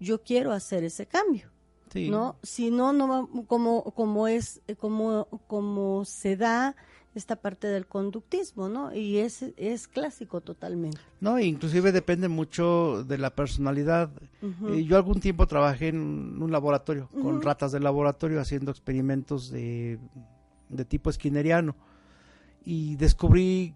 yo 0.00 0.22
quiero 0.22 0.52
hacer 0.52 0.84
ese 0.84 1.04
cambio. 1.06 1.50
Sí. 1.92 2.08
¿no? 2.10 2.36
Si 2.42 2.70
no, 2.70 2.92
no 2.92 3.28
como, 3.46 3.82
como 3.94 4.26
es, 4.28 4.60
como, 4.78 5.26
como 5.46 6.04
se 6.04 6.36
da 6.36 6.76
esta 7.16 7.36
parte 7.36 7.66
del 7.66 7.86
conductismo, 7.86 8.68
¿no? 8.68 8.94
Y 8.94 9.18
es, 9.18 9.42
es 9.56 9.88
clásico 9.88 10.40
totalmente. 10.40 10.98
No, 11.20 11.38
inclusive 11.38 11.90
depende 11.92 12.28
mucho 12.28 13.04
de 13.04 13.18
la 13.18 13.30
personalidad. 13.34 14.10
Eh, 14.68 14.84
yo 14.84 14.96
algún 14.96 15.20
tiempo 15.20 15.46
trabajé 15.46 15.88
en 15.88 16.40
un 16.42 16.52
laboratorio 16.52 17.08
con 17.22 17.40
ratas 17.42 17.72
de 17.72 17.80
laboratorio 17.80 18.40
haciendo 18.40 18.70
experimentos 18.70 19.50
de, 19.50 19.98
de 20.68 20.84
tipo 20.84 21.10
esquineriano 21.10 21.74
y 22.64 22.96
descubrí 22.96 23.74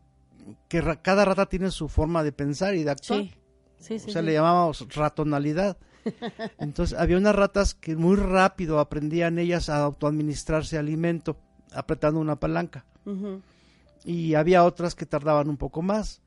que 0.69 0.81
ra- 0.81 1.01
cada 1.01 1.25
rata 1.25 1.47
tiene 1.47 1.71
su 1.71 1.89
forma 1.89 2.23
de 2.23 2.33
pensar 2.33 2.75
y 2.75 2.85
de 2.85 2.91
actuar. 2.91 3.21
Sí, 3.21 3.33
sí, 3.79 3.99
sí. 3.99 4.11
o 4.11 4.13
sea, 4.13 4.23
le 4.23 4.33
llamábamos 4.33 4.87
ratonalidad. 4.95 5.79
Entonces, 6.59 6.99
había 6.99 7.19
unas 7.19 7.35
ratas 7.35 7.75
que 7.75 7.95
muy 7.97 8.17
rápido 8.17 8.79
aprendían 8.81 9.39
ellas 9.39 9.69
a 9.69 9.83
autoadministrarse 9.83 10.79
alimento 10.79 11.37
apretando 11.73 12.19
una 12.21 12.37
palanca 12.41 12.85
Y 14.05 14.35
había 14.35 14.65
otras 14.65 14.95
que 14.95 15.07
tardaban 15.07 15.49
un 15.49 15.57
poco 15.57 15.83
más. 15.83 16.21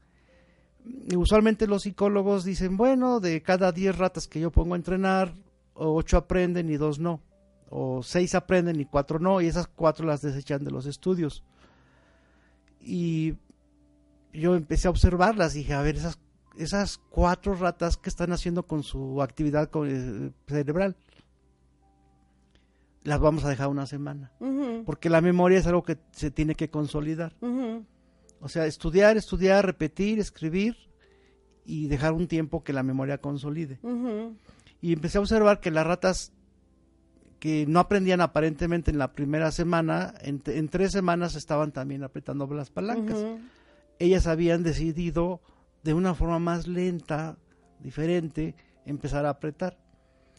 Usualmente 1.15 1.67
los 1.67 1.83
psicólogos 1.83 2.43
dicen, 2.43 2.77
bueno, 2.77 3.19
de 3.19 3.41
cada 3.41 3.71
10 3.71 3.97
ratas 3.97 4.27
que 4.27 4.39
yo 4.39 4.51
pongo 4.51 4.73
a 4.73 4.77
entrenar, 4.77 5.33
8 5.75 6.17
aprenden 6.17 6.69
y 6.69 6.77
2 6.77 6.99
no, 6.99 7.21
o 7.69 8.03
6 8.03 8.35
aprenden 8.35 8.79
y 8.79 8.85
4 8.85 9.19
no, 9.19 9.41
y 9.41 9.47
esas 9.47 9.67
4 9.67 10.05
las 10.05 10.21
desechan 10.21 10.63
de 10.63 10.71
los 10.71 10.85
estudios. 10.85 11.43
Y 12.81 13.35
yo 14.33 14.55
empecé 14.55 14.87
a 14.87 14.91
observarlas, 14.91 15.53
dije, 15.53 15.73
a 15.73 15.81
ver, 15.81 15.95
esas 15.95 16.19
esas 16.57 16.99
cuatro 17.09 17.55
ratas 17.55 17.97
que 17.97 18.09
están 18.09 18.31
haciendo 18.31 18.63
con 18.63 18.83
su 18.83 19.21
actividad 19.21 19.69
eh, 19.85 20.31
cerebral. 20.47 20.95
Las 23.03 23.19
vamos 23.19 23.43
a 23.43 23.49
dejar 23.49 23.67
una 23.67 23.85
semana. 23.85 24.31
Porque 24.85 25.09
la 25.09 25.21
memoria 25.21 25.59
es 25.59 25.67
algo 25.67 25.83
que 25.83 25.97
se 26.11 26.31
tiene 26.31 26.55
que 26.55 26.69
consolidar. 26.69 27.35
O 28.39 28.49
sea, 28.49 28.65
estudiar, 28.65 29.17
estudiar, 29.17 29.65
repetir, 29.65 30.19
escribir 30.19 30.75
y 31.65 31.87
dejar 31.87 32.13
un 32.13 32.27
tiempo 32.27 32.63
que 32.63 32.73
la 32.73 32.83
memoria 32.83 33.17
consolide. 33.19 33.79
Y 34.81 34.93
empecé 34.93 35.17
a 35.17 35.21
observar 35.21 35.59
que 35.59 35.71
las 35.71 35.87
ratas 35.87 36.33
que 37.39 37.65
no 37.67 37.81
aprendían 37.81 38.21
aparentemente 38.21 38.89
en 38.89 38.97
la 38.97 39.11
primera 39.11 39.51
semana, 39.51 40.13
en, 40.21 40.69
tres 40.69 40.91
semanas 40.91 41.35
estaban 41.35 41.73
también 41.73 42.03
apretando 42.03 42.47
las 42.53 42.69
palancas. 42.69 43.17
Ellas 43.99 44.27
habían 44.27 44.63
decidido 44.63 45.41
de 45.83 45.93
una 45.93 46.13
forma 46.13 46.39
más 46.39 46.67
lenta, 46.67 47.37
diferente, 47.79 48.55
empezar 48.85 49.25
a 49.25 49.31
apretar. 49.31 49.77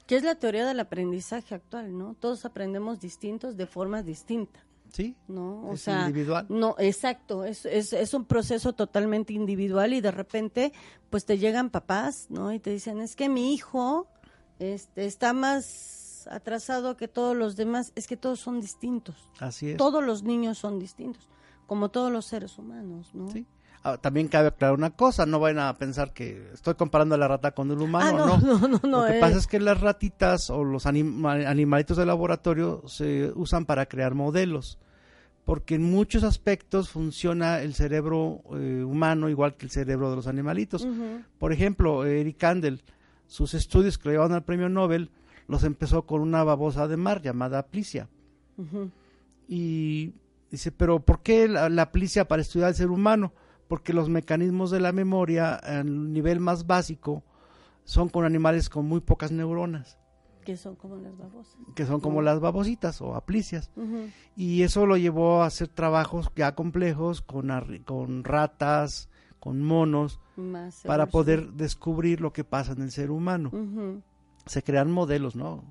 Que 0.06 0.16
es 0.16 0.22
la 0.22 0.34
teoría 0.34 0.66
del 0.66 0.80
aprendizaje 0.80 1.54
actual, 1.54 1.96
¿no? 1.96 2.14
Todos 2.20 2.44
aprendemos 2.44 3.00
distintos 3.00 3.56
de 3.56 3.66
forma 3.66 4.02
distinta. 4.02 4.64
Sí. 4.92 5.16
¿No? 5.26 5.62
O 5.62 5.74
es 5.74 5.88
individual. 5.88 6.46
No, 6.48 6.76
exacto. 6.78 7.44
Es, 7.44 7.66
es, 7.66 7.92
es, 7.92 8.14
un 8.14 8.26
proceso 8.26 8.74
totalmente 8.74 9.32
individual 9.32 9.92
y 9.92 10.00
de 10.00 10.12
repente, 10.12 10.72
pues 11.10 11.24
te 11.24 11.38
llegan 11.38 11.70
papás, 11.70 12.26
¿no? 12.28 12.52
Y 12.52 12.60
te 12.60 12.70
dicen, 12.70 13.00
es 13.00 13.16
que 13.16 13.28
mi 13.28 13.54
hijo 13.54 14.06
este, 14.58 15.06
está 15.06 15.32
más 15.32 16.28
atrasado 16.30 16.96
que 16.96 17.08
todos 17.08 17.36
los 17.36 17.56
demás, 17.56 17.92
es 17.96 18.06
que 18.06 18.16
todos 18.16 18.40
son 18.40 18.60
distintos. 18.60 19.28
Así 19.40 19.70
es. 19.70 19.76
Todos 19.76 20.04
los 20.04 20.22
niños 20.22 20.58
son 20.58 20.78
distintos, 20.78 21.28
como 21.66 21.90
todos 21.90 22.12
los 22.12 22.26
seres 22.26 22.58
humanos, 22.58 23.14
¿no? 23.14 23.30
Sí. 23.30 23.46
Ah, 23.86 23.98
también 23.98 24.28
cabe 24.28 24.48
aclarar 24.48 24.74
una 24.74 24.96
cosa, 24.96 25.26
no 25.26 25.38
vayan 25.40 25.58
a 25.58 25.74
pensar 25.76 26.14
que 26.14 26.48
estoy 26.54 26.72
comparando 26.72 27.16
a 27.16 27.18
la 27.18 27.28
rata 27.28 27.50
con 27.50 27.70
el 27.70 27.82
humano, 27.82 28.24
ah, 28.24 28.40
no, 28.42 28.58
no, 28.58 28.78
no, 28.82 29.02
Lo 29.02 29.06
que 29.06 29.20
pasa 29.20 29.36
es 29.36 29.46
que 29.46 29.60
las 29.60 29.78
ratitas 29.78 30.48
o 30.48 30.64
los 30.64 30.86
animalitos 30.86 31.98
de 31.98 32.06
laboratorio 32.06 32.82
se 32.86 33.30
usan 33.34 33.66
para 33.66 33.84
crear 33.84 34.14
modelos, 34.14 34.78
porque 35.44 35.74
en 35.74 35.82
muchos 35.82 36.24
aspectos 36.24 36.88
funciona 36.88 37.60
el 37.60 37.74
cerebro 37.74 38.40
eh, 38.54 38.82
humano 38.82 39.28
igual 39.28 39.54
que 39.54 39.66
el 39.66 39.70
cerebro 39.70 40.08
de 40.08 40.16
los 40.16 40.28
animalitos. 40.28 40.88
Por 41.38 41.52
ejemplo, 41.52 42.06
Eric 42.06 42.38
Kandel, 42.38 42.82
sus 43.26 43.52
estudios 43.52 43.98
que 43.98 44.08
le 44.08 44.14
llevaron 44.14 44.32
al 44.32 44.44
premio 44.44 44.70
Nobel, 44.70 45.10
los 45.46 45.62
empezó 45.62 46.06
con 46.06 46.22
una 46.22 46.42
babosa 46.42 46.88
de 46.88 46.96
mar 46.96 47.20
llamada 47.20 47.58
Aplicia. 47.58 48.08
Y 49.46 50.14
dice, 50.50 50.72
pero 50.72 51.00
¿por 51.00 51.20
qué 51.20 51.48
la, 51.48 51.68
la, 51.68 51.82
Aplicia 51.82 52.26
para 52.26 52.40
estudiar 52.40 52.70
el 52.70 52.76
ser 52.76 52.88
humano? 52.88 53.34
Porque 53.74 53.92
los 53.92 54.08
mecanismos 54.08 54.70
de 54.70 54.78
la 54.78 54.92
memoria 54.92 55.56
a 55.56 55.82
nivel 55.82 56.38
más 56.38 56.64
básico 56.64 57.24
son 57.82 58.08
con 58.08 58.24
animales 58.24 58.68
con 58.68 58.86
muy 58.86 59.00
pocas 59.00 59.32
neuronas. 59.32 59.98
Que 60.44 60.56
son 60.56 60.76
como 60.76 60.94
las 60.94 61.18
babosas. 61.18 61.56
Que 61.74 61.84
son 61.84 62.00
como 62.00 62.22
las 62.22 62.38
babositas 62.38 63.00
o 63.00 63.16
aplicias. 63.16 63.72
Y 64.36 64.62
eso 64.62 64.86
lo 64.86 64.96
llevó 64.96 65.42
a 65.42 65.46
hacer 65.46 65.66
trabajos 65.66 66.30
ya 66.36 66.54
complejos 66.54 67.20
con, 67.20 67.50
con 67.84 68.22
ratas, 68.22 69.08
con 69.40 69.60
monos, 69.60 70.20
para 70.84 71.06
poder 71.06 71.54
descubrir 71.54 72.20
lo 72.20 72.32
que 72.32 72.44
pasa 72.44 72.74
en 72.74 72.82
el 72.82 72.92
ser 72.92 73.10
humano 73.10 73.50
se 74.46 74.62
crean 74.62 74.88
modelos, 74.88 75.34
¿no? 75.34 75.64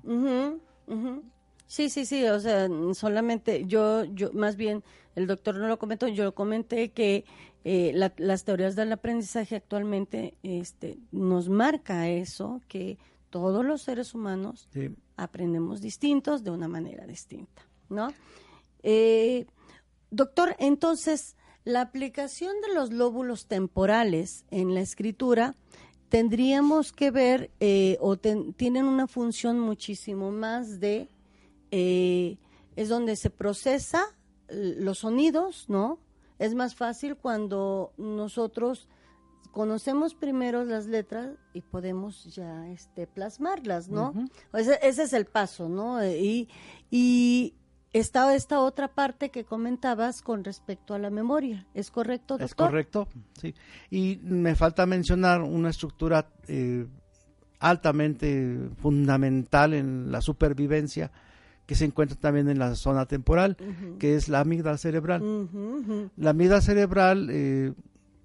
Sí, 1.66 1.88
sí, 1.88 2.04
sí, 2.04 2.26
o 2.26 2.38
sea, 2.40 2.68
solamente 2.92 3.64
yo, 3.66 4.04
yo, 4.04 4.30
más 4.34 4.56
bien, 4.56 4.84
el 5.14 5.26
doctor 5.26 5.56
no 5.56 5.66
lo 5.66 5.78
comentó, 5.78 6.08
yo 6.08 6.34
comenté 6.34 6.90
que 6.92 7.24
eh, 7.66 7.92
las 8.18 8.44
teorías 8.44 8.76
del 8.76 8.92
aprendizaje 8.92 9.56
actualmente 9.56 10.34
este, 10.42 10.98
nos 11.12 11.48
marca 11.48 12.10
eso, 12.10 12.60
que 12.68 12.98
todos 13.30 13.64
los 13.64 13.80
seres 13.80 14.14
humanos 14.14 14.68
aprendemos 15.16 15.80
distintos 15.80 16.44
de 16.44 16.50
una 16.50 16.68
manera 16.68 17.06
distinta, 17.06 17.66
¿no? 17.88 18.08
Eh, 18.82 19.46
doctor, 20.10 20.54
entonces, 20.58 21.36
la 21.64 21.80
aplicación 21.80 22.52
de 22.60 22.74
los 22.74 22.92
lóbulos 22.92 23.46
temporales 23.46 24.44
en 24.50 24.74
la 24.74 24.82
escritura 24.82 25.54
tendríamos 26.10 26.92
que 26.92 27.10
ver 27.10 27.50
eh, 27.60 27.96
o 28.00 28.18
tienen 28.18 28.84
una 28.84 29.06
función 29.06 29.58
muchísimo 29.58 30.30
más 30.30 30.80
de 30.80 31.08
es 31.70 32.88
donde 32.88 33.16
se 33.16 33.30
procesa 33.30 34.04
los 34.48 34.98
sonidos, 34.98 35.64
¿no? 35.68 35.98
Es 36.38 36.54
más 36.54 36.74
fácil 36.74 37.16
cuando 37.16 37.92
nosotros 37.96 38.88
conocemos 39.52 40.14
primero 40.14 40.64
las 40.64 40.86
letras 40.86 41.30
y 41.52 41.60
podemos 41.60 42.24
ya 42.34 42.68
este 42.70 43.06
plasmarlas, 43.06 43.88
¿no? 43.88 44.12
ese, 44.52 44.78
ese, 44.82 45.04
es 45.04 45.12
el 45.12 45.26
paso, 45.26 45.68
¿no? 45.68 46.04
Y, 46.04 46.48
y 46.90 47.54
estaba 47.92 48.34
esta 48.34 48.60
otra 48.60 48.88
parte 48.88 49.30
que 49.30 49.44
comentabas 49.44 50.20
con 50.20 50.42
respecto 50.42 50.94
a 50.94 50.98
la 50.98 51.10
memoria. 51.10 51.66
¿Es 51.72 51.92
correcto, 51.92 52.34
doctor? 52.34 52.44
Es 52.44 52.54
correcto, 52.54 53.08
sí. 53.40 53.54
Y 53.90 54.18
me 54.22 54.56
falta 54.56 54.84
mencionar 54.86 55.40
una 55.40 55.70
estructura 55.70 56.28
eh, 56.48 56.86
altamente 57.60 58.70
fundamental 58.82 59.72
en 59.72 60.10
la 60.10 60.20
supervivencia 60.20 61.12
que 61.66 61.74
se 61.74 61.84
encuentra 61.84 62.18
también 62.18 62.48
en 62.48 62.58
la 62.58 62.74
zona 62.74 63.06
temporal, 63.06 63.56
que 63.98 64.16
es 64.16 64.28
la 64.28 64.40
amígdala 64.40 64.76
cerebral. 64.78 65.22
La 66.16 66.30
amígdala 66.30 66.60
cerebral... 66.60 67.28
Eh, 67.30 67.72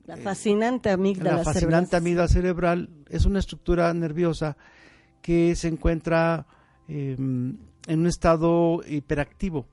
la 0.05 0.17
fascinante 0.17 0.89
amígdala 0.89 1.37
La 1.37 1.43
fascinante 1.43 1.95
amígdala 1.95 2.27
cerebral 2.27 2.89
es 3.09 3.25
una 3.25 3.37
estructura 3.39 3.93
nerviosa 3.93 4.57
que 5.21 5.55
se 5.55 5.67
encuentra 5.67 6.47
em, 6.87 7.57
en 7.87 7.99
un 7.99 8.07
estado 8.07 8.81
hiperactivo. 8.87 9.67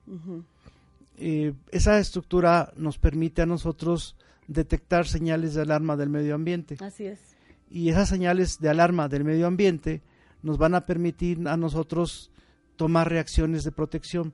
Eh, 1.17 1.53
esa 1.71 1.97
estructura 1.99 2.71
nos 2.77 2.99
permite 2.99 3.41
a 3.41 3.47
nosotros 3.47 4.15
detectar 4.47 5.07
señales 5.07 5.55
de 5.55 5.63
alarma 5.63 5.97
del 5.97 6.09
medio 6.09 6.35
ambiente. 6.35 6.77
Así 6.79 7.05
es. 7.05 7.19
Y 7.69 7.89
esas 7.89 8.07
señales 8.07 8.59
de 8.59 8.69
alarma 8.69 9.09
del 9.09 9.23
medio 9.23 9.47
ambiente 9.47 10.01
nos 10.43 10.57
van 10.57 10.75
a 10.75 10.85
permitir 10.85 11.47
a 11.47 11.57
nosotros 11.57 12.31
tomar 12.77 13.09
reacciones 13.09 13.63
de 13.63 13.71
protección. 13.71 14.33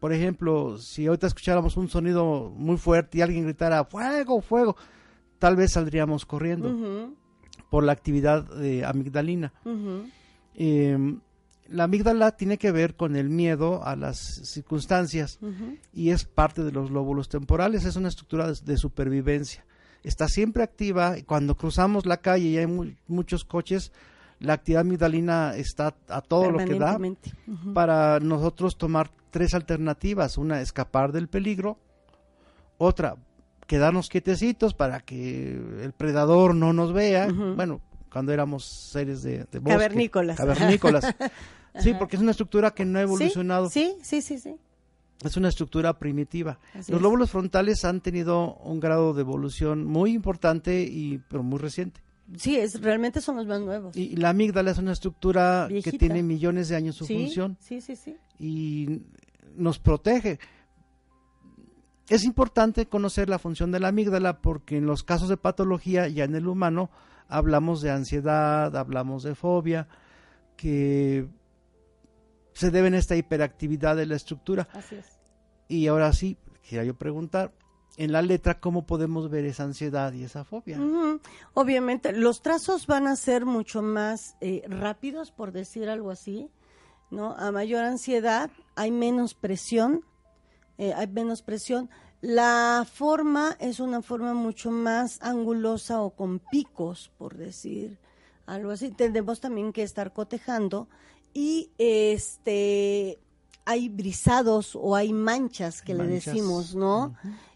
Por 0.00 0.12
ejemplo, 0.12 0.78
si 0.78 1.06
ahorita 1.06 1.28
escucháramos 1.28 1.76
un 1.76 1.88
sonido 1.88 2.52
muy 2.56 2.76
fuerte 2.76 3.18
y 3.18 3.20
alguien 3.20 3.44
gritara 3.44 3.84
fuego, 3.84 4.40
fuego, 4.40 4.76
tal 5.38 5.54
vez 5.54 5.72
saldríamos 5.72 6.26
corriendo 6.26 7.14
por 7.70 7.84
la 7.84 7.92
actividad 7.92 8.42
de 8.42 8.84
amigdalina 8.84 9.52
la 11.72 11.84
amígdala 11.84 12.36
tiene 12.36 12.58
que 12.58 12.70
ver 12.70 12.94
con 12.96 13.16
el 13.16 13.30
miedo 13.30 13.84
a 13.84 13.96
las 13.96 14.18
circunstancias 14.18 15.38
y 15.92 16.10
es 16.10 16.24
parte 16.24 16.62
de 16.62 16.72
los 16.72 16.90
lóbulos 16.90 17.28
temporales, 17.28 17.84
es 17.84 17.96
una 17.96 18.08
estructura 18.08 18.52
de, 18.52 18.76
supervivencia. 18.76 19.64
Está 20.02 20.28
siempre 20.28 20.62
activa 20.62 21.18
y 21.18 21.22
cuando 21.22 21.56
cruzamos 21.56 22.06
la 22.06 22.18
calle 22.18 22.48
y 22.48 22.58
hay 22.58 22.66
muchos 23.06 23.44
coches, 23.44 23.92
la 24.42 24.54
actividad 24.54 24.82
amigdalina 24.82 25.54
está 25.56 25.94
a 26.08 26.20
todo 26.20 26.50
lo 26.50 26.58
que 26.58 26.74
da 26.74 26.98
para 27.74 28.18
nosotros 28.20 28.76
tomar 28.76 29.10
tres 29.30 29.54
alternativas. 29.54 30.36
Una, 30.36 30.60
escapar 30.60 31.12
del 31.12 31.28
peligro. 31.28 31.78
Otra, 32.78 33.16
quedarnos 33.66 34.08
quietecitos 34.08 34.74
para 34.74 35.00
que 35.00 35.52
el 35.82 35.92
predador 35.92 36.54
no 36.54 36.72
nos 36.72 36.92
vea. 36.92 37.28
Bueno, 37.28 37.80
cuando 38.12 38.32
éramos 38.32 38.64
seres 38.64 39.22
de, 39.22 39.46
de 39.50 39.58
bosque. 39.58 39.70
Cavernícolas. 39.70 40.36
Cavernícolas. 40.36 41.14
sí, 41.78 41.94
porque 41.94 42.16
es 42.16 42.22
una 42.22 42.32
estructura 42.32 42.72
que 42.72 42.84
no 42.84 42.98
ha 42.98 43.02
evolucionado. 43.02 43.70
Sí, 43.70 43.96
sí, 44.02 44.22
sí, 44.22 44.38
sí. 44.38 44.56
Es 45.24 45.36
una 45.36 45.48
estructura 45.48 45.98
primitiva. 45.98 46.58
Los 46.88 47.00
lóbulos 47.00 47.30
frontales 47.30 47.84
han 47.84 48.00
tenido 48.00 48.56
un 48.56 48.80
grado 48.80 49.14
de 49.14 49.20
evolución 49.20 49.84
muy 49.84 50.12
importante 50.12 50.82
y 50.82 51.18
pero 51.28 51.44
muy 51.44 51.60
reciente. 51.60 52.00
Sí, 52.36 52.56
es, 52.56 52.80
realmente 52.80 53.20
son 53.20 53.36
los 53.36 53.46
más 53.46 53.60
nuevos. 53.60 53.96
Y, 53.96 54.16
la 54.16 54.30
amígdala 54.30 54.70
es 54.70 54.78
una 54.78 54.92
estructura 54.92 55.68
que 55.82 55.92
tiene 55.92 56.22
millones 56.22 56.68
de 56.68 56.76
años 56.76 56.96
su 56.96 57.06
función. 57.06 57.56
Sí, 57.60 57.80
sí, 57.80 57.96
sí. 57.96 58.16
Y 58.38 59.02
nos 59.56 59.78
protege. 59.78 60.38
Es 62.08 62.24
importante 62.24 62.86
conocer 62.86 63.28
la 63.28 63.38
función 63.38 63.70
de 63.70 63.80
la 63.80 63.88
amígdala 63.88 64.40
porque 64.40 64.78
en 64.78 64.86
los 64.86 65.02
casos 65.02 65.28
de 65.28 65.36
patología, 65.36 66.08
ya 66.08 66.24
en 66.24 66.34
el 66.34 66.48
humano, 66.48 66.90
hablamos 67.28 67.80
de 67.80 67.90
ansiedad, 67.90 68.76
hablamos 68.76 69.22
de 69.22 69.34
fobia, 69.34 69.88
que 70.56 71.26
se 72.54 72.70
deben 72.70 72.94
a 72.94 72.98
esta 72.98 73.16
hiperactividad 73.16 73.96
de 73.96 74.06
la 74.06 74.16
estructura. 74.16 74.68
Así 74.72 74.96
es. 74.96 75.06
Y 75.68 75.86
ahora 75.86 76.12
sí, 76.12 76.36
quería 76.62 76.84
yo 76.84 76.94
preguntar, 76.94 77.52
en 77.96 78.12
la 78.12 78.22
letra, 78.22 78.60
¿cómo 78.60 78.86
podemos 78.86 79.28
ver 79.28 79.44
esa 79.44 79.64
ansiedad 79.64 80.12
y 80.12 80.24
esa 80.24 80.44
fobia? 80.44 80.78
Obviamente, 81.54 82.12
los 82.12 82.42
trazos 82.42 82.86
van 82.86 83.06
a 83.06 83.16
ser 83.16 83.44
mucho 83.44 83.82
más 83.82 84.36
eh, 84.40 84.62
rápidos, 84.66 85.30
por 85.30 85.52
decir 85.52 85.88
algo 85.88 86.10
así, 86.10 86.50
¿no? 87.10 87.36
A 87.36 87.52
mayor 87.52 87.84
ansiedad 87.84 88.50
hay 88.74 88.90
menos 88.90 89.34
presión, 89.34 90.04
eh, 90.78 90.94
hay 90.94 91.06
menos 91.06 91.42
presión. 91.42 91.90
La 92.22 92.86
forma 92.90 93.56
es 93.60 93.80
una 93.80 94.00
forma 94.00 94.32
mucho 94.32 94.70
más 94.70 95.20
angulosa 95.20 96.00
o 96.00 96.10
con 96.10 96.38
picos, 96.38 97.10
por 97.18 97.36
decir 97.36 97.98
algo 98.46 98.70
así. 98.70 98.90
Tenemos 98.90 99.40
también 99.40 99.72
que 99.72 99.82
estar 99.82 100.12
cotejando 100.12 100.88
y 101.34 101.70
este 101.78 103.18
hay 103.64 103.88
brisados 103.88 104.74
o 104.74 104.96
hay 104.96 105.12
manchas 105.12 105.82
que 105.82 105.94
le 105.94 106.06
decimos, 106.06 106.74
¿no? 106.74 107.14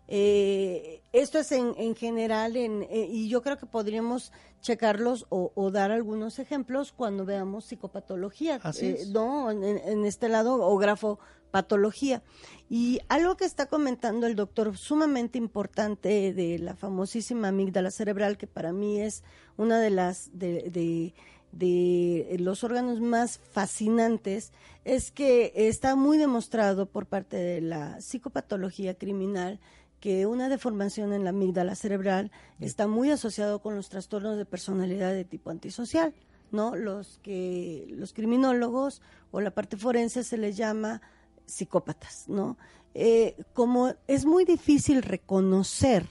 Eh, 0.09 1.03
esto 1.13 1.39
es 1.39 1.51
en, 1.53 1.75
en 1.77 1.95
general, 1.97 2.57
en, 2.57 2.83
eh, 2.85 3.09
y 3.11 3.29
yo 3.29 3.43
creo 3.43 3.57
que 3.57 3.67
podríamos 3.67 4.33
checarlos 4.61 5.27
o, 5.29 5.71
dar 5.71 5.91
algunos 5.91 6.39
ejemplos 6.39 6.93
cuando 6.93 7.25
veamos 7.25 7.67
psicopatología, 7.67 8.61
eh, 8.81 9.05
¿no? 9.13 9.51
En, 9.51 10.05
este 10.05 10.29
lado, 10.29 10.61
o 10.61 10.77
grafopatología. 10.77 12.23
Y 12.69 13.01
algo 13.09 13.37
que 13.37 13.45
está 13.45 13.67
comentando 13.67 14.27
el 14.27 14.35
doctor, 14.35 14.77
sumamente 14.77 15.39
importante, 15.39 16.33
de 16.33 16.59
la 16.59 16.75
famosísima 16.75 17.49
amígdala 17.49 17.91
cerebral, 17.91 18.39
que 18.39 18.47
para 18.47 18.73
mí 18.73 19.01
es 19.01 19.23
una 19.57 19.79
de 19.79 19.91
las, 19.91 20.31
de, 20.37 21.15
de 21.53 22.37
los 22.39 22.65
órganos 22.65 23.01
más 23.01 23.39
fascinantes 23.39 24.53
es 24.85 25.11
que 25.11 25.53
está 25.55 25.97
muy 25.97 26.19
demostrado 26.19 26.87
por 26.87 27.07
parte 27.07 27.37
de 27.37 27.61
la 27.61 28.01
psicopatología 28.01 28.95
criminal 28.95 29.59
que 30.01 30.26
una 30.26 30.49
deformación 30.49 31.12
en 31.12 31.24
la 31.24 31.30
amígdala 31.30 31.74
cerebral 31.74 32.30
está 32.61 32.86
muy 32.86 33.11
asociado 33.11 33.61
con 33.61 33.76
los 33.76 33.88
trastornos 33.88 34.36
de 34.36 34.44
personalidad 34.44 35.12
de 35.12 35.24
tipo 35.24 35.51
antisocial, 35.51 36.14
¿no? 36.53 36.76
Los 36.76 37.18
que 37.22 37.86
los 37.90 38.12
criminólogos 38.12 39.03
o 39.30 39.40
la 39.40 39.51
parte 39.51 39.76
forense 39.76 40.22
se 40.22 40.36
les 40.36 40.57
llama 40.57 41.01
psicópatas, 41.47 42.28
¿no? 42.28 42.57
Eh, 42.94 43.36
como 43.53 43.92
es 44.07 44.24
muy 44.24 44.44
difícil 44.44 45.03
reconocer, 45.03 46.07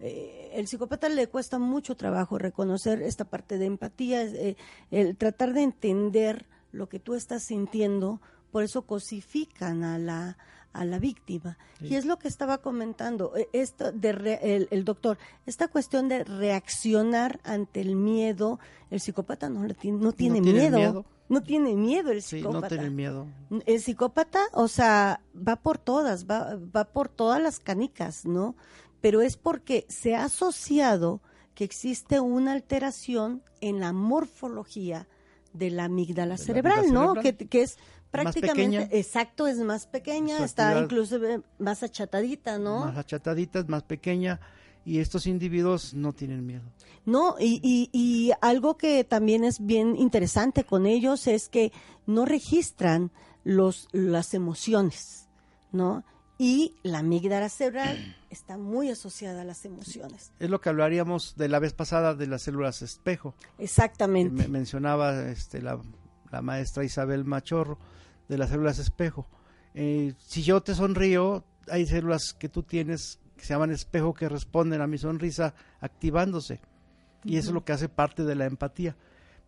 eh, 0.00 0.50
el 0.54 0.66
psicópata 0.66 1.08
le 1.08 1.28
cuesta 1.28 1.58
mucho 1.58 1.96
trabajo 1.96 2.38
reconocer 2.38 3.02
esta 3.02 3.24
parte 3.24 3.58
de 3.58 3.66
empatía, 3.66 4.22
eh, 4.22 4.56
el 4.90 5.16
tratar 5.16 5.52
de 5.52 5.62
entender 5.62 6.46
lo 6.72 6.88
que 6.88 6.98
tú 6.98 7.14
estás 7.14 7.44
sintiendo, 7.44 8.20
por 8.50 8.64
eso 8.64 8.82
cosifican 8.82 9.84
a 9.84 9.98
la 9.98 10.36
a 10.76 10.84
la 10.84 10.98
víctima. 10.98 11.56
Y 11.80 11.94
es 11.94 12.04
lo 12.04 12.18
que 12.18 12.28
estaba 12.28 12.58
comentando 12.58 13.32
e, 13.36 13.48
esto 13.52 13.92
de 13.92 14.68
el, 14.70 14.84
doctor, 14.84 15.18
esta 15.46 15.68
cuestión 15.68 16.08
de 16.08 16.22
reaccionar 16.22 17.40
ante 17.44 17.80
el 17.80 17.96
miedo, 17.96 18.60
el 18.90 19.00
psicópata 19.00 19.48
no, 19.48 19.66
no, 19.66 20.12
tiene, 20.12 20.40
miedo, 20.40 21.06
No 21.28 21.42
tiene 21.42 21.74
miedo 21.74 22.12
el 22.12 22.22
psicópata. 22.22 22.60
no 22.60 22.68
tiene 22.68 22.90
miedo. 22.90 23.26
El 23.64 23.80
psicópata, 23.80 24.40
o 24.52 24.68
sea, 24.68 25.20
va 25.36 25.56
por 25.56 25.78
todas, 25.78 26.26
va, 26.26 26.56
va 26.56 26.84
por 26.84 27.08
todas 27.08 27.40
las 27.40 27.58
canicas, 27.58 28.26
¿no? 28.26 28.54
Pero 29.00 29.22
es 29.22 29.36
porque 29.36 29.86
se 29.88 30.14
ha 30.14 30.24
asociado 30.24 31.22
que 31.54 31.64
existe 31.64 32.20
una 32.20 32.52
alteración 32.52 33.42
en 33.62 33.80
la 33.80 33.94
morfología 33.94 35.08
de 35.54 35.70
la 35.70 35.84
amígdala 35.84 36.36
cerebral, 36.36 36.92
¿no? 36.92 37.14
Que, 37.14 37.34
que 37.34 37.62
es 37.62 37.78
prácticamente, 38.22 38.98
exacto, 38.98 39.46
es 39.46 39.58
más 39.58 39.86
pequeña, 39.86 40.44
está 40.44 40.78
incluso 40.78 41.18
más 41.58 41.82
achatadita, 41.82 42.58
¿no? 42.58 42.86
Más 42.86 42.98
achatadita, 42.98 43.60
es 43.60 43.68
más 43.68 43.82
pequeña 43.82 44.40
y 44.86 45.00
estos 45.00 45.26
individuos 45.26 45.92
no 45.94 46.12
tienen 46.12 46.46
miedo. 46.46 46.62
No, 47.04 47.36
y, 47.38 47.60
y, 47.62 47.90
y, 47.92 48.32
algo 48.40 48.76
que 48.76 49.02
también 49.04 49.44
es 49.44 49.64
bien 49.64 49.96
interesante 49.96 50.64
con 50.64 50.86
ellos 50.86 51.26
es 51.26 51.48
que 51.48 51.72
no 52.06 52.24
registran 52.24 53.10
los, 53.42 53.88
las 53.92 54.32
emociones, 54.32 55.28
¿no? 55.72 56.04
Y 56.38 56.74
la 56.82 56.98
amígdala 56.98 57.48
cerebral 57.48 58.16
está 58.30 58.58
muy 58.58 58.90
asociada 58.90 59.42
a 59.42 59.44
las 59.44 59.64
emociones. 59.64 60.32
Es 60.38 60.50
lo 60.50 60.60
que 60.60 60.68
hablaríamos 60.68 61.34
de 61.36 61.48
la 61.48 61.58
vez 61.58 61.72
pasada 61.72 62.14
de 62.14 62.26
las 62.28 62.42
células 62.42 62.80
espejo. 62.80 63.34
Exactamente. 63.58 64.46
mencionaba 64.46 65.28
este, 65.28 65.62
la, 65.62 65.80
la 66.30 66.42
maestra 66.42 66.84
Isabel 66.84 67.24
Machorro 67.24 67.78
de 68.28 68.38
las 68.38 68.50
células 68.50 68.78
espejo. 68.78 69.26
Eh, 69.74 70.14
si 70.18 70.42
yo 70.42 70.62
te 70.62 70.74
sonrío, 70.74 71.44
hay 71.68 71.86
células 71.86 72.32
que 72.32 72.48
tú 72.48 72.62
tienes 72.62 73.20
que 73.36 73.44
se 73.44 73.54
llaman 73.54 73.70
espejo 73.70 74.14
que 74.14 74.28
responden 74.28 74.80
a 74.80 74.86
mi 74.86 74.98
sonrisa 74.98 75.54
activándose. 75.80 76.60
Y 77.24 77.36
eso 77.36 77.48
es 77.48 77.54
lo 77.54 77.64
que 77.64 77.72
hace 77.72 77.88
parte 77.88 78.24
de 78.24 78.34
la 78.34 78.46
empatía. 78.46 78.96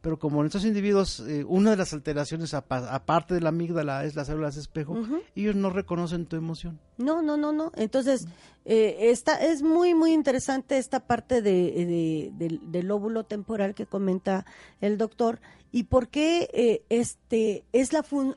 Pero 0.01 0.19
como 0.19 0.41
en 0.41 0.47
estos 0.47 0.65
individuos, 0.65 1.21
eh, 1.21 1.45
una 1.49 1.71
de 1.71 1.77
las 1.77 1.93
alteraciones 1.93 2.55
aparte 2.55 3.35
de 3.35 3.41
la 3.41 3.49
amígdala 3.49 4.05
es 4.05 4.15
las 4.15 4.29
células 4.29 4.57
espejo, 4.57 4.97
ellos 5.35 5.57
no 5.57 5.71
reconocen 5.71 6.27
tu 6.27 6.37
emoción. 6.37 6.79
No, 6.99 7.21
no, 7.21 7.37
no, 7.37 7.53
no. 7.53 7.73
Entonces, 7.75 8.29
eh, 8.65 9.13
es 9.41 9.63
muy, 9.63 9.95
muy 9.95 10.13
interesante 10.13 10.79
esta 10.79 11.01
parte 11.07 11.43
de, 11.43 12.31
del 12.37 12.87
lóbulo 12.87 13.25
temporal 13.25 13.75
que 13.75 13.87
comenta 13.87 14.47
el 14.81 14.99
doctor. 14.99 15.41
¿Y 15.73 15.85
por 15.85 16.09
qué 16.09 16.85
este, 16.89 17.65
es 17.73 17.93
la 17.93 18.05
fun 18.05 18.37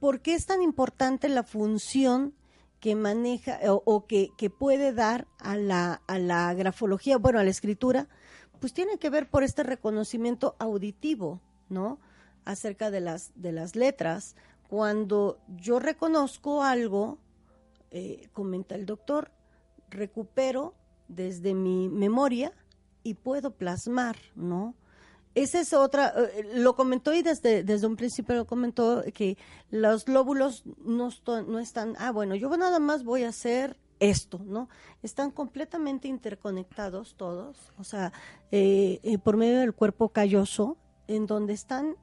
¿por 0.00 0.20
qué 0.20 0.34
es 0.34 0.46
tan 0.46 0.62
importante 0.62 1.28
la 1.28 1.42
función 1.42 2.34
que 2.80 2.94
maneja 2.94 3.58
o, 3.68 4.06
que, 4.06 4.30
puede 4.50 4.92
dar 4.92 5.26
a 5.38 5.56
la, 5.56 6.02
a 6.06 6.18
la 6.18 6.52
grafología, 6.54 7.18
bueno, 7.18 7.38
a 7.38 7.44
la 7.44 7.50
escritura? 7.50 8.08
Pues 8.60 8.72
tiene 8.72 8.98
que 8.98 9.10
ver 9.10 9.28
por 9.28 9.42
este 9.42 9.62
reconocimiento 9.62 10.56
auditivo, 10.58 11.40
¿no? 11.68 11.98
Acerca 12.44 12.90
de 12.90 13.00
las, 13.00 13.32
de 13.34 13.52
las 13.52 13.76
letras. 13.76 14.36
Cuando 14.68 15.38
yo 15.56 15.78
reconozco 15.78 16.62
algo, 16.62 17.18
eh, 17.90 18.28
comenta 18.32 18.74
el 18.74 18.86
doctor, 18.86 19.30
recupero 19.90 20.74
desde 21.08 21.54
mi 21.54 21.88
memoria 21.88 22.52
y 23.02 23.14
puedo 23.14 23.52
plasmar, 23.52 24.16
¿no? 24.34 24.74
Esa 25.36 25.60
es 25.60 25.74
otra, 25.74 26.14
eh, 26.16 26.50
lo 26.54 26.74
comentó 26.74 27.12
y 27.12 27.22
desde, 27.22 27.62
desde 27.62 27.86
un 27.86 27.96
principio 27.96 28.34
lo 28.34 28.46
comentó 28.46 29.04
que 29.12 29.36
los 29.70 30.08
lóbulos 30.08 30.64
no, 30.82 31.10
no 31.46 31.58
están, 31.58 31.94
ah, 31.98 32.10
bueno, 32.10 32.34
yo 32.34 32.56
nada 32.56 32.78
más 32.78 33.04
voy 33.04 33.24
a 33.24 33.28
hacer 33.28 33.76
esto, 34.00 34.40
¿no? 34.42 34.70
Están 35.02 35.30
completamente 35.30 36.08
interconectados 36.08 37.16
todos, 37.18 37.70
o 37.78 37.84
sea, 37.84 38.14
eh, 38.50 38.98
eh, 39.02 39.18
por 39.18 39.36
medio 39.36 39.60
del 39.60 39.74
cuerpo 39.74 40.08
calloso, 40.08 40.78
en 41.06 41.26
donde 41.26 41.52
están 41.52 41.96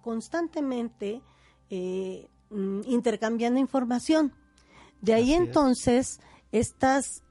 constantemente 0.00 1.20
mm, 1.68 2.80
intercambiando 2.86 3.60
información. 3.60 4.32
De 5.02 5.12
ahí 5.12 5.34
entonces 5.34 6.20
estas 6.52 7.22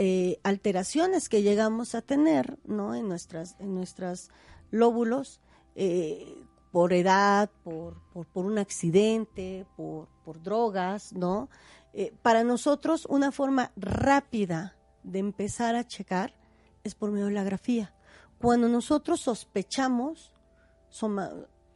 alteraciones 0.43 1.30
que 1.30 1.41
llegamos 1.41 1.95
a 1.95 2.04
tener, 2.04 2.60
¿no? 2.66 2.93
En 2.93 3.08
nuestras, 3.08 3.56
en 3.60 3.74
nuestras 3.74 4.30
lóbulos 4.72 5.41
eh, 5.76 6.43
por 6.72 6.93
edad, 6.93 7.49
por, 7.63 8.01
por, 8.11 8.45
un 8.45 8.57
accidente, 8.57 9.65
por, 9.76 10.07
por 10.24 10.41
drogas, 10.41 11.13
¿no? 11.13 11.49
Eh, 11.93 12.13
para 12.22 12.43
nosotros 12.43 13.07
una 13.09 13.32
forma 13.32 13.72
rápida 13.76 14.76
de 15.03 15.20
empezar 15.20 15.76
a 15.76 15.88
checar 15.88 16.34
es 16.84 16.95
por 16.95 17.11
medio 17.11 17.28
de 17.28 17.34
la 17.34 17.43
grafía. 17.43 17.93
Cuando 18.39 18.70
nosotros 18.70 19.22
sospechamos, 19.22 20.32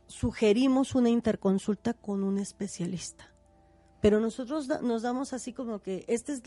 sugerimos 0.06 0.94
una 0.94 1.10
interconsulta 1.10 1.94
con 1.94 2.24
un 2.24 2.38
especialista. 2.38 3.26
Pero 4.02 4.20
nosotros 4.20 4.68
nos 4.82 5.02
damos 5.02 5.34
así 5.34 5.54
como 5.54 5.82
que 5.82 6.06
este 6.08 6.34
es 6.34 6.42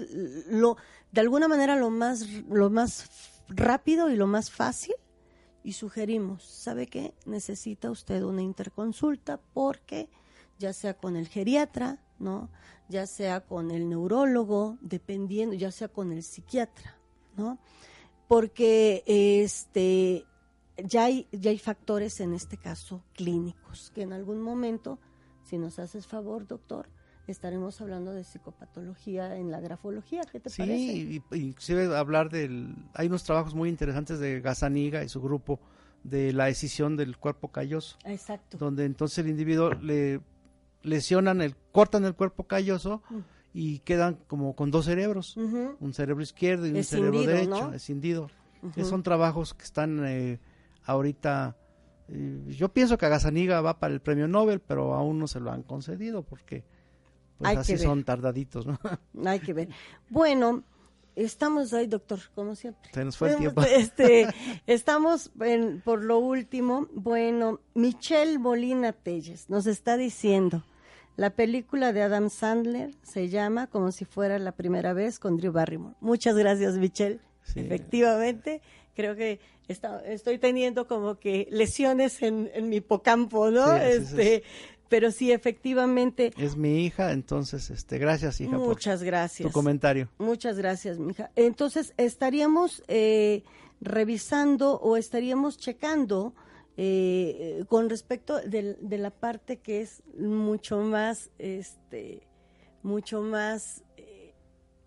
lo, 0.49 0.77
de 1.13 1.21
alguna 1.21 1.49
manera 1.49 1.77
lo 1.77 1.91
más, 1.91 2.29
lo 2.49 2.71
más 2.71 3.43
rápido 3.49 4.11
y 4.11 4.17
lo 4.17 4.27
más 4.27 4.51
fácil 4.51 4.95
y 5.65 5.73
sugerimos, 5.73 6.45
¿sabe 6.45 6.87
qué? 6.87 7.15
Necesita 7.25 7.91
usted 7.91 8.23
una 8.23 8.43
interconsulta 8.43 9.41
porque 9.55 10.11
ya 10.59 10.73
sea 10.75 10.95
con 10.95 11.17
el 11.17 11.27
geriatra, 11.27 11.99
¿no? 12.19 12.51
Ya 12.89 13.07
sea 13.07 13.41
con 13.41 13.71
el 13.71 13.89
neurólogo, 13.89 14.77
dependiendo, 14.83 15.57
ya 15.57 15.73
sea 15.73 15.89
con 15.89 16.13
el 16.13 16.23
psiquiatra, 16.23 16.97
¿no? 17.37 17.59
Porque 18.29 19.03
este 19.07 20.27
ya 20.77 21.05
hay, 21.05 21.29
ya 21.33 21.51
hay 21.51 21.59
factores 21.59 22.21
en 22.21 22.35
este 22.35 22.59
caso 22.59 23.03
clínicos 23.15 23.91
que 23.95 24.03
en 24.03 24.13
algún 24.13 24.43
momento, 24.43 24.99
si 25.45 25.57
nos 25.57 25.79
haces 25.79 26.07
favor, 26.07 26.47
doctor, 26.47 26.89
estaremos 27.33 27.81
hablando 27.81 28.13
de 28.13 28.25
psicopatología 28.25 29.37
en 29.37 29.51
la 29.51 29.61
grafología. 29.61 30.23
¿Qué 30.25 30.41
te 30.41 30.51
parece? 30.51 30.77
Sí, 30.77 31.23
inclusive 31.33 31.97
hablar 31.97 32.31
del... 32.31 32.75
Hay 32.95 33.07
unos 33.07 33.25
trabajos 33.25 33.55
muy 33.55 33.69
interesantes 33.69 34.19
de 34.19 34.41
Gazaniga 34.41 35.03
y 35.03 35.09
su 35.09 35.21
grupo 35.23 35.61
de 36.03 36.33
la 36.33 36.49
escisión 36.49 36.97
del 36.97 37.17
cuerpo 37.17 37.49
calloso. 37.49 37.97
Exacto. 38.05 38.59
Donde 38.59 38.85
entonces 38.85 39.19
el 39.19 39.29
individuo 39.29 39.71
le 39.71 40.21
lesionan, 40.83 41.41
el, 41.41 41.57
cortan 41.73 42.05
el 42.05 42.15
cuerpo 42.15 42.45
calloso 42.45 43.03
mm. 43.09 43.19
y 43.55 43.79
quedan 43.81 44.19
como 44.27 44.55
con 44.55 44.71
dos 44.71 44.85
cerebros, 44.85 45.37
un 45.37 45.95
cerebro 45.95 46.23
izquierdo 46.23 46.67
y 46.67 46.73
un 46.73 46.85
cerebro 46.85 47.23
derecho, 47.23 47.73
escindido. 47.73 48.31
son 48.83 49.03
trabajos 49.03 49.55
que 49.55 49.65
están 49.65 50.05
eh, 50.07 50.39
ahorita... 50.85 51.57
Eh, 52.09 52.45
yo 52.49 52.69
pienso 52.69 52.99
que 52.99 53.09
Gazaniga 53.09 53.63
va 53.63 53.79
para 53.79 53.95
el 53.95 54.01
premio 54.01 54.29
Nobel, 54.29 54.61
pero 54.61 54.93
aún 54.93 55.19
no 55.19 55.27
se 55.27 55.41
lo 55.41 55.51
han 55.51 55.63
concedido 55.63 56.23
porque 56.23 56.65
pues 57.39 57.59
así 57.59 57.79
son 57.79 58.05
tardaditos, 58.05 58.67
¿no? 58.67 58.79
Hay 59.27 59.41
que 59.41 59.53
ver. 59.53 59.69
Bueno, 60.09 60.65
estamos 61.17 61.73
ahí, 61.73 61.87
doctor, 61.87 62.21
como 62.35 62.55
siempre. 62.55 62.91
Se 62.93 63.05
nos 63.05 63.17
fue 63.17 63.33
el 63.33 63.37
tiempo. 63.39 63.63
Este, 63.69 64.29
estamos 64.67 65.31
por 65.85 66.05
lo 66.05 66.19
último. 66.19 66.89
Bueno, 66.93 67.61
Michelle 67.75 68.39
Molina 68.39 68.93
Telles 68.93 69.49
nos 69.49 69.67
está 69.67 69.97
diciendo, 69.97 70.65
la 71.17 71.31
película 71.31 71.93
de 71.93 72.03
Adam 72.03 72.31
Sandler 72.31 72.95
se 73.03 73.29
llama 73.29 73.69
Como 73.69 73.93
si 73.93 74.05
fuera 74.05 74.39
la 74.39 74.53
primera 74.53 74.93
vez 74.93 75.19
con 75.19 75.37
Drew 75.37 75.53
Barrymore. 75.53 75.95
Muchas 76.01 76.37
gracias, 76.37 76.77
Michelle. 76.77 77.21
Efectivamente, 77.55 78.63
creo 78.95 79.15
que 79.15 79.39
estoy 79.69 80.39
teniendo 80.39 80.87
como 80.87 81.19
que 81.19 81.47
lesiones 81.51 82.23
en, 82.23 82.51
mi 82.69 82.77
hipocampo, 82.77 83.51
¿no? 83.51 83.75
este, 83.77 84.43
pero 84.89 85.11
sí, 85.11 85.33
efectivamente. 85.33 86.33
Es 86.37 86.57
mi 86.57 86.85
hija, 86.85 87.13
entonces, 87.13 87.71
este, 87.71 87.99
gracias, 87.99 88.41
hija. 88.41 88.57
Muchas 88.59 89.03
gracias. 89.03 89.47
Tu 89.47 89.53
comentario. 89.53 90.09
Muchas 90.19 90.59
gracias, 90.59 90.99
mi 90.99 91.13
hija. 91.13 91.31
Entonces, 91.37 91.95
estaríamos 91.97 92.83
eh, 92.89 93.45
revisando 93.81 94.79
o 94.81 94.97
estaríamos 94.97 95.59
checando 95.59 96.35
eh, 96.77 97.65
con 97.69 97.89
respecto 97.89 98.41
de, 98.41 98.77
la 98.99 99.11
parte 99.11 99.59
que 99.59 99.81
es 99.81 100.03
mucho 100.19 100.79
más, 100.79 101.31
este, 101.39 102.27
mucho 102.83 103.23
más, 103.23 103.83
eh, 103.97 104.35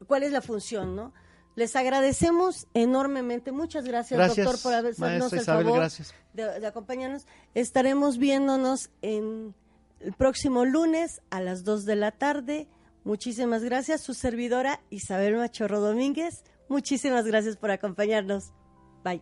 ¿cuál 0.06 0.24
es 0.24 0.32
la 0.32 0.42
función, 0.42 0.96
no? 0.96 1.14
Les 1.56 1.76
agradecemos 1.76 2.68
enormemente. 2.76 3.52
Muchas 3.52 3.86
gracias, 3.86 4.36
doctor, 4.36 4.62
por 4.62 4.74
habernos 4.74 5.34
el 5.34 5.42
favor 5.42 5.90
de, 6.34 6.60
de 6.60 6.68
acompañarnos. 6.68 7.26
Estaremos 7.56 8.20
viéndonos 8.20 8.92
en 9.02 9.56
el 10.00 10.14
próximo 10.14 10.66
lunes 10.66 11.22
a 11.30 11.42
las 11.42 11.64
2 11.64 11.86
de 11.86 11.96
la 11.96 12.12
tarde. 12.12 12.68
Muchísimas 13.04 13.64
gracias, 13.64 14.02
su 14.02 14.14
servidora 14.14 14.82
Isabel 14.90 15.36
Machorro 15.36 15.80
Domínguez. 15.80 16.44
Muchísimas 16.70 17.26
gracias 17.26 17.56
por 17.56 17.72
acompañarnos. 17.72 18.52
Bye. 19.04 19.22